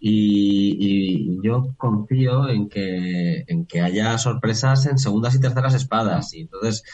[0.00, 6.32] y, y, yo confío en que, en que haya sorpresas en segundas y terceras espadas.
[6.34, 6.84] Y entonces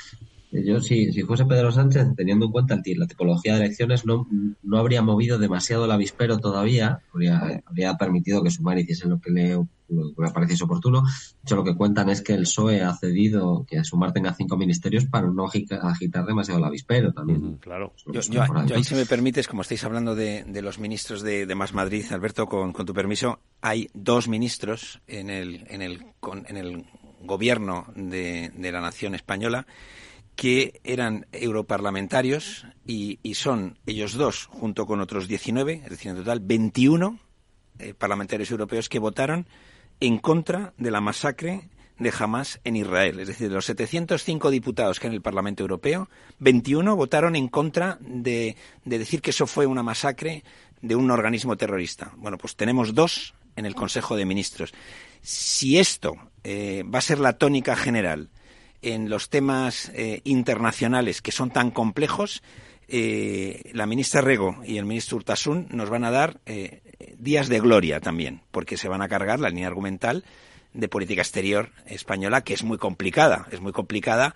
[0.65, 4.27] yo, si, si fuese Pedro Sánchez, teniendo en cuenta la tipología de elecciones, no,
[4.63, 9.31] no habría movido demasiado el avispero todavía, habría, habría permitido que Sumar hiciese lo que
[9.31, 9.59] le,
[9.89, 11.03] lo que pareciese oportuno.
[11.03, 14.57] De hecho, lo que cuentan es que el PSOE ha cedido que Sumar tenga cinco
[14.57, 17.57] ministerios para no agitar demasiado el avispero también.
[17.57, 17.93] claro.
[18.07, 18.43] Yo, yo,
[18.75, 22.05] ahí, si me permites, como estáis hablando de, de los ministros de, de, Más Madrid,
[22.11, 26.05] Alberto, con, con tu permiso, hay dos ministros en el, en el,
[26.47, 26.85] en el
[27.23, 29.67] gobierno de, de la nación española
[30.37, 36.41] que eran europarlamentarios y, son ellos dos, junto con otros 19, es decir, en total
[36.41, 37.19] 21
[37.79, 39.49] eh, parlamentarios europeos que votaron
[39.99, 43.19] en contra de la masacre de Hamas en Israel.
[43.21, 47.97] Es decir, de los 705 diputados que en el Parlamento Europeo, 21 votaron en contra
[48.01, 50.45] de, decir que eso fue una masacre
[50.83, 52.13] de un organismo terrorista.
[52.17, 54.75] Bueno, pues tenemos dos en el Consejo de Ministros.
[55.23, 56.15] Si esto
[56.45, 58.29] eh, va a ser la tónica general
[58.87, 62.43] en los temas eh, internacionales que son tan complejos,
[62.89, 66.83] eh, la ministra Rego y el ministro Urtasun nos van a dar eh,
[67.19, 70.25] días de gloria también, porque se van a cargar la línea argumental
[70.73, 74.35] de política exterior española, que es muy complicada, es muy complicada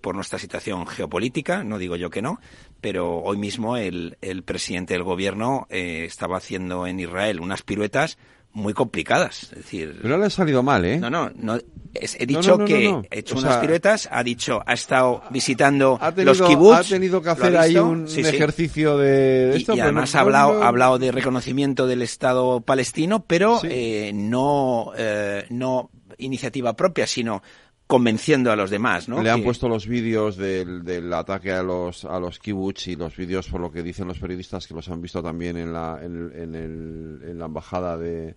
[0.00, 2.40] por nuestra situación geopolítica, no digo yo que no,
[2.80, 8.16] pero hoy mismo el, el presidente del gobierno estaba haciendo en Israel unas piruetas
[8.56, 9.44] muy complicadas.
[9.44, 10.98] Es decir, pero le ha salido mal, ¿eh?
[10.98, 11.58] No, no, no
[12.00, 16.76] he dicho que he hecho unas piruetas, ha dicho, ha estado visitando los kibbutz.
[16.76, 19.74] Ha tenido que hacer ahí un, ejercicio de, esto.
[19.74, 25.44] Y, además ha hablado, ha hablado de reconocimiento del Estado palestino, pero eh, no, eh,
[25.50, 27.42] no iniciativa propia, sino
[27.86, 29.22] convenciendo a los demás, ¿no?
[29.22, 33.16] Le han puesto los vídeos del, del, ataque a los a los kibbutz y los
[33.16, 36.32] vídeos, por lo que dicen los periodistas, que los han visto también en la, en,
[36.34, 38.34] en, el, en la embajada de,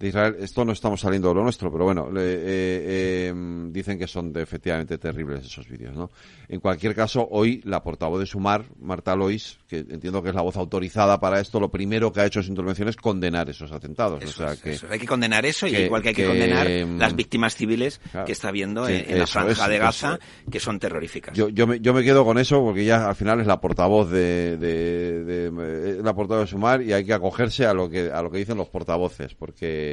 [0.00, 0.36] de Israel.
[0.40, 4.96] Esto no estamos saliendo de lo nuestro, pero bueno, eh, em, dicen que son efectivamente
[4.96, 6.10] terribles esos vídeos, ¿no?
[6.48, 10.40] En cualquier caso, hoy la portavoz de Sumar, Marta Lois, que entiendo que es la
[10.40, 13.70] voz autorizada para esto, lo primero que ha hecho en su intervención es condenar esos
[13.72, 14.24] atentados.
[14.24, 17.14] o sea, que, Hay que condenar eso y igual que hay que, condenar em, las
[17.14, 20.18] víctimas civiles que está viendo en, la franja de Gaza,
[20.50, 21.36] que son terroríficas.
[21.36, 24.10] Yo, yo, me, yo me quedo con eso porque ya al final es la portavoz
[24.10, 28.22] de, de, de, la portavoz de Sumar y hay que acogerse a lo que, a
[28.22, 29.89] lo que dicen los portavoces, porque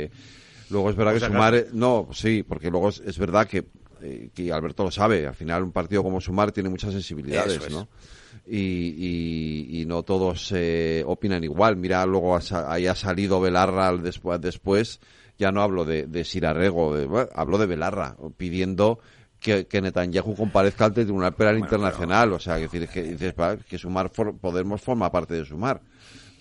[0.69, 3.65] luego es verdad que Sumar, no, sí, porque luego es, verdad que,
[4.01, 7.87] eh, que, Alberto lo sabe, al final un partido como Sumar tiene muchas sensibilidades, ¿no?
[8.49, 11.75] Y, y, no todos eh, opinan igual.
[11.75, 12.41] Mira, luego ha
[12.95, 15.01] salido Belarra después, después
[15.37, 16.95] ya no hablo de, de Sirarrego,
[17.33, 18.99] hablo de Belarra, pidiendo
[19.39, 22.33] que, que, Netanyahu comparezca ante el Tribunal Penal Internacional.
[22.33, 25.81] O sea, que, decir, que, que Sumar Podemos forma parte de Sumar.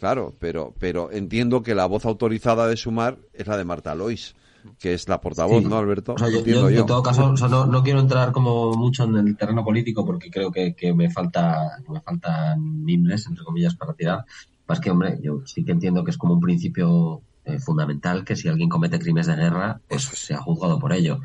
[0.06, 4.36] Claro, pero, pero entiendo que la voz autorizada de Sumar es la de Marta Lois,
[4.78, 6.14] que es la portavoz, ¿no, Alberto?
[6.14, 7.34] O sea, yo, en todo caso,
[7.66, 12.00] no, quiero entrar como mucho en el terreno político porque creo que, me falta me
[12.02, 14.24] faltan mimbres, entre comillas, para tirar.
[14.68, 18.36] Más que, hombre, yo sí que entiendo que es como un principio eh, fundamental que
[18.36, 21.18] si alguien comete crímenes de guerra, pues sea juzgado por ello.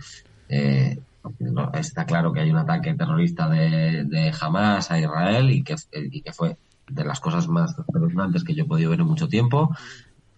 [0.50, 0.98] Eh,
[1.76, 6.22] está claro que hay un ataque terrorista de, de Hamas a Israel y que, y
[6.22, 6.58] que fue
[6.94, 9.76] de las cosas más espeluznantes que yo he podido ver en mucho tiempo,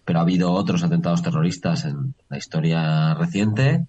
[0.04, 3.86] pero ha habido otros atentados terroristas en la historia reciente.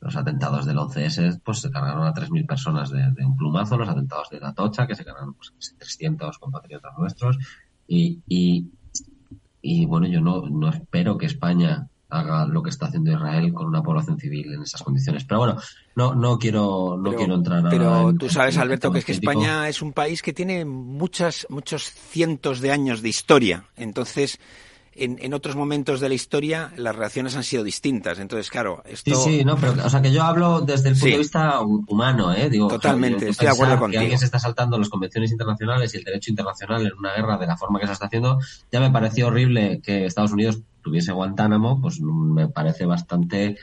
[0.00, 4.30] Los atentados del 11S pues se cargaron a 3.000 personas de, un plumazo, los atentados
[4.30, 7.38] de Atocha que se cargaron pues, 300 compatriotas nuestros.
[7.88, 8.70] Y, y,
[9.62, 13.66] y bueno, yo no, no espero que España haga lo que está haciendo Israel con
[13.66, 15.24] una población civil en esas condiciones.
[15.24, 15.56] Pero bueno,
[15.96, 19.82] no, no quiero, no quiero entrar Pero tú sabes, Alberto, que es que España es
[19.82, 23.64] un país que tiene muchas, muchos cientos de años de historia.
[23.76, 24.38] Entonces,
[24.98, 28.18] en, en, otros momentos de la historia las reacciones han sido distintas.
[28.18, 29.14] Entonces, claro, esto...
[29.14, 32.32] Sí, sí, no, pero, o sea, que yo hablo desde el punto de vista humano,
[32.34, 32.48] ¿eh?
[32.50, 34.00] Digo, Totalmente, estoy de acuerdo contigo.
[34.00, 37.38] Que alguien se está saltando las convenciones internacionales y el derecho internacional en una guerra
[37.38, 38.38] de la forma que se está haciendo,
[38.70, 43.56] ya me pareció horrible que Estados Unidos tuviese Guantánamo, pues me parece bastante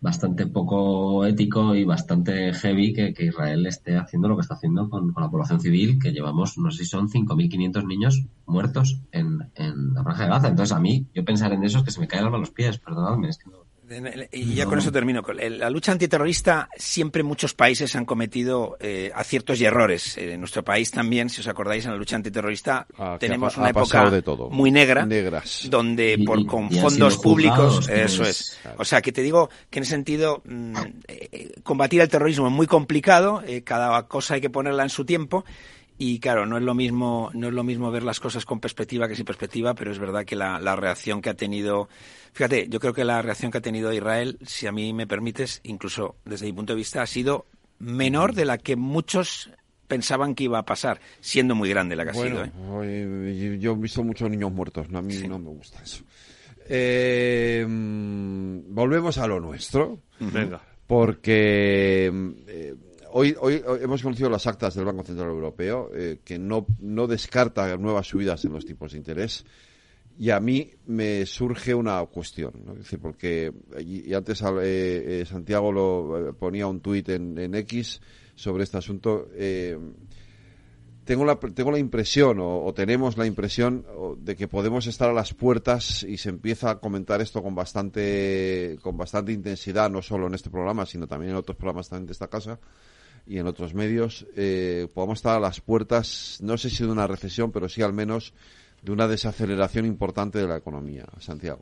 [0.00, 5.14] bastante poco ético y bastante heavy que, Israel esté haciendo lo que está haciendo con,
[5.16, 10.02] la población civil, que llevamos, no sé si son 5.500 niños muertos en, en la
[10.02, 10.48] franja de Gaza.
[10.48, 12.50] Entonces, a mí, yo pensar en eso es que se me cae el alma los
[12.50, 13.65] pies, perdonadme, es que no,
[14.32, 15.22] y ya con eso termino.
[15.22, 20.16] La lucha antiterrorista siempre muchos países han cometido eh, aciertos y errores.
[20.18, 24.10] En nuestro país también, si os acordáis, en la lucha antiterrorista ah, tenemos una época
[24.50, 25.06] muy negra,
[25.68, 28.58] donde por con fondos públicos, eso es.
[28.78, 30.76] O sea, que te digo que en ese sentido mm,
[31.08, 33.42] eh, combatir el terrorismo es muy complicado.
[33.46, 35.44] Eh, cada cosa hay que ponerla en su tiempo
[35.98, 39.08] y claro, no es lo mismo, no es lo mismo ver las cosas con perspectiva
[39.08, 41.88] que sin perspectiva, pero es verdad que la, la reacción que ha tenido,
[42.32, 45.60] fíjate, yo creo que la reacción que ha tenido Israel, si a mí me permites,
[45.64, 47.46] incluso desde mi punto de vista, ha sido
[47.78, 49.50] menor de la que muchos
[49.86, 52.44] pensaban que iba a pasar, siendo muy grande la que ha sido.
[52.44, 53.58] ¿eh?
[53.60, 56.04] Yo he visto muchos niños muertos, a mí no me gusta eso.
[56.68, 60.00] Eh, volvemos a lo nuestro.
[60.18, 60.60] Venga.
[60.86, 62.12] Porque
[63.18, 66.66] Hoy, hoy, hemos conocido las actas del Banco Central Europeo eh, que no,
[67.06, 69.42] descarta nuevas subidas en los tipos de interés.
[70.18, 72.52] Y a mí me surge una cuestión,
[73.00, 78.02] porque y, antes eh, eh, Santiago lo ponía un tuit en, X
[78.34, 79.30] sobre este asunto.
[81.06, 83.86] tengo la, tengo la impresión, o, tenemos la impresión,
[84.18, 88.78] de que podemos estar a las puertas y se empieza a comentar esto con bastante,
[88.82, 92.12] con bastante intensidad, no solo en este programa, sino también en otros programas también de
[92.12, 92.60] esta casa,
[93.26, 97.06] y en otros medios, eh, podamos estar a las puertas, no sé si de una
[97.06, 98.32] recesión, pero sí al menos
[98.82, 101.04] de una desaceleración importante de la economía.
[101.18, 101.60] Santiago.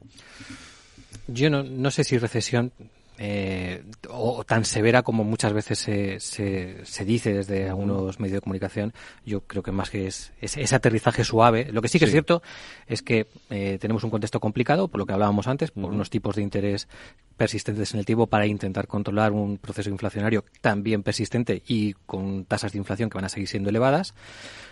[1.27, 2.73] Yo no, no sé si recesión,
[3.17, 8.93] eh, o, tan severa como muchas veces se, se, dice desde algunos medios de comunicación.
[9.25, 11.69] Yo creo que más que es, ese aterrizaje suave.
[11.71, 12.43] Lo que sí que es cierto
[12.87, 16.35] es que eh, tenemos un contexto complicado, por lo que hablábamos antes, por unos tipos
[16.37, 16.89] de interés
[17.37, 22.73] persistentes en el tiempo para intentar controlar un proceso inflacionario también persistente y con tasas
[22.73, 24.15] de inflación que van a seguir siendo elevadas.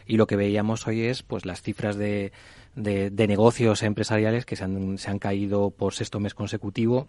[0.07, 2.33] Y lo que veíamos hoy es pues las cifras de,
[2.75, 7.07] de, de negocios empresariales que se han, se han caído por sexto mes consecutivo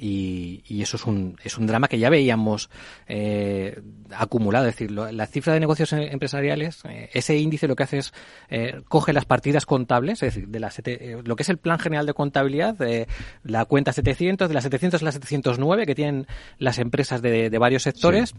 [0.00, 2.70] y, y, eso es un, es un drama que ya veíamos
[3.06, 4.66] eh, acumulado.
[4.66, 8.12] Es decir, la cifra de negocios em, empresariales, eh, ese índice lo que hace es
[8.48, 11.78] eh, coge las partidas contables, es decir, de la eh, lo que es el plan
[11.78, 13.08] general de contabilidad, de
[13.42, 16.26] la cuenta 700, de las 700 a las 709 que tienen
[16.58, 18.34] las empresas de, de varios sectores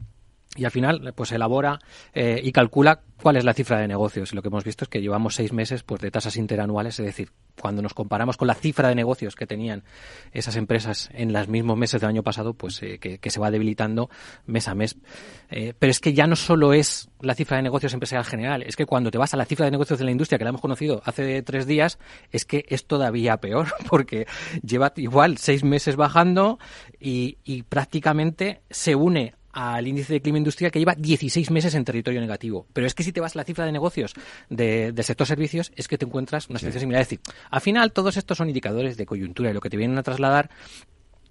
[0.58, 1.80] y al final pues elabora
[2.14, 4.32] eh, y calcula cuál es la cifra de negocios.
[4.32, 7.06] Y lo que hemos visto es que llevamos seis meses pues de tasas interanuales, es
[7.06, 9.84] decir, cuando nos comparamos con la cifra de negocios que tenían
[10.32, 14.10] esas empresas en los mismos meses del año pasado, pues eh, que, se va debilitando
[14.46, 14.98] mes a mes.
[15.50, 18.76] Eh, pero es que ya no solo es la cifra de negocios empresarial general, es
[18.76, 20.62] que cuando te vas a la cifra de negocios de la industria, que la hemos
[20.62, 22.00] conocido hace tres días,
[22.32, 24.28] es que es todavía peor, porque
[24.64, 26.60] lleva igual seis meses bajando
[27.00, 31.84] y, y prácticamente se une al índice de clima industrial que lleva 16 meses en
[31.84, 32.68] territorio negativo.
[32.74, 34.14] Pero es que si te vas a la cifra de negocios
[34.52, 37.02] de, del sector servicios, es que te encuentras una situación similar.
[37.02, 39.98] Es decir, al final todos estos son indicadores de coyuntura y lo que te vienen
[39.98, 40.52] a trasladar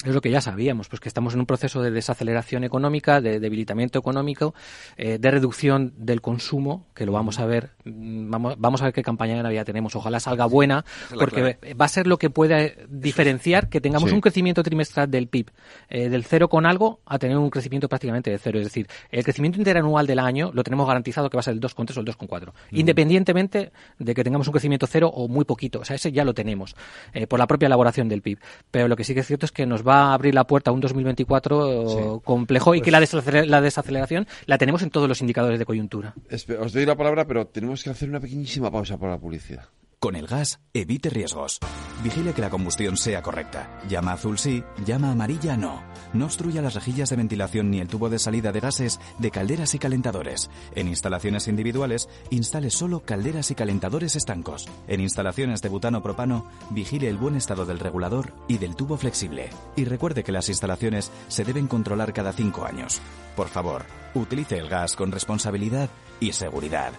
[0.04, 3.40] es lo que ya sabíamos, pues que estamos en un proceso de desaceleración económica, de
[3.40, 4.54] debilitamiento económico,
[4.96, 8.92] eh, de reducción del consumo, que lo vamos a ver, mm, vamos, vamos a ver
[8.92, 9.96] qué campaña de Navidad tenemos.
[9.96, 10.84] Ojalá salga buena,
[11.18, 15.50] porque va a ser lo que puede diferenciar que tengamos un crecimiento trimestral del PIB
[15.88, 18.58] eh, del cero con algo a tener un crecimiento prácticamente de cero.
[18.58, 21.60] Es decir, el crecimiento interanual del año lo tenemos garantizado que va a ser el
[21.60, 25.80] 2,3 o el 2,4, independientemente de que tengamos un crecimiento cero o muy poquito.
[25.80, 26.76] O sea, ese ya lo tenemos
[27.14, 28.38] eh, por la propia elaboración del PIB.
[28.70, 30.70] Pero lo que sí que es cierto es que nos va a abrir la puerta
[30.70, 35.20] a un 2024 complejo y que la, pues la desaceleración la tenemos en todos los
[35.20, 36.14] indicadores de coyuntura.
[36.60, 39.68] Os doy la palabra, pero tenemos que hacer una pequeñísima pausa para la publicidad.
[39.98, 41.58] Con el gas, evite riesgos.
[42.04, 43.80] Vigile que la combustión sea correcta.
[43.88, 45.82] Llama azul sí, llama amarilla no.
[46.12, 49.74] No obstruya las rejillas de ventilación ni el tubo de salida de gases de calderas
[49.74, 50.50] y calentadores.
[50.74, 54.68] En instalaciones individuales, instale solo calderas y calentadores estancos.
[54.88, 59.50] En instalaciones de butano propano, vigile el buen estado del regulador y del tubo flexible.
[59.76, 63.00] Y recuerde que las instalaciones se deben controlar cada cinco años.
[63.34, 63.84] Por favor,
[64.14, 66.92] utilice el gas con responsabilidad y seguridad.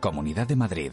[0.00, 0.92] Comunidad de Madrid.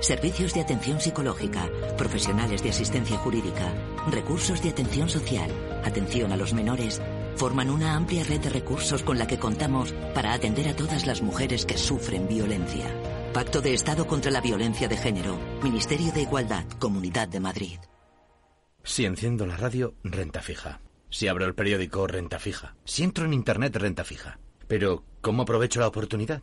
[0.00, 3.72] Servicios de atención psicológica, profesionales de asistencia jurídica,
[4.10, 5.50] recursos de atención social,
[5.84, 7.02] atención a los menores,
[7.36, 11.20] forman una amplia red de recursos con la que contamos para atender a todas las
[11.20, 12.86] mujeres que sufren violencia.
[13.32, 17.78] Pacto de Estado contra la Violencia de Género, Ministerio de Igualdad, Comunidad de Madrid.
[18.84, 20.80] Si enciendo la radio, renta fija.
[21.10, 22.76] Si abro el periódico, renta fija.
[22.84, 24.38] Si entro en Internet, renta fija.
[24.66, 26.42] Pero, ¿cómo aprovecho la oportunidad?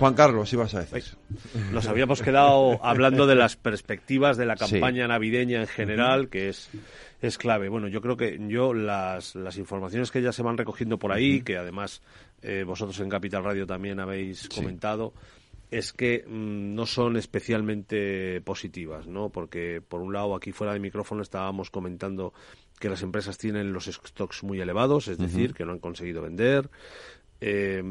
[0.00, 1.04] Juan Carlos, ibas a decir.
[1.72, 6.70] Nos habíamos quedado hablando de las perspectivas de la campaña navideña en general, que es,
[7.20, 7.68] es clave.
[7.68, 11.42] Bueno, yo creo que yo las, las informaciones que ya se van recogiendo por ahí,
[11.42, 12.00] que además
[12.40, 15.12] eh, vosotros en Capital Radio también habéis comentado,
[15.70, 19.30] es que mm, no son especialmente positivas, ¿no?
[19.30, 22.32] Porque, por un lado, aquí fuera de micrófono estábamos comentando
[22.78, 26.70] que las empresas tienen los stocks muy elevados, es decir, que no han conseguido vender,
[27.40, 27.82] eh,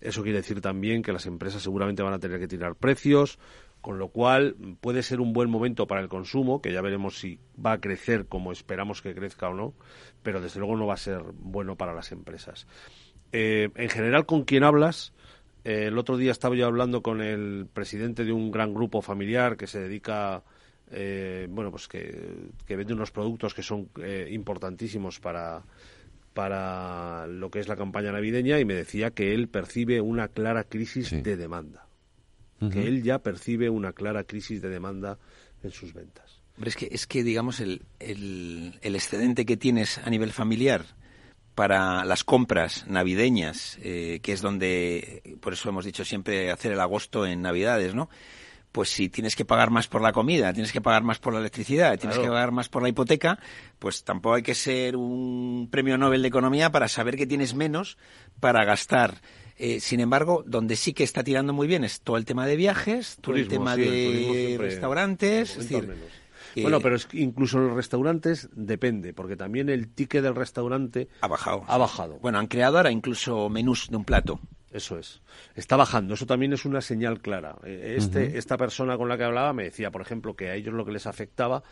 [0.00, 3.38] eso quiere decir también que las empresas seguramente van a tener que tirar precios,
[3.80, 7.38] con lo cual puede ser un buen momento para el consumo, que ya veremos si
[7.64, 9.74] va a crecer como esperamos que crezca o no,
[10.22, 12.66] pero desde luego no va a ser bueno para las empresas.
[13.32, 15.12] Eh, en general, con quien hablas,
[15.66, 19.56] eh, el otro día estaba yo hablando con el presidente de un gran grupo familiar
[19.56, 20.42] que se dedica,
[20.90, 23.88] eh, bueno, pues que, que, vende unos productos que son
[24.30, 25.64] importantísimos para
[26.36, 30.64] para lo que es la campaña navideña y me decía que él percibe una clara
[30.64, 31.88] crisis de demanda.
[32.70, 35.18] Que él ya percibe una clara crisis de demanda
[35.62, 36.42] en sus ventas.
[36.56, 40.84] Hombre, es que, es que digamos, el, el, excedente que tienes a nivel familiar
[41.56, 46.80] para las compras navideñas, eh, que es donde, por eso hemos dicho siempre hacer el
[46.80, 48.08] agosto en Navidades, ¿no?
[48.76, 51.40] pues si tienes que pagar más por la comida, tienes que pagar más por la
[51.40, 53.38] electricidad, tienes que pagar más por la hipoteca,
[53.78, 57.96] pues tampoco hay que ser un premio Nobel de Economía para saber que tienes menos
[58.38, 59.22] para gastar.
[59.56, 62.56] Eh, sin embargo, donde sí que está tirando muy bien es todo el tema de
[62.56, 65.56] viajes, todo el tema de restaurantes.
[66.62, 71.28] Bueno, pero es que incluso los restaurantes depende, porque también el ticket del restaurante ha
[71.28, 71.64] bajado.
[71.66, 72.18] Ha bajado.
[72.20, 74.40] Bueno, han creado ahora incluso menús de un plato.
[74.70, 75.22] Eso es.
[75.54, 76.14] Está bajando.
[76.14, 77.56] Eso también es una señal clara.
[77.64, 80.74] Eh, este, Esta persona con la que hablaba me decía, por ejemplo, que a ellos
[80.74, 81.62] lo que les afectaba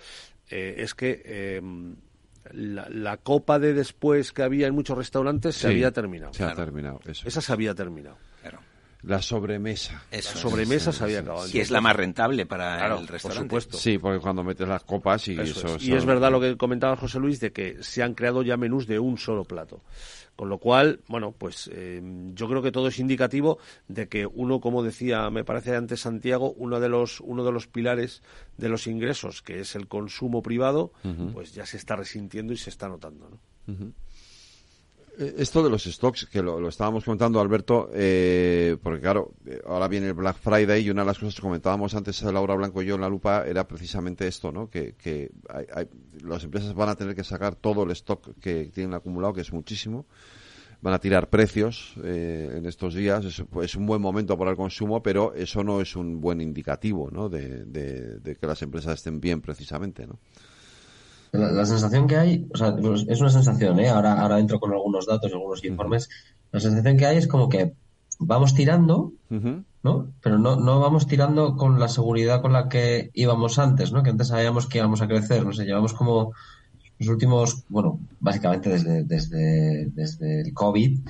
[0.48, 1.96] eh, es que em,
[2.52, 6.32] la, copa de después que había en muchos restaurantes se había terminado.
[6.32, 7.00] Se ha terminado.
[7.06, 8.16] Esa se había terminado.
[9.06, 10.02] La sobremesa.
[10.10, 11.46] la sobremesa se había acabado.
[11.52, 13.48] Y es la más rentable para el restaurante.
[13.48, 13.76] Por supuesto.
[13.78, 15.76] Sí, porque cuando metes las copas y eso.
[15.80, 18.86] Y es verdad lo que comentaba José Luis de que se han creado ya menús
[18.86, 19.82] de un solo plato.
[20.36, 22.02] Con lo cual, bueno, pues eh,
[22.34, 26.52] yo creo que todo es indicativo de que uno, como decía, me parece antes Santiago,
[26.56, 28.20] uno de los uno de los pilares
[28.56, 30.92] de los ingresos, que es el consumo privado,
[31.32, 33.28] pues ya se está resintiendo y se está notando.
[33.30, 33.92] ¿no?
[35.18, 40.08] Esto de los stocks, que lo, estábamos comentando, Alberto, eh, porque claro, eh, ahora viene
[40.08, 42.96] el Black Friday y una de las cosas que comentábamos antes Laura Blanco y yo
[42.96, 44.68] en la lupa era precisamente esto, ¿no?
[44.68, 45.30] Que, que
[46.24, 49.52] las empresas van a tener que sacar todo el stock que tienen acumulado, que es
[49.52, 50.06] muchísimo,
[50.80, 55.02] van a tirar precios en estos días, es, pues, un buen momento para el consumo,
[55.02, 57.28] pero eso no es un buen indicativo, ¿no?
[57.28, 60.18] De, de que las empresas estén bien precisamente, ¿no?
[61.34, 62.76] La, sensación que hay, o sea,
[63.08, 63.88] es una sensación, ¿eh?
[63.88, 66.08] Ahora, ahora entro con algunos datos y algunos informes.
[66.52, 67.74] La sensación que hay es como que
[68.20, 69.12] vamos tirando,
[69.82, 70.12] ¿no?
[70.22, 74.04] Pero no, no vamos tirando con la seguridad con la que íbamos antes, ¿no?
[74.04, 76.34] Que antes sabíamos que íbamos a crecer, no sé, llevamos como
[76.98, 81.00] los últimos, bueno, básicamente desde, desde, desde el COVID,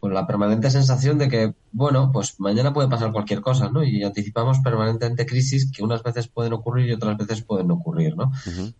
[0.00, 3.84] con la permanente sensación de que, bueno, pues mañana puede pasar cualquier cosa, ¿no?
[3.84, 8.32] Y anticipamos permanentemente crisis que unas veces pueden ocurrir y otras veces pueden ocurrir, ¿no?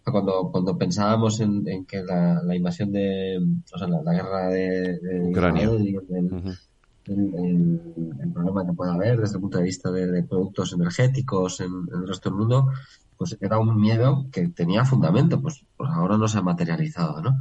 [0.05, 3.39] Cuando, cuando pensábamos en, que la, la, invasión de,
[3.73, 4.99] o sea, la, guerra de,
[5.31, 5.71] Ucrania,
[7.09, 12.01] el, problema que puede haber desde el punto de vista de, productos energéticos en, en,
[12.01, 12.69] el resto del mundo,
[13.17, 17.39] pues era un miedo que tenía fundamento, pues, pues ahora no se ha materializado, ¿no?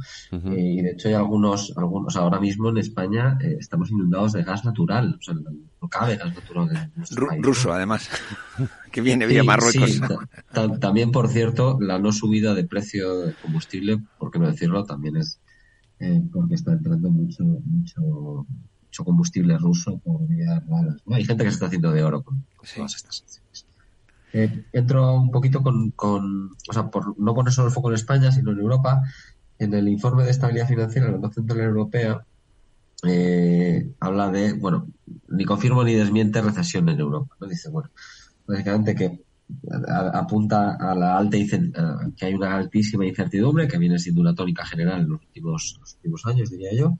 [0.52, 4.42] Eh, y de hecho hay algunos, algunos, ahora mismo en España eh, estamos inundados de
[4.42, 6.90] gas natural, o sea, no cabe gas natural.
[7.32, 8.08] En Ruso, además,
[8.92, 10.00] que viene vía Marruecos.
[10.80, 15.16] también, por cierto, la no subida de precio del combustible, por qué no decirlo, también
[15.16, 15.40] es
[15.98, 21.16] eh, porque está entrando mucho, mucho, mucho combustible ruso por vías raras, ¿no?
[21.16, 22.44] Hay gente que se está haciendo de oro con,
[22.74, 23.45] todas estas acciones.
[24.38, 27.94] Eh, entro un poquito con, con, o sea, por no poner solo el foco en
[27.94, 29.02] España, sino en Europa.
[29.58, 32.22] En el informe de estabilidad financiera de la Banca Central Europea
[33.02, 34.88] eh, habla de, bueno,
[35.28, 37.34] ni confirmo ni desmiente recesión en Europa.
[37.40, 37.46] ¿no?
[37.46, 37.88] Dice, bueno,
[38.46, 39.24] básicamente que
[40.12, 41.38] apunta a la alta
[42.14, 45.94] que hay una altísima incertidumbre que viene siendo una tónica general en los últimos, los
[45.94, 46.98] últimos años, diría yo,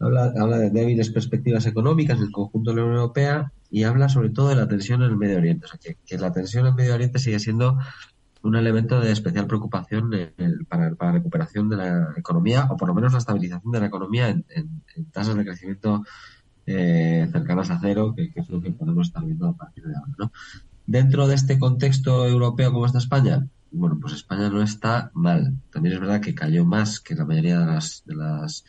[0.00, 4.08] habla, habla de débiles perspectivas económicas en el conjunto de la Unión Europea y habla
[4.08, 5.66] sobre todo de la tensión en el Medio Oriente.
[5.66, 7.78] O sea, que, la tensión en el Medio Oriente sigue siendo
[8.42, 10.10] un elemento de especial preocupación
[10.68, 14.28] para, la recuperación de la economía o por lo menos la estabilización de la economía
[14.28, 14.44] en,
[15.10, 16.04] tasas de crecimiento
[16.66, 20.12] eh, cercanas a cero, que, es lo que podemos estar viendo a partir de ahora.
[20.18, 20.32] ¿no?
[20.86, 25.54] Dentro de este contexto europeo como está España, bueno, pues España no está mal.
[25.70, 28.64] También es verdad que cayó más que la mayoría de las, de las,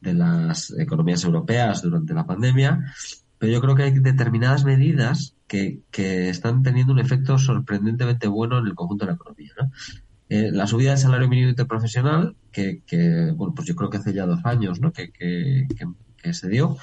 [0.00, 2.92] de las economías europeas durante la pandemia,
[3.38, 8.58] pero yo creo que hay determinadas medidas que, que están teniendo un efecto sorprendentemente bueno
[8.58, 9.52] en el conjunto de la economía.
[10.28, 14.12] Eh, la subida del salario mínimo interprofesional, que, que, bueno, pues yo creo que hace
[14.12, 14.92] ya dos años ¿no?
[14.92, 15.66] que, que,
[16.22, 16.76] que se dio,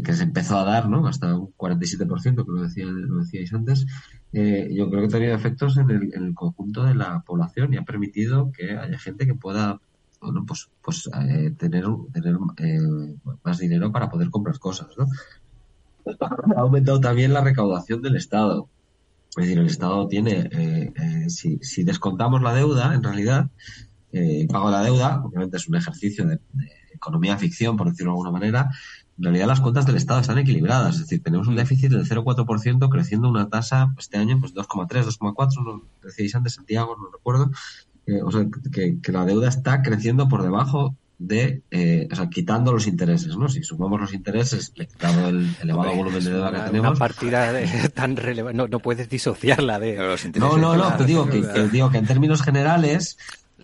[0.00, 1.06] que se empezó a dar, ¿no?
[1.06, 3.86] Hasta un 47%, que lo, decía, lo decíais antes,
[4.32, 7.74] eh, yo creo que ha tenido efectos en el, en el, conjunto de la población
[7.74, 9.80] y ha permitido que haya gente que pueda,
[10.20, 12.78] bueno, pues, pues eh, tener, tener eh,
[13.44, 15.06] más dinero para poder comprar cosas, ¿no?
[16.20, 18.68] Ha aumentado también la recaudación del Estado.
[19.36, 20.92] Es decir, el Estado tiene,
[21.28, 23.48] si, si, descontamos la deuda, en realidad,
[24.12, 26.38] el pago la deuda, obviamente es un ejercicio de,
[27.02, 28.70] economía ficción, por decirlo de alguna manera,
[29.18, 32.88] en realidad las cuentas del Estado están equilibradas, es decir, tenemos un déficit del 0,4%
[32.88, 37.50] creciendo una tasa este año pues 2,3, 2,4, lo decíais antes Santiago, no recuerdo,
[38.06, 40.96] eh, o sea, que, la deuda está creciendo por debajo
[41.26, 43.48] de, eh, o sea, quitando los intereses, ¿no?
[43.48, 46.90] Si sumamos los intereses, dado el elevado volumen de deuda que tenemos.
[46.90, 47.52] Una partida
[47.94, 50.58] tan relevante, no, no puedes disociarla de los intereses.
[50.58, 53.18] No, no, no, te digo que, que, digo que en términos generales,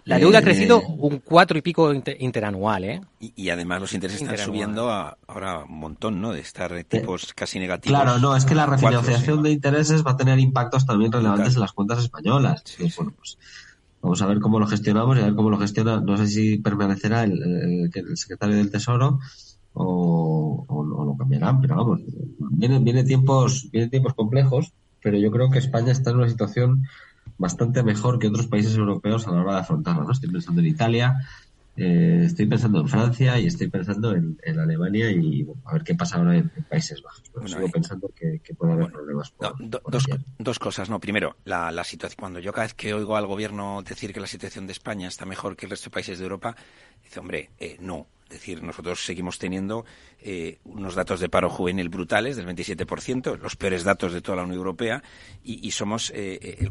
[0.04, 3.00] la deuda ha crecido un cuatro y pico interanual, ¿eh?
[3.20, 6.32] Y, además los intereses están subiendo ahora un montón, ¿no?
[6.32, 8.00] De estar tipos casi negativos.
[8.00, 11.60] Claro, no, es que la refinanciación de intereses va a tener impactos también relevantes en
[11.60, 12.62] las cuentas españolas.
[12.96, 13.36] bueno, pues
[14.02, 16.00] vamos a ver cómo lo gestionamos y a ver cómo lo gestiona.
[16.00, 19.20] No sé si permanecerá el, secretario del Tesoro
[19.74, 22.00] o, lo cambiarán, pero vamos,
[22.38, 24.72] vienen, viene tiempos, vienen tiempos complejos,
[25.02, 26.84] pero yo creo que España está en una situación
[27.36, 30.04] bastante mejor que otros países europeos a la hora de afrontarlo.
[30.04, 30.12] ¿no?
[30.12, 31.16] Estoy pensando en Italia,
[31.80, 36.18] eh, estoy pensando en Francia y estoy pensando en, Alemania y a ver qué pasa
[36.18, 37.22] ahora en, Países Bajos.
[37.46, 39.32] Sigo pensando que, puede haber problemas.
[40.38, 40.90] dos, cosas.
[40.90, 42.16] No, primero, la, la situación.
[42.18, 45.24] Cuando yo cada vez que oigo al gobierno decir que la situación de España está
[45.24, 46.56] mejor que el resto de países de Europa,
[47.02, 48.08] dice, hombre, eh, no.
[48.28, 49.86] Es decir, nosotros seguimos teniendo
[50.20, 54.42] eh, unos datos de paro juvenil brutales del 27%, los peores datos de toda la
[54.42, 55.02] Unión Europea,
[55.42, 56.70] y, somos eh, el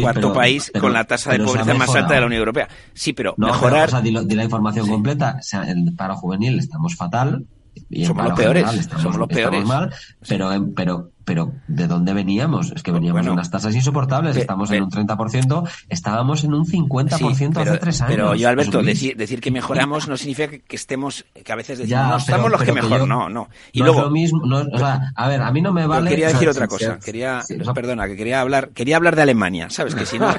[0.00, 2.68] cuarto, país con la tasa de pobreza más alta de la Unión Europea.
[2.94, 3.90] Sí, pero mejorar...
[4.00, 7.46] de la información completa, o sea, el paro juvenil estamos fatal,
[7.90, 9.64] y somos los peores, somos los peores.
[9.64, 9.92] Mal,
[10.28, 12.72] pero, pero pero ¿de dónde veníamos?
[12.72, 17.56] Es que veníamos de unas tasas insoportables, estamos en un 30%, estábamos en un 50%
[17.56, 18.14] hace tres años.
[18.14, 22.08] Pero yo, Alberto, decir, decir, que mejoramos no significa que, estemos, que a veces decimos,
[22.08, 23.48] no, estamos los que mejor, no, no.
[23.72, 26.10] Y luego, lo mismo, o sea, a ver, a mí no me vale...
[26.10, 27.42] Quería decir otra cosa, quería,
[27.74, 29.94] perdona, que quería hablar, quería hablar de Alemania, ¿sabes?
[29.94, 30.34] Que si no,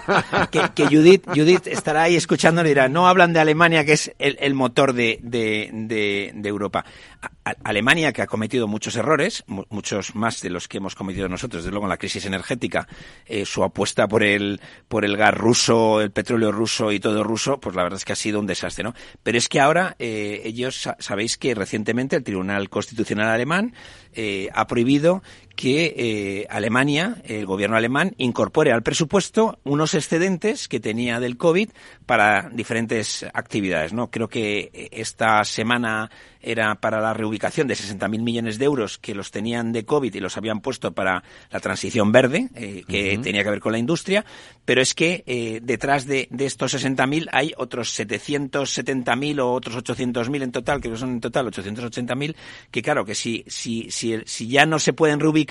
[0.52, 4.38] que, Judith, Judith estará ahí escuchando y dirá, no hablan de Alemania, que es el,
[4.40, 6.86] el motor de, de, de, de Europa.
[7.64, 11.72] Alemania, que ha cometido muchos errores, muchos más de los que hemos cometido nosotros, desde
[11.72, 12.88] luego en la crisis energética,
[13.26, 17.60] eh, su apuesta por el, por el gas ruso, el petróleo ruso y todo ruso,
[17.60, 18.94] pues la verdad es que ha sido un desastre, ¿no?
[19.24, 23.74] Pero es que ahora eh, ellos sabéis que recientemente el Tribunal Constitucional alemán
[24.14, 25.24] eh, ha prohibido
[25.56, 31.70] que eh, Alemania, el gobierno alemán, incorpore al presupuesto unos excedentes que tenía del COVID
[32.06, 33.94] para diferentes actividades.
[33.94, 34.10] ¿no?
[34.10, 36.10] Creo que eh, esta semana
[36.42, 40.20] era para la reubicación de 60.000 millones de euros que los tenían de COVID y
[40.20, 44.26] los habían puesto para la transición verde, eh, que tenía que ver con la industria,
[44.66, 50.52] pero es que detrás de, de estos 60.000 hay otros 770.000 o otros 800.000 en
[50.52, 52.36] total, que son en total 880.000,
[52.72, 55.43] que claro, que si, si, si, si ya no se pueden reubicar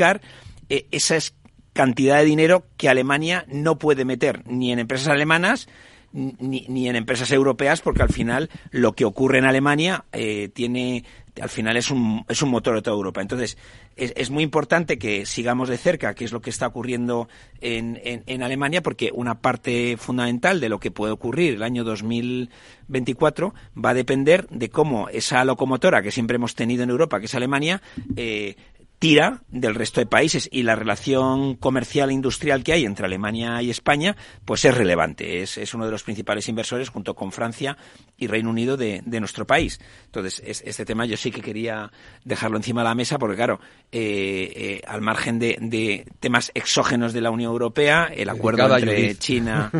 [0.68, 1.34] eh, esa es
[1.72, 5.68] cantidad de dinero que Alemania no puede meter ni en empresas alemanas
[6.12, 11.04] ni, ni, en empresas europeas porque al final lo que ocurre en Alemania eh, tiene
[11.40, 13.22] al final es un, es un motor de toda Europa.
[13.22, 13.56] Entonces,
[13.96, 17.28] es, es, muy importante que sigamos de cerca qué es lo que está ocurriendo
[17.60, 21.84] en, en, en, Alemania, porque una parte fundamental de lo que puede ocurrir el año
[21.84, 27.26] 2024 va a depender de cómo esa locomotora que siempre hemos tenido en Europa, que
[27.26, 27.80] es Alemania,
[28.16, 28.56] eh,
[29.02, 33.60] tira del resto de países y la relación comercial e industrial que hay entre Alemania
[33.60, 35.42] y España, pues es relevante.
[35.42, 37.76] Es, es uno de los principales inversores junto con Francia
[38.16, 39.80] y Reino Unido de, de nuestro país.
[40.04, 41.90] Entonces, este tema yo sí que quería
[42.24, 43.58] dejarlo encima de la mesa porque, claro,
[43.90, 49.16] eh, eh, al margen de, de, temas exógenos de la Unión Europea, el acuerdo entre
[49.16, 49.72] China,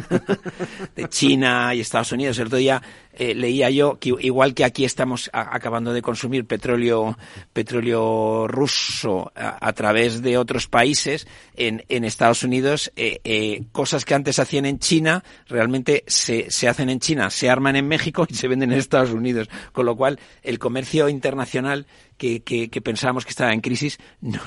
[0.97, 2.82] de China y Estados Unidos, el otro día
[3.15, 7.19] eh, leía yo que igual que aquí estamos acabando de consumir petróleo
[7.53, 14.15] petróleo ruso a, través de otros países en, en Estados Unidos eh, eh, cosas que
[14.15, 18.35] antes hacían en China realmente se, se hacen en China se arman en México y
[18.35, 19.49] se venden en Estados Unidos.
[19.73, 21.87] Con lo cual el comercio internacional
[22.17, 24.41] que, que, que pensábamos que estaba en crisis no,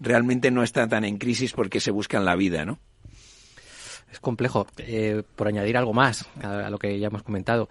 [0.00, 2.78] realmente no está tan en crisis porque se buscan la vida no
[4.10, 4.66] es complejo.
[5.36, 7.68] Por añadir algo más a, lo que ya hemos comentado,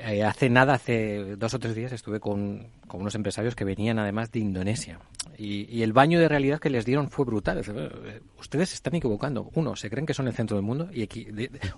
[0.00, 4.30] eh, hace nada, hace dos o tres días, estuve con, unos empresarios que venían además
[4.30, 4.98] de Indonesia.
[5.38, 7.62] Y, el baño de realidad que les dieron fue brutal.
[7.66, 9.50] Eh, ustedes están equivocando.
[9.54, 10.88] Uno, se creen que son el centro del mundo.
[10.92, 11.08] y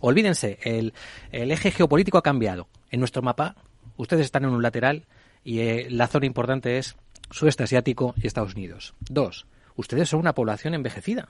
[0.01, 0.93] Olvídense, el,
[1.32, 2.69] eje geopolítico ha cambiado.
[2.90, 3.57] En nuestro mapa,
[3.97, 5.07] ustedes están en un lateral
[5.45, 6.97] y eh, la zona importante es
[7.31, 8.95] sudeste asiático y Estados Unidos.
[9.01, 9.47] Dos,
[9.77, 11.28] ustedes son una población envejecida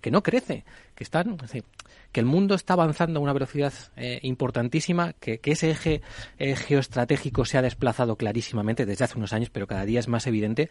[0.00, 0.64] que no crece,
[0.94, 1.38] que están,
[2.12, 6.02] que el mundo está avanzando a una velocidad eh, importantísima, que, ese eje
[6.38, 10.26] eh, geoestratégico se ha desplazado clarísimamente desde hace unos años, pero cada día es más
[10.26, 10.70] evidente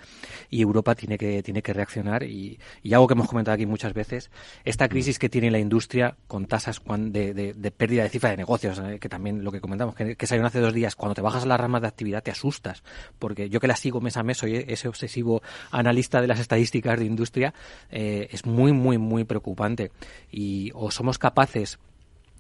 [0.50, 2.24] y Europa tiene que, tiene que reaccionar.
[2.24, 2.60] Y,
[2.92, 4.32] algo que hemos comentado aquí muchas veces,
[4.66, 8.80] esta crisis que tiene la industria con tasas de, de, pérdida de cifra de negocios,
[8.80, 11.44] eh, que también lo que comentamos, que, que salió hace dos días, cuando te bajas
[11.44, 12.84] a las ramas de actividad te asustas,
[13.20, 16.98] porque yo que la sigo mes a mes, soy ese obsesivo analista de las estadísticas
[16.98, 17.54] de industria,
[17.90, 19.92] es muy, muy, muy preocupante.
[20.32, 21.80] Y o somos capaces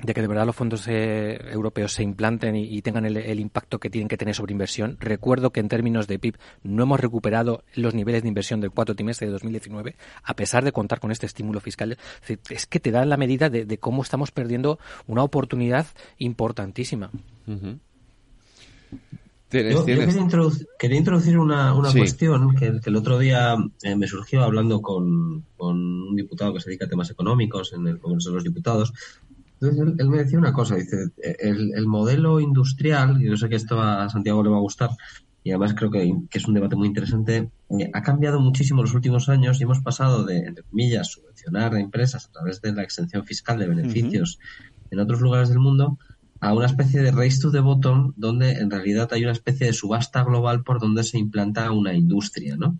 [0.02, 3.90] de que de verdad los fondos eh, europeos se implanten y, tengan el, impacto que
[3.90, 4.98] tienen que tener sobre inversión.
[5.00, 8.96] Recuerdo que en términos de PIB no hemos recuperado los niveles de inversión del cuarto
[8.96, 11.98] trimestre de 2019, a pesar de contar con este estímulo fiscal.
[12.50, 14.78] Es que te da la medida de, cómo estamos perdiendo
[15.08, 15.88] una oportunidad
[16.20, 17.10] importantísima.
[19.50, 26.16] Yo, quería, introducir, una, cuestión que, el otro día eh, me surgió hablando con, un
[26.18, 28.92] diputado que se dedica a temas económicos en el Congreso de los Diputados.
[29.62, 33.82] Entonces él, me decía una cosa, dice, el, modelo industrial, y yo sé que esto
[33.82, 34.90] a Santiago le va a gustar,
[35.46, 38.96] y además creo que, es un debate muy interesante, eh, ha cambiado muchísimo en los
[38.96, 42.84] últimos años y hemos pasado de, entre comillas, subvencionar a empresas a través de la
[42.84, 44.40] exención fiscal de beneficios
[44.92, 45.98] en otros lugares del mundo
[46.40, 49.74] a una especie de race to the bottom donde en realidad hay una especie de
[49.74, 52.78] subasta global por donde se implanta una industria, ¿no?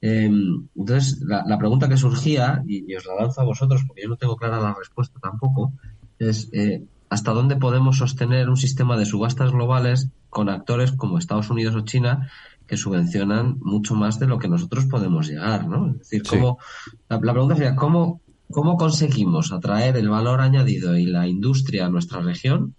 [0.00, 4.16] Em, entonces, la, pregunta que surgía, y, os la lanzo a vosotros porque yo no
[4.16, 5.72] tengo clara la respuesta tampoco,
[6.18, 11.50] es eh, ¿hasta dónde podemos sostener un sistema de subastas globales con actores como Estados
[11.50, 12.30] Unidos o China
[12.66, 15.90] que subvencionan mucho más de lo que nosotros podemos llegar, ¿no?
[15.90, 16.58] Es decir, ¿cómo,
[17.08, 18.20] la, la pregunta sería, ¿cómo,
[18.50, 22.76] ¿cómo conseguimos atraer el valor añadido y la industria a nuestra región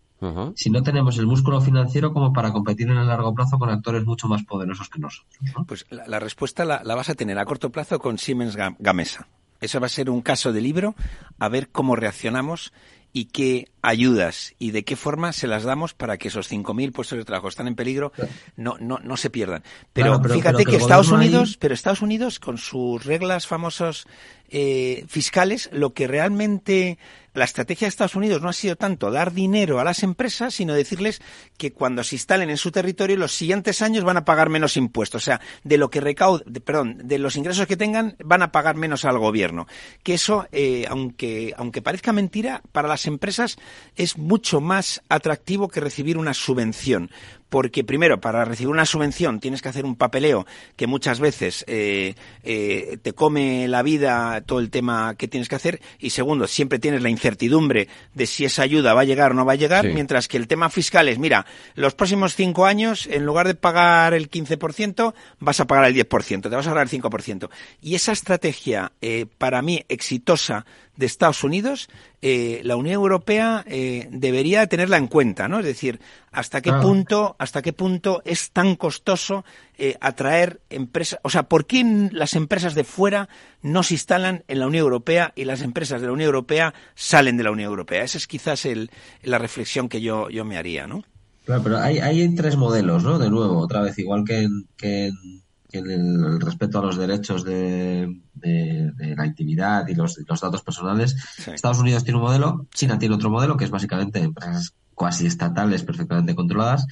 [0.55, 4.05] si no tenemos el músculo financiero como para competir en el largo plazo con actores
[4.05, 5.27] mucho más poderosos que nosotros.
[5.67, 9.27] Pues la, respuesta la, vas a tener a corto plazo con Siemens Gamesa.
[9.61, 10.95] Eso va a ser un caso de libro,
[11.37, 12.73] a ver cómo reaccionamos
[13.11, 17.18] y qué ayudas y de qué forma se las damos para que esos 5.000 puestos
[17.18, 18.11] de trabajo están en peligro
[18.56, 19.64] no no no se pierdan.
[19.93, 24.07] Pero, fíjate que, Estados Unidos, pero Estados Unidos con sus reglas famosos
[24.49, 26.97] eh, fiscales, lo que realmente
[27.34, 30.73] la estrategia de Estados Unidos no ha sido tanto dar dinero a las empresas, sino
[30.73, 31.22] decirles
[31.57, 35.23] que cuando se instalen en su territorio los siguientes años van a pagar menos impuestos.
[35.23, 38.76] O sea, de lo que recauden, perdón, de los ingresos que tengan van a pagar
[38.76, 39.68] menos al gobierno.
[40.03, 43.57] Que eso, eh, aunque, aunque parezca mentira, para las empresas
[43.95, 47.09] es mucho más atractivo que recibir una subvención
[47.49, 50.45] porque primero, para recibir una subvención tienes que hacer un papeleo
[50.76, 55.55] que muchas veces eh, eh, te come la vida todo el tema que tienes que
[55.55, 59.34] hacer, y segundo, siempre tienes la incertidumbre de si esa ayuda va a llegar o
[59.34, 61.45] no va a llegar, mientras que el tema fiscal es, mira,
[61.76, 66.41] los próximos cinco años, en lugar de pagar el 15%, vas a pagar el 10%,
[66.41, 67.49] te vas a ahorrar el 5%.
[67.81, 70.65] Y esa estrategia, eh, para mí, exitosa
[70.99, 71.89] de Estados Unidos,
[72.21, 75.59] eh, la Unión Europea eh, debería tenerla en cuenta, ¿no?
[75.59, 79.43] Es decir, hasta qué punto, hasta qué punto es tan costoso
[79.77, 83.29] eh, atraer empresas, o sea, ¿por qué las empresas de fuera
[83.63, 87.37] no se instalan en la Unión Europea y las empresas de la Unión Europea salen
[87.37, 88.03] de la Unión Europea?
[88.03, 88.91] Esa es quizás el,
[89.23, 91.03] la reflexión que yo, yo me haría, ¿no?
[91.45, 93.17] Claro, pero hay, hay tres modelos, ¿no?
[93.17, 94.47] De nuevo, otra vez, igual que
[94.77, 95.41] que en
[95.71, 101.15] en el, respeto a los derechos de, la intimidad y los, datos personales.
[101.47, 105.83] Estados Unidos tiene un modelo, China tiene otro modelo, que es básicamente empresas cuasi estatales
[105.83, 106.85] perfectamente controladas.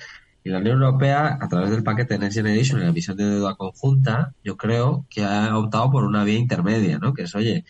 [0.47, 3.55] Y la Unión Europea, a través del paquete Next Generation y la emisión de deuda
[3.55, 7.13] conjunta, yo creo que ha optado por una vía intermedia, ¿no?
[7.13, 7.65] Que es, oye,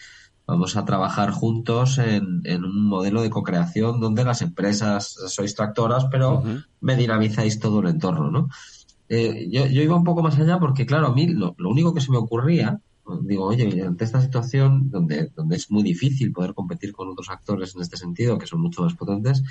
[0.45, 6.43] vamos a trabajar juntos en, un modelo de co-creación donde las empresas sois tractoras, pero
[6.79, 8.47] me dinamizáis todo el entorno, ¿no?
[9.09, 12.11] Eh, yo, iba un poco más allá porque, claro, a mí lo, único que se
[12.11, 12.79] me ocurría,
[13.23, 17.75] digo, oye, ante esta situación donde, donde es muy difícil poder competir con otros actores
[17.75, 19.41] en este sentido, que son mucho más potentes,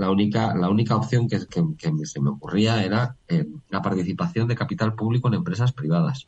[0.00, 4.94] la única, la única opción que, se me ocurría era eh, la participación de capital
[4.94, 6.26] público en empresas privadas.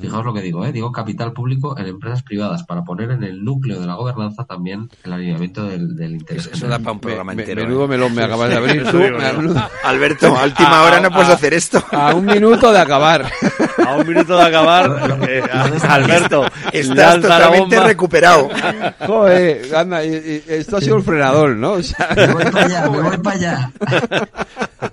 [0.00, 0.72] Fijaos lo que digo, ¿eh?
[0.72, 4.88] digo capital público en empresas privadas para poner en el núcleo de la gobernanza también
[5.02, 6.48] el alineamiento del, del interés.
[6.50, 7.64] Eso, da para un programa entero.
[7.64, 7.88] menudo ¿eh?
[7.88, 8.98] melón me acabas de abrir tú.
[9.84, 11.84] Alberto, a última hora no puedes hacer esto.
[11.90, 13.30] A un minuto de acabar.
[13.86, 15.42] A un minuto de acabar, eh,
[15.82, 18.48] Alberto, estás totalmente recuperado.
[19.06, 21.72] Joder, anda, esto ha sido el frenador, ¿no?
[21.72, 22.08] O sea...
[22.16, 23.72] Me voy para allá, me voy para allá.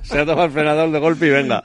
[0.02, 1.64] Se ha tomado el frenador de golpe y venga.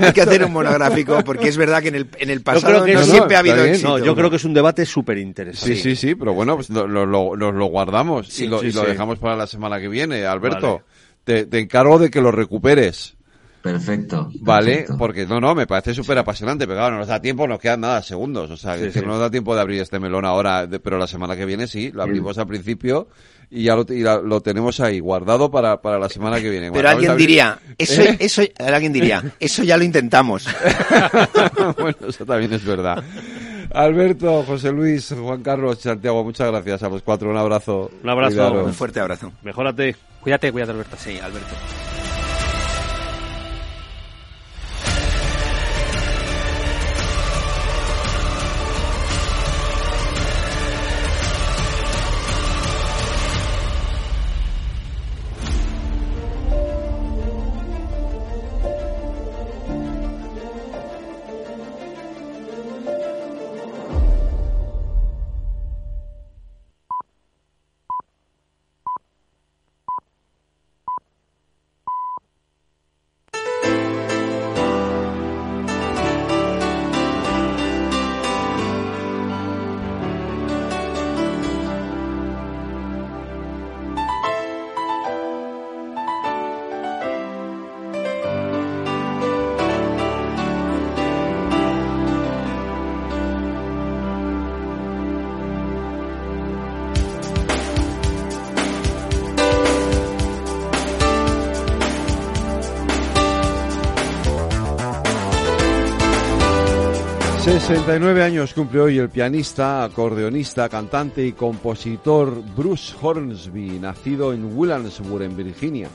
[0.00, 3.02] Hay que hacer un monográfico porque es verdad que en el, en el pasado no,
[3.02, 3.88] siempre ha habido éxito.
[3.88, 5.76] No, yo creo que es un debate súper interesante.
[5.76, 9.80] Sí, sí, sí, pero bueno, pues lo, lo, guardamos y, lo, dejamos para la semana
[9.80, 10.24] que viene.
[10.26, 10.82] Alberto,
[11.24, 13.14] te, encargo de que lo recuperes.
[13.62, 14.30] Perfecto.
[14.42, 17.58] Vale, porque no, no, me parece súper apasionante, pero claro, no nos da tiempo, nos
[17.58, 20.68] quedan nada segundos, o sea, que no nos da tiempo de abrir este melón ahora,
[20.82, 23.08] pero la semana que viene sí, lo abrimos al principio
[23.50, 23.84] y ya lo,
[24.22, 26.72] lo, tenemos ahí guardado para, para la semana que viene.
[26.72, 28.16] Pero alguien diría, eso, ¿Eh?
[28.20, 30.46] eso, alguien diría, eso ya lo intentamos.
[31.78, 33.02] bueno, eso también es verdad.
[33.72, 37.30] Alberto, José Luis, Juan Carlos, Santiago, muchas gracias a los cuatro.
[37.30, 37.90] Un abrazo.
[38.02, 38.64] Un abrazo.
[38.64, 39.32] Un fuerte abrazo.
[39.42, 39.96] Mejórate.
[40.20, 40.96] Cuídate, cuídate, Alberto.
[40.98, 41.54] Sí, Alberto.
[107.66, 115.24] 69 años cumple hoy el pianista, acordeonista, cantante y compositor Bruce Hornsby, nacido en Williamsburg,
[115.24, 115.88] en Virginia.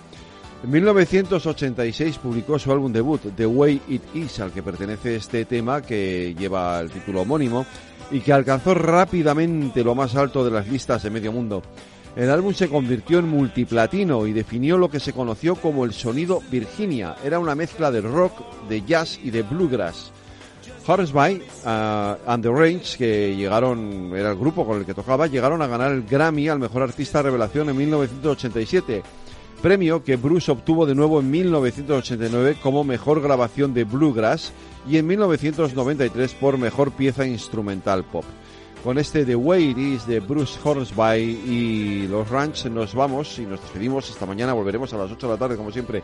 [0.66, 5.82] En 1986 publicó su álbum debut, The Way It Is, al que pertenece este tema
[5.82, 7.66] que lleva el título homónimo
[8.12, 11.62] y que alcanzó rápidamente lo más alto de las listas de medio mundo.
[12.18, 16.42] El álbum se convirtió en multiplatino y definió lo que se conoció como el sonido
[16.52, 17.16] Virginia.
[17.24, 18.34] Era una mezcla de rock,
[18.68, 20.12] de jazz y de bluegrass.
[20.86, 25.62] Horseby uh, and the Range, que llegaron, era el grupo con el que tocaba, llegaron
[25.62, 29.04] a ganar el Grammy al Mejor Artista Revelación en 1987,
[29.62, 34.52] premio que Bruce obtuvo de nuevo en 1989 como Mejor Grabación de Bluegrass
[34.88, 38.26] y en 1993 por Mejor Pieza Instrumental Pop.
[38.84, 43.44] Con este The Way It Is de Bruce Hornsby y los Ranch nos vamos y
[43.44, 44.10] nos despedimos.
[44.10, 46.02] Esta mañana volveremos a las 8 de la tarde, como siempre,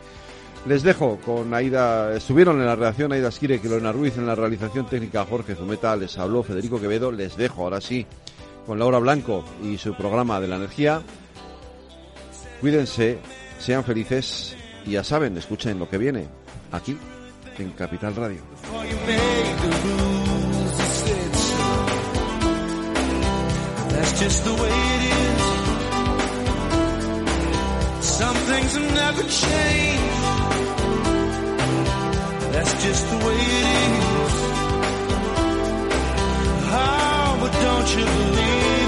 [0.68, 4.86] les dejo con Aida, estuvieron en la redacción Aida Esquire, Lorena Ruiz, en la realización
[4.86, 8.06] técnica Jorge Zumeta, les habló Federico Quevedo, les dejo ahora sí
[8.66, 11.00] con Laura Blanco y su programa de la energía.
[12.60, 13.18] Cuídense,
[13.58, 16.28] sean felices y ya saben, escuchen lo que viene
[16.70, 16.98] aquí
[17.56, 18.42] en Capital Radio.
[32.58, 34.34] That's just the way it is.
[36.70, 38.87] Oh, but don't you believe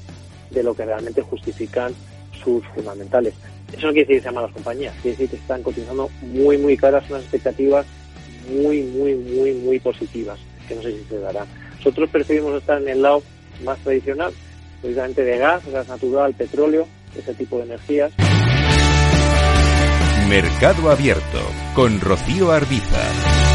[0.51, 1.93] de lo que realmente justifican
[2.43, 3.33] sus fundamentales.
[3.71, 6.75] Eso no quiere decir que sean malas compañías, quiere decir que están cotizando muy, muy
[6.75, 7.85] caras unas expectativas
[8.49, 11.47] muy, muy, muy, muy positivas, que no sé si se darán.
[11.77, 13.23] Nosotros preferimos estar en el lado
[13.63, 14.33] más tradicional,
[14.81, 16.87] precisamente de gas, gas natural, petróleo,
[17.17, 18.11] ese tipo de energías.
[20.29, 21.39] Mercado Abierto
[21.75, 23.50] con Rocío Arbiza.